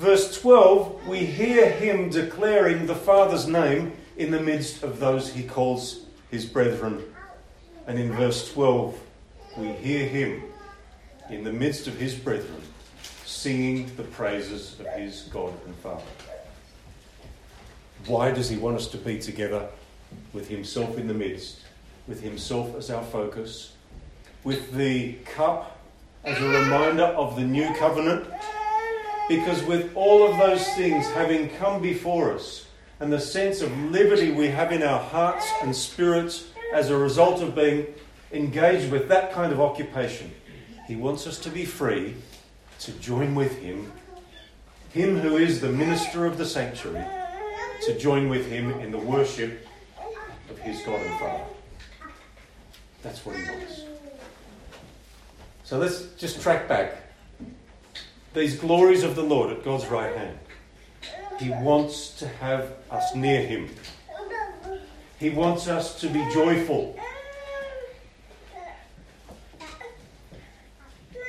Verse 0.04 0.38
12, 0.42 1.08
we 1.08 1.20
hear 1.20 1.70
him 1.70 2.10
declaring 2.10 2.88
the 2.88 2.94
Father's 2.94 3.48
name 3.48 3.94
in 4.18 4.32
the 4.32 4.40
midst 4.42 4.84
of 4.84 5.00
those 5.00 5.32
he 5.32 5.44
calls 5.44 6.02
his 6.30 6.46
brethren. 6.46 7.02
And 7.88 7.98
in 7.98 8.12
verse 8.12 8.52
12, 8.52 9.00
we 9.56 9.68
hear 9.68 10.06
him 10.06 10.44
in 11.30 11.46
the 11.46 11.54
midst 11.54 11.88
of 11.88 11.96
his 11.96 12.16
brethren 12.16 12.62
singing 13.24 13.90
the 13.96 14.04
praises 14.04 14.78
of 14.82 14.88
his 14.88 15.22
God 15.32 15.54
and 15.66 15.76
Father. 15.76 16.04
Why 18.06 18.32
does 18.32 18.50
he 18.50 18.58
want 18.58 18.76
us 18.76 18.88
to 18.88 18.98
be 18.98 19.20
together 19.20 19.70
with 20.34 20.50
himself 20.50 20.98
in 20.98 21.08
the 21.08 21.14
midst, 21.14 21.62
with 22.10 22.22
himself 22.22 22.76
as 22.76 22.90
our 22.90 23.06
focus, 23.06 23.72
with 24.44 24.74
the 24.74 25.14
cup 25.24 25.80
as 26.26 26.38
a 26.40 26.50
reminder 26.50 27.04
of 27.04 27.38
the 27.38 27.46
new 27.46 27.74
covenant? 27.76 28.28
Because 29.30 29.64
with 29.64 29.96
all 29.96 30.30
of 30.30 30.38
those 30.38 30.68
things 30.76 31.06
having 31.08 31.50
come 31.52 31.82
before 31.82 32.34
us, 32.34 32.66
and 33.00 33.12
the 33.12 33.20
sense 33.20 33.62
of 33.62 33.76
liberty 33.92 34.32
we 34.32 34.48
have 34.48 34.72
in 34.72 34.84
our 34.84 35.00
hearts 35.00 35.46
and 35.62 35.76
spirits 35.76 36.48
as 36.74 36.90
a 36.90 36.98
result 36.98 37.42
of 37.42 37.56
being 37.56 37.86
engaged 38.32 38.92
with 38.92 39.08
that 39.10 39.34
kind 39.34 39.52
of 39.52 39.60
occupation, 39.60 40.32
he 40.88 40.96
wants 40.96 41.28
us 41.28 41.38
to 41.40 41.50
be 41.50 41.66
free 41.66 42.16
to 42.80 42.92
join 42.94 43.36
with 43.36 43.58
him, 43.60 43.92
him 44.92 45.20
who 45.20 45.38
is 45.38 45.62
the 45.62 45.70
minister 45.70 46.26
of 46.26 46.38
the 46.38 46.46
sanctuary, 46.46 47.06
to 47.86 47.98
join 47.98 48.30
with 48.30 48.50
him 48.50 48.72
in 48.80 48.92
the 48.92 48.98
worship 48.98 49.68
of 50.50 50.58
his 50.60 50.82
God 50.84 51.02
and 51.02 51.20
Father. 51.20 51.44
That's 53.02 53.26
what 53.26 53.36
he 53.36 53.44
wants. 53.44 53.84
So 55.64 55.78
let's 55.78 56.08
just 56.18 56.42
track 56.42 56.68
back. 56.68 57.03
These 58.34 58.58
glories 58.60 59.04
of 59.04 59.16
the 59.16 59.22
Lord 59.22 59.52
at 59.52 59.64
God's 59.64 59.86
right 59.88 60.16
hand. 60.16 60.40
He 61.40 61.50
wants 61.50 62.18
to 62.18 62.28
have 62.28 62.74
us 62.90 63.14
near 63.14 63.42
Him. 63.46 63.70
He 65.20 65.30
wants 65.30 65.68
us 65.68 66.00
to 66.02 66.10
be 66.10 66.20
joyful. 66.34 66.98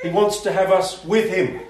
He 0.01 0.09
wants 0.09 0.41
to 0.41 0.51
have 0.51 0.71
us 0.71 1.03
with 1.05 1.29
Him. 1.29 1.61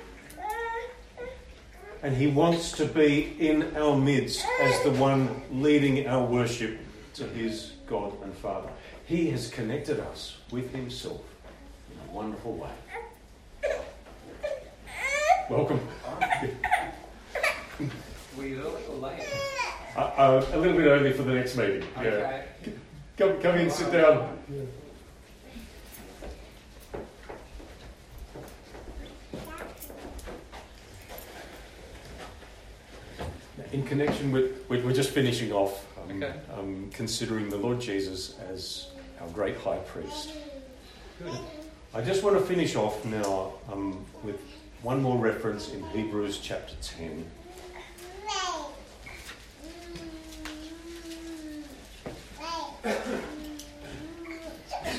And 2.02 2.16
He 2.16 2.28
wants 2.28 2.72
to 2.74 2.86
be 2.86 3.36
in 3.40 3.76
our 3.76 3.98
midst 3.98 4.46
as 4.62 4.84
the 4.84 4.92
one 4.92 5.42
leading 5.52 6.08
our 6.08 6.24
worship 6.26 6.78
to 7.16 7.26
His 7.26 7.74
God 7.88 8.14
and 8.24 8.34
Father. 8.36 8.70
He 9.06 9.30
has 9.32 9.50
connected 9.50 10.00
us 10.00 10.38
with 10.50 10.74
Himself 10.74 11.22
in 11.92 12.10
a 12.10 12.14
wonderful 12.14 12.54
way. 12.54 12.70
Welcome. 15.50 15.80
Were 18.36 18.46
you 18.46 18.62
early 18.62 18.82
or 18.90 18.96
late? 18.96 19.22
Uh, 19.96 20.00
uh, 20.00 20.46
a 20.54 20.58
little 20.58 20.76
bit 20.76 20.88
early 20.88 21.14
for 21.14 21.24
the 21.24 21.34
next 21.34 21.56
meeting. 21.56 21.84
Yeah. 21.98 22.02
Okay. 22.04 22.46
Come, 23.18 23.42
come 23.42 23.56
in, 23.58 23.70
sit 23.70 23.92
down. 23.92 24.38
In 33.72 33.84
connection 33.84 34.32
with, 34.32 34.68
with 34.70 34.84
we're 34.84 34.94
just 34.94 35.12
finishing 35.12 35.52
off, 35.52 35.86
um, 36.10 36.24
Okay. 36.24 36.34
um, 36.58 36.90
considering 36.94 37.50
the 37.50 37.58
Lord 37.58 37.80
Jesus 37.80 38.38
as 38.50 38.88
our 39.22 39.28
great 39.30 39.58
high 39.58 39.78
priest. 39.78 40.32
Good. 41.22 41.38
I 41.94 42.02
just 42.02 42.24
want 42.24 42.38
to 42.38 42.44
finish 42.44 42.76
off 42.76 43.04
now 43.06 43.54
um, 43.72 44.06
with 44.24 44.40
one 44.86 45.02
more 45.02 45.18
reference 45.18 45.74
in 45.74 45.84
Hebrews 45.86 46.38
chapter 46.38 46.76
10. 46.80 47.26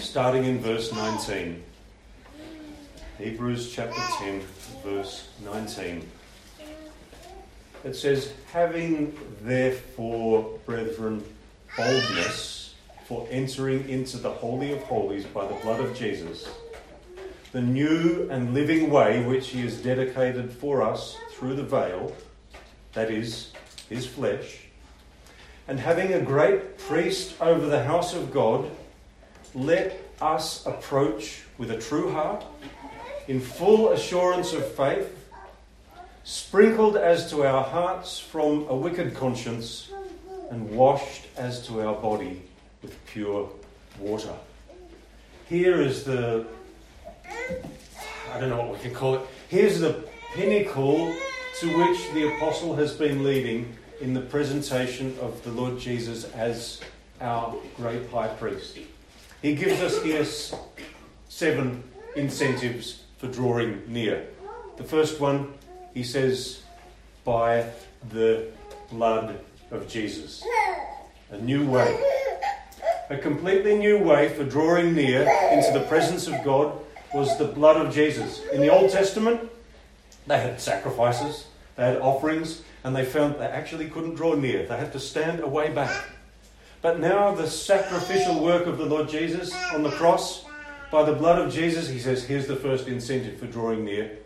starting 0.00 0.44
in 0.44 0.58
verse 0.58 0.92
19. 0.92 1.62
Hebrews 3.18 3.72
chapter 3.72 4.00
10, 4.18 4.42
verse 4.82 5.28
19. 5.44 6.08
It 7.84 7.94
says, 7.94 8.32
Having 8.50 9.16
therefore, 9.42 10.58
brethren, 10.66 11.22
boldness 11.76 12.74
for 13.04 13.28
entering 13.30 13.88
into 13.88 14.16
the 14.16 14.30
Holy 14.30 14.72
of 14.72 14.82
Holies 14.84 15.26
by 15.26 15.46
the 15.46 15.54
blood 15.56 15.80
of 15.80 15.94
Jesus, 15.94 16.48
the 17.56 17.62
new 17.62 18.28
and 18.30 18.52
living 18.52 18.90
way 18.90 19.24
which 19.24 19.48
he 19.48 19.62
has 19.62 19.78
dedicated 19.78 20.52
for 20.52 20.82
us 20.82 21.16
through 21.30 21.54
the 21.54 21.62
veil, 21.62 22.14
that 22.92 23.10
is, 23.10 23.50
his 23.88 24.06
flesh, 24.06 24.58
and 25.66 25.80
having 25.80 26.12
a 26.12 26.20
great 26.20 26.76
priest 26.76 27.34
over 27.40 27.66
the 27.66 27.82
house 27.82 28.12
of 28.12 28.30
God, 28.30 28.70
let 29.54 29.98
us 30.20 30.66
approach 30.66 31.44
with 31.56 31.70
a 31.70 31.80
true 31.80 32.12
heart, 32.12 32.44
in 33.26 33.40
full 33.40 33.88
assurance 33.88 34.52
of 34.52 34.70
faith, 34.72 35.16
sprinkled 36.24 36.98
as 36.98 37.30
to 37.30 37.46
our 37.46 37.64
hearts 37.64 38.18
from 38.18 38.66
a 38.68 38.76
wicked 38.76 39.14
conscience, 39.14 39.90
and 40.50 40.70
washed 40.72 41.24
as 41.38 41.66
to 41.66 41.80
our 41.80 41.94
body 41.94 42.42
with 42.82 42.94
pure 43.06 43.48
water. 43.98 44.34
Here 45.48 45.80
is 45.80 46.04
the, 46.04 46.44
I 48.36 48.40
don't 48.40 48.50
know 48.50 48.58
what 48.58 48.74
we 48.74 48.78
can 48.80 48.94
call 48.94 49.14
it, 49.14 49.22
here's 49.48 49.80
the 49.80 50.04
pinnacle 50.34 51.14
to 51.60 51.66
which 51.78 52.12
the 52.12 52.34
apostle 52.36 52.76
has 52.76 52.92
been 52.92 53.24
leading 53.24 53.74
in 54.02 54.12
the 54.12 54.20
presentation 54.20 55.16
of 55.22 55.42
the 55.42 55.50
Lord 55.52 55.78
Jesus 55.78 56.30
as 56.34 56.82
our 57.22 57.56
great 57.78 58.10
high 58.10 58.28
priest. 58.28 58.76
He 59.40 59.54
gives 59.54 59.80
us 59.80 60.02
here 60.02 60.26
seven 61.30 61.82
incentives 62.14 63.04
for 63.16 63.28
drawing 63.28 63.90
near. 63.90 64.26
The 64.76 64.84
first 64.84 65.18
one, 65.18 65.54
he 65.94 66.02
says, 66.02 66.60
by 67.24 67.70
the 68.10 68.48
blood 68.90 69.40
of 69.70 69.88
Jesus. 69.88 70.44
A 71.30 71.38
new 71.38 71.66
way. 71.66 71.98
A 73.08 73.16
completely 73.16 73.78
new 73.78 73.98
way 73.98 74.28
for 74.28 74.44
drawing 74.44 74.94
near 74.94 75.22
into 75.52 75.70
the 75.72 75.86
presence 75.88 76.26
of 76.26 76.34
God 76.44 76.82
was 77.16 77.38
the 77.38 77.46
blood 77.46 77.78
of 77.78 77.92
Jesus. 77.92 78.44
In 78.52 78.60
the 78.60 78.68
Old 78.68 78.90
Testament, 78.90 79.40
they 80.26 80.38
had 80.38 80.60
sacrifices, 80.60 81.46
they 81.76 81.84
had 81.84 81.96
offerings, 81.96 82.62
and 82.84 82.94
they 82.94 83.06
found 83.06 83.36
they 83.36 83.46
actually 83.46 83.88
couldn't 83.88 84.16
draw 84.16 84.34
near. 84.34 84.66
They 84.66 84.76
had 84.76 84.92
to 84.92 85.00
stand 85.00 85.40
away 85.40 85.70
back. 85.70 86.04
But 86.82 87.00
now, 87.00 87.34
the 87.34 87.48
sacrificial 87.48 88.44
work 88.44 88.66
of 88.66 88.76
the 88.76 88.84
Lord 88.84 89.08
Jesus 89.08 89.54
on 89.72 89.82
the 89.82 89.90
cross, 89.90 90.44
by 90.92 91.04
the 91.04 91.14
blood 91.14 91.38
of 91.40 91.52
Jesus, 91.52 91.88
he 91.88 91.98
says, 91.98 92.22
here's 92.22 92.46
the 92.46 92.54
first 92.54 92.86
incentive 92.86 93.40
for 93.40 93.46
drawing 93.46 93.84
near 93.84 94.18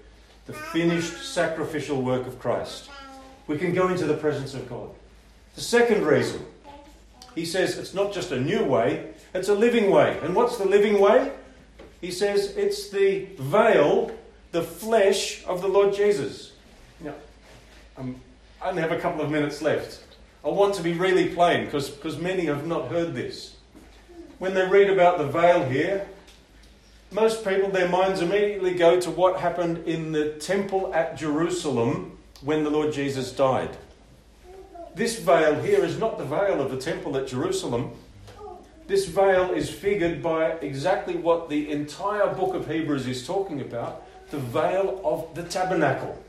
the 0.46 0.52
finished 0.52 1.32
sacrificial 1.32 2.02
work 2.02 2.26
of 2.26 2.40
Christ. 2.40 2.90
We 3.46 3.56
can 3.56 3.72
go 3.72 3.86
into 3.86 4.04
the 4.04 4.16
presence 4.16 4.52
of 4.52 4.68
God. 4.68 4.90
The 5.54 5.60
second 5.60 6.04
reason, 6.04 6.44
he 7.36 7.44
says 7.44 7.78
it's 7.78 7.94
not 7.94 8.12
just 8.12 8.32
a 8.32 8.40
new 8.40 8.64
way, 8.64 9.12
it's 9.32 9.48
a 9.48 9.54
living 9.54 9.92
way. 9.92 10.18
And 10.24 10.34
what's 10.34 10.56
the 10.56 10.64
living 10.64 11.00
way? 11.00 11.30
He 12.00 12.10
says 12.10 12.56
it's 12.56 12.88
the 12.88 13.26
veil, 13.38 14.10
the 14.52 14.62
flesh 14.62 15.44
of 15.44 15.62
the 15.62 15.68
Lord 15.68 15.94
Jesus. 15.94 16.52
Now, 17.00 17.14
um, 17.96 18.16
I 18.60 18.70
only 18.70 18.82
have 18.82 18.92
a 18.92 18.98
couple 18.98 19.20
of 19.20 19.30
minutes 19.30 19.62
left. 19.62 20.00
I 20.44 20.48
want 20.48 20.74
to 20.76 20.82
be 20.82 20.94
really 20.94 21.28
plain 21.34 21.66
because 21.66 22.18
many 22.18 22.46
have 22.46 22.66
not 22.66 22.88
heard 22.88 23.14
this. 23.14 23.56
When 24.38 24.54
they 24.54 24.66
read 24.66 24.88
about 24.88 25.18
the 25.18 25.26
veil 25.26 25.68
here, 25.68 26.06
most 27.12 27.44
people, 27.44 27.68
their 27.70 27.88
minds 27.88 28.22
immediately 28.22 28.72
go 28.72 29.00
to 29.00 29.10
what 29.10 29.40
happened 29.40 29.86
in 29.86 30.12
the 30.12 30.30
temple 30.34 30.94
at 30.94 31.18
Jerusalem 31.18 32.16
when 32.40 32.64
the 32.64 32.70
Lord 32.70 32.92
Jesus 32.92 33.32
died. 33.32 33.76
This 34.94 35.18
veil 35.18 35.60
here 35.60 35.84
is 35.84 35.98
not 35.98 36.18
the 36.18 36.24
veil 36.24 36.60
of 36.60 36.70
the 36.70 36.76
temple 36.76 37.16
at 37.16 37.26
Jerusalem. 37.26 37.92
This 38.90 39.06
veil 39.06 39.52
is 39.52 39.70
figured 39.70 40.20
by 40.20 40.50
exactly 40.62 41.14
what 41.14 41.48
the 41.48 41.70
entire 41.70 42.34
book 42.34 42.56
of 42.56 42.66
Hebrews 42.66 43.06
is 43.06 43.24
talking 43.24 43.60
about 43.60 44.02
the 44.32 44.38
veil 44.38 45.00
of 45.04 45.32
the 45.36 45.44
tabernacle. 45.44 46.20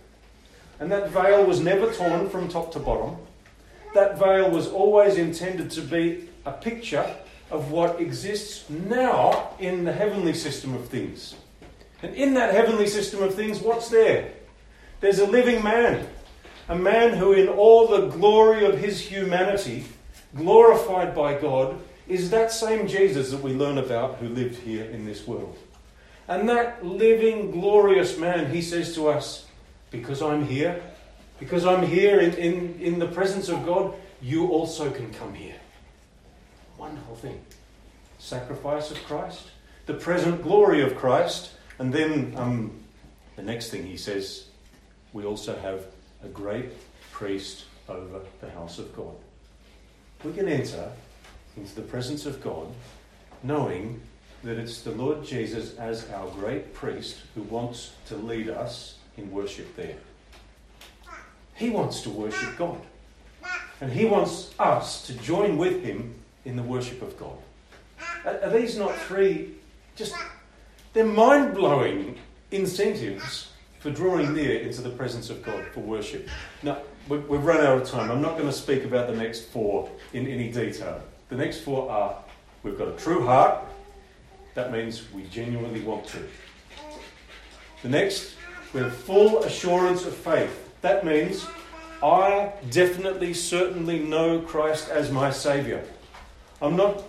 And 0.79 0.91
that 0.91 1.09
veil 1.09 1.43
was 1.43 1.59
never 1.59 1.91
torn 1.91 2.29
from 2.29 2.49
top 2.49 2.71
to 2.73 2.79
bottom. 2.79 3.17
That 3.95 4.19
veil 4.19 4.51
was 4.51 4.67
always 4.67 5.17
intended 5.17 5.71
to 5.71 5.81
be 5.81 6.29
a 6.45 6.51
picture 6.51 7.11
of 7.49 7.71
what 7.71 7.99
exists 7.99 8.69
now 8.69 9.55
in 9.57 9.83
the 9.83 9.93
heavenly 9.93 10.35
system 10.35 10.75
of 10.75 10.87
things. 10.87 11.33
And 12.03 12.13
in 12.13 12.35
that 12.35 12.53
heavenly 12.53 12.85
system 12.85 13.23
of 13.23 13.33
things, 13.33 13.59
what's 13.59 13.89
there? 13.89 14.33
There's 14.99 15.17
a 15.17 15.25
living 15.25 15.63
man. 15.63 16.07
A 16.69 16.75
man 16.75 17.17
who, 17.17 17.33
in 17.33 17.47
all 17.47 17.87
the 17.87 18.09
glory 18.09 18.65
of 18.65 18.77
his 18.77 19.01
humanity, 19.01 19.85
glorified 20.35 21.15
by 21.15 21.33
God, 21.41 21.81
is 22.11 22.29
that 22.31 22.51
same 22.51 22.87
Jesus 22.87 23.31
that 23.31 23.41
we 23.41 23.53
learn 23.53 23.77
about 23.77 24.17
who 24.17 24.27
lived 24.27 24.59
here 24.59 24.83
in 24.83 25.05
this 25.05 25.25
world. 25.25 25.57
And 26.27 26.47
that 26.49 26.85
living, 26.85 27.51
glorious 27.51 28.17
man, 28.17 28.51
he 28.51 28.61
says 28.61 28.93
to 28.95 29.07
us, 29.07 29.47
Because 29.91 30.21
I'm 30.21 30.45
here, 30.45 30.83
because 31.39 31.65
I'm 31.65 31.83
here 31.83 32.19
in, 32.19 32.33
in, 32.33 32.79
in 32.81 32.99
the 32.99 33.07
presence 33.07 33.47
of 33.47 33.65
God, 33.65 33.93
you 34.21 34.49
also 34.49 34.91
can 34.91 35.13
come 35.13 35.33
here. 35.33 35.55
Wonderful 36.77 37.15
thing. 37.15 37.41
Sacrifice 38.19 38.91
of 38.91 38.97
Christ, 39.05 39.47
the 39.85 39.93
present 39.93 40.43
glory 40.43 40.81
of 40.81 40.95
Christ, 40.95 41.51
and 41.79 41.93
then 41.93 42.33
um, 42.35 42.71
the 43.37 43.41
next 43.41 43.69
thing 43.69 43.85
he 43.85 43.97
says, 43.97 44.45
we 45.13 45.23
also 45.23 45.57
have 45.57 45.85
a 46.23 46.27
great 46.27 46.71
priest 47.11 47.65
over 47.87 48.19
the 48.41 48.49
house 48.51 48.79
of 48.79 48.93
God. 48.95 49.15
We 50.23 50.33
can 50.33 50.47
enter 50.47 50.91
into 51.57 51.75
the 51.75 51.81
presence 51.81 52.25
of 52.25 52.41
God 52.43 52.67
knowing 53.43 54.01
that 54.43 54.57
it's 54.57 54.81
the 54.81 54.91
Lord 54.91 55.23
Jesus 55.23 55.75
as 55.77 56.09
our 56.09 56.27
great 56.31 56.73
priest 56.73 57.17
who 57.35 57.41
wants 57.43 57.93
to 58.07 58.15
lead 58.15 58.49
us 58.49 58.95
in 59.17 59.31
worship 59.31 59.75
there. 59.75 59.95
He 61.55 61.69
wants 61.69 62.01
to 62.01 62.09
worship 62.09 62.57
God. 62.57 62.81
And 63.81 63.91
he 63.91 64.05
wants 64.05 64.51
us 64.59 65.05
to 65.07 65.13
join 65.13 65.57
with 65.57 65.83
him 65.83 66.15
in 66.45 66.55
the 66.55 66.63
worship 66.63 67.01
of 67.01 67.17
God. 67.19 67.37
Are, 68.25 68.49
these 68.49 68.77
not 68.77 68.95
three 68.95 69.55
just 69.95 70.15
they're 70.93 71.05
mind-blowing 71.05 72.17
incentives 72.51 73.51
for 73.79 73.91
drawing 73.91 74.33
near 74.33 74.59
into 74.59 74.81
the 74.81 74.89
presence 74.89 75.29
of 75.29 75.43
God 75.43 75.65
for 75.73 75.79
worship. 75.79 76.27
Now, 76.61 76.79
we've 77.07 77.43
run 77.43 77.65
out 77.65 77.81
of 77.81 77.87
time. 77.87 78.11
I'm 78.11 78.21
not 78.21 78.33
going 78.33 78.47
to 78.47 78.53
speak 78.53 78.83
about 78.83 79.07
the 79.07 79.15
next 79.15 79.45
four 79.45 79.89
in 80.13 80.27
any 80.27 80.51
detail. 80.51 81.01
The 81.31 81.37
next 81.37 81.61
four 81.61 81.89
are 81.89 82.17
we've 82.61 82.77
got 82.77 82.89
a 82.89 82.97
true 82.97 83.25
heart, 83.25 83.63
that 84.53 84.69
means 84.69 85.09
we 85.13 85.23
genuinely 85.23 85.79
want 85.79 86.05
to. 86.07 86.19
The 87.83 87.87
next, 87.87 88.35
we 88.73 88.81
have 88.81 88.93
full 88.93 89.41
assurance 89.43 90.05
of 90.05 90.13
faith. 90.13 90.69
That 90.81 91.05
means 91.05 91.47
I 92.03 92.51
definitely, 92.69 93.33
certainly 93.33 93.99
know 93.99 94.41
Christ 94.41 94.89
as 94.89 95.09
my 95.09 95.31
Saviour. 95.31 95.81
I'm 96.61 96.75
not 96.75 97.01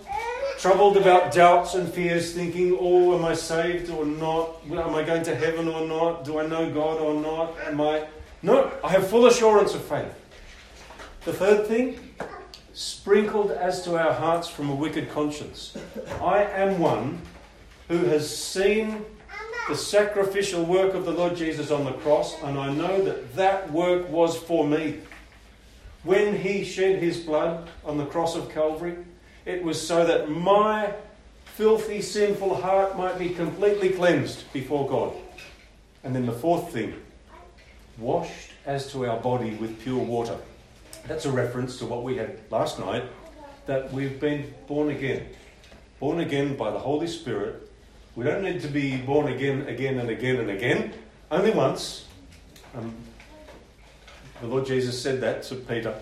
troubled 0.57 0.95
about 0.95 1.33
doubts 1.33 1.73
and 1.73 1.93
fears, 1.93 2.33
thinking, 2.33 2.77
oh, 2.79 3.17
am 3.17 3.25
I 3.25 3.33
saved 3.33 3.89
or 3.89 4.05
not? 4.05 4.61
Am 4.71 4.95
I 4.95 5.03
going 5.03 5.23
to 5.23 5.35
heaven 5.35 5.67
or 5.67 5.85
not? 5.85 6.23
Do 6.23 6.39
I 6.39 6.47
know 6.47 6.71
God 6.73 7.01
or 7.01 7.13
not? 7.21 7.57
Am 7.67 7.81
I. 7.81 8.07
No, 8.41 8.71
I 8.85 8.89
have 8.89 9.05
full 9.05 9.25
assurance 9.25 9.73
of 9.73 9.83
faith. 9.83 10.15
The 11.25 11.33
third 11.33 11.67
thing, 11.67 11.99
sprinkled 12.73 13.51
as 13.51 13.83
to 13.83 13.97
our 13.97 14.13
hearts 14.13 14.47
from 14.47 14.69
a 14.69 14.75
wicked 14.75 15.09
conscience. 15.11 15.77
I 16.21 16.43
am 16.43 16.79
one 16.79 17.21
who 17.87 17.99
has 18.05 18.35
seen 18.35 19.05
the 19.69 19.75
sacrificial 19.75 20.65
work 20.65 20.93
of 20.93 21.05
the 21.05 21.11
Lord 21.11 21.35
Jesus 21.35 21.71
on 21.71 21.85
the 21.85 21.93
cross, 21.93 22.41
and 22.43 22.57
I 22.57 22.73
know 22.73 23.01
that 23.03 23.35
that 23.35 23.71
work 23.71 24.09
was 24.09 24.35
for 24.35 24.67
me. 24.67 24.99
When 26.03 26.35
he 26.35 26.65
shed 26.65 27.01
his 27.01 27.19
blood 27.19 27.69
on 27.85 27.97
the 27.97 28.05
cross 28.05 28.35
of 28.35 28.49
Calvary, 28.49 28.97
it 29.45 29.63
was 29.63 29.85
so 29.85 30.05
that 30.05 30.29
my 30.29 30.93
filthy, 31.45 32.01
sinful 32.01 32.55
heart 32.55 32.97
might 32.97 33.19
be 33.19 33.29
completely 33.29 33.89
cleansed 33.89 34.51
before 34.51 34.89
God. 34.89 35.13
And 36.03 36.13
then 36.13 36.25
the 36.25 36.33
fourth 36.33 36.73
thing, 36.73 36.93
washed 37.97 38.51
as 38.65 38.91
to 38.91 39.05
our 39.05 39.19
body 39.19 39.51
with 39.55 39.79
pure 39.81 40.03
water. 40.03 40.37
That's 41.07 41.25
a 41.25 41.31
reference 41.31 41.77
to 41.79 41.85
what 41.85 42.03
we 42.03 42.15
had 42.15 42.39
last 42.49 42.79
night, 42.79 43.03
that 43.65 43.91
we've 43.91 44.19
been 44.19 44.53
born 44.67 44.89
again. 44.89 45.27
Born 45.99 46.21
again 46.21 46.55
by 46.55 46.71
the 46.71 46.79
Holy 46.79 47.07
Spirit. 47.07 47.69
We 48.15 48.23
don't 48.23 48.41
need 48.41 48.61
to 48.61 48.67
be 48.67 48.97
born 48.97 49.31
again, 49.31 49.67
again, 49.67 49.99
and 49.99 50.09
again, 50.09 50.37
and 50.37 50.49
again. 50.49 50.93
Only 51.29 51.51
once. 51.51 52.05
Um, 52.75 52.95
the 54.39 54.47
Lord 54.47 54.65
Jesus 54.65 55.01
said 55.01 55.19
that 55.21 55.43
to 55.43 55.55
Peter. 55.55 55.93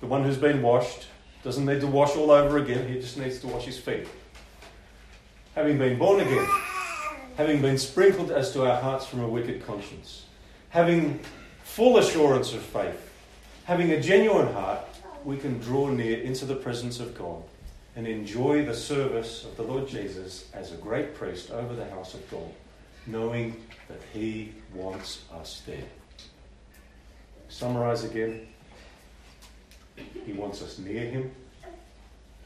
The 0.00 0.06
one 0.06 0.22
who's 0.22 0.36
been 0.36 0.62
washed 0.62 1.08
doesn't 1.42 1.66
need 1.66 1.80
to 1.80 1.86
wash 1.86 2.14
all 2.16 2.30
over 2.30 2.58
again, 2.58 2.86
he 2.88 3.00
just 3.00 3.16
needs 3.16 3.40
to 3.40 3.48
wash 3.48 3.64
his 3.64 3.78
feet. 3.78 4.06
Having 5.54 5.78
been 5.78 5.98
born 5.98 6.20
again, 6.20 6.48
having 7.36 7.60
been 7.60 7.78
sprinkled 7.78 8.30
as 8.30 8.52
to 8.52 8.64
our 8.68 8.80
hearts 8.80 9.06
from 9.06 9.20
a 9.20 9.28
wicked 9.28 9.64
conscience, 9.66 10.24
having 10.68 11.18
full 11.64 11.98
assurance 11.98 12.52
of 12.54 12.60
faith, 12.60 13.07
having 13.68 13.90
a 13.90 14.00
genuine 14.00 14.50
heart, 14.54 14.80
we 15.26 15.36
can 15.36 15.58
draw 15.58 15.90
near 15.90 16.22
into 16.22 16.46
the 16.46 16.56
presence 16.56 17.00
of 17.00 17.14
God 17.14 17.42
and 17.96 18.06
enjoy 18.06 18.64
the 18.64 18.74
service 18.74 19.44
of 19.44 19.58
the 19.58 19.62
Lord 19.62 19.86
Jesus 19.86 20.48
as 20.54 20.72
a 20.72 20.76
great 20.76 21.14
priest 21.14 21.50
over 21.50 21.74
the 21.74 21.84
house 21.90 22.14
of 22.14 22.30
God, 22.30 22.48
knowing 23.06 23.54
that 23.88 24.00
He 24.14 24.54
wants 24.72 25.24
us 25.34 25.60
there. 25.66 25.84
Summarize 27.50 28.04
again. 28.04 28.46
He 30.24 30.32
wants 30.32 30.62
us 30.62 30.78
near 30.78 31.04
Him. 31.04 31.30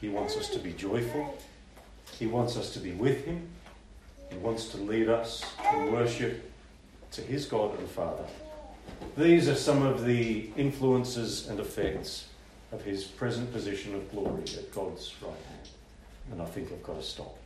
He 0.00 0.08
wants 0.08 0.36
us 0.36 0.48
to 0.48 0.58
be 0.58 0.72
joyful. 0.72 1.38
He 2.18 2.26
wants 2.26 2.56
us 2.56 2.72
to 2.72 2.80
be 2.80 2.94
with 2.94 3.24
Him. 3.24 3.48
He 4.28 4.38
wants 4.38 4.70
to 4.70 4.76
lead 4.76 5.08
us 5.08 5.44
in 5.72 5.92
worship 5.92 6.50
to 7.12 7.20
His 7.20 7.46
God 7.46 7.78
and 7.78 7.88
Father. 7.88 8.24
These 9.16 9.48
are 9.48 9.54
some 9.54 9.82
of 9.82 10.04
the 10.04 10.50
influences 10.56 11.48
and 11.48 11.60
effects 11.60 12.26
of 12.72 12.82
His 12.82 13.04
present 13.04 13.52
position 13.52 13.94
of 13.94 14.10
glory 14.10 14.44
at 14.56 14.72
God's 14.74 15.14
right 15.22 15.30
hand. 15.30 15.68
And 16.30 16.42
I 16.42 16.46
think 16.46 16.72
I've 16.72 16.82
got 16.82 16.96
to 16.96 17.02
stop. 17.02 17.36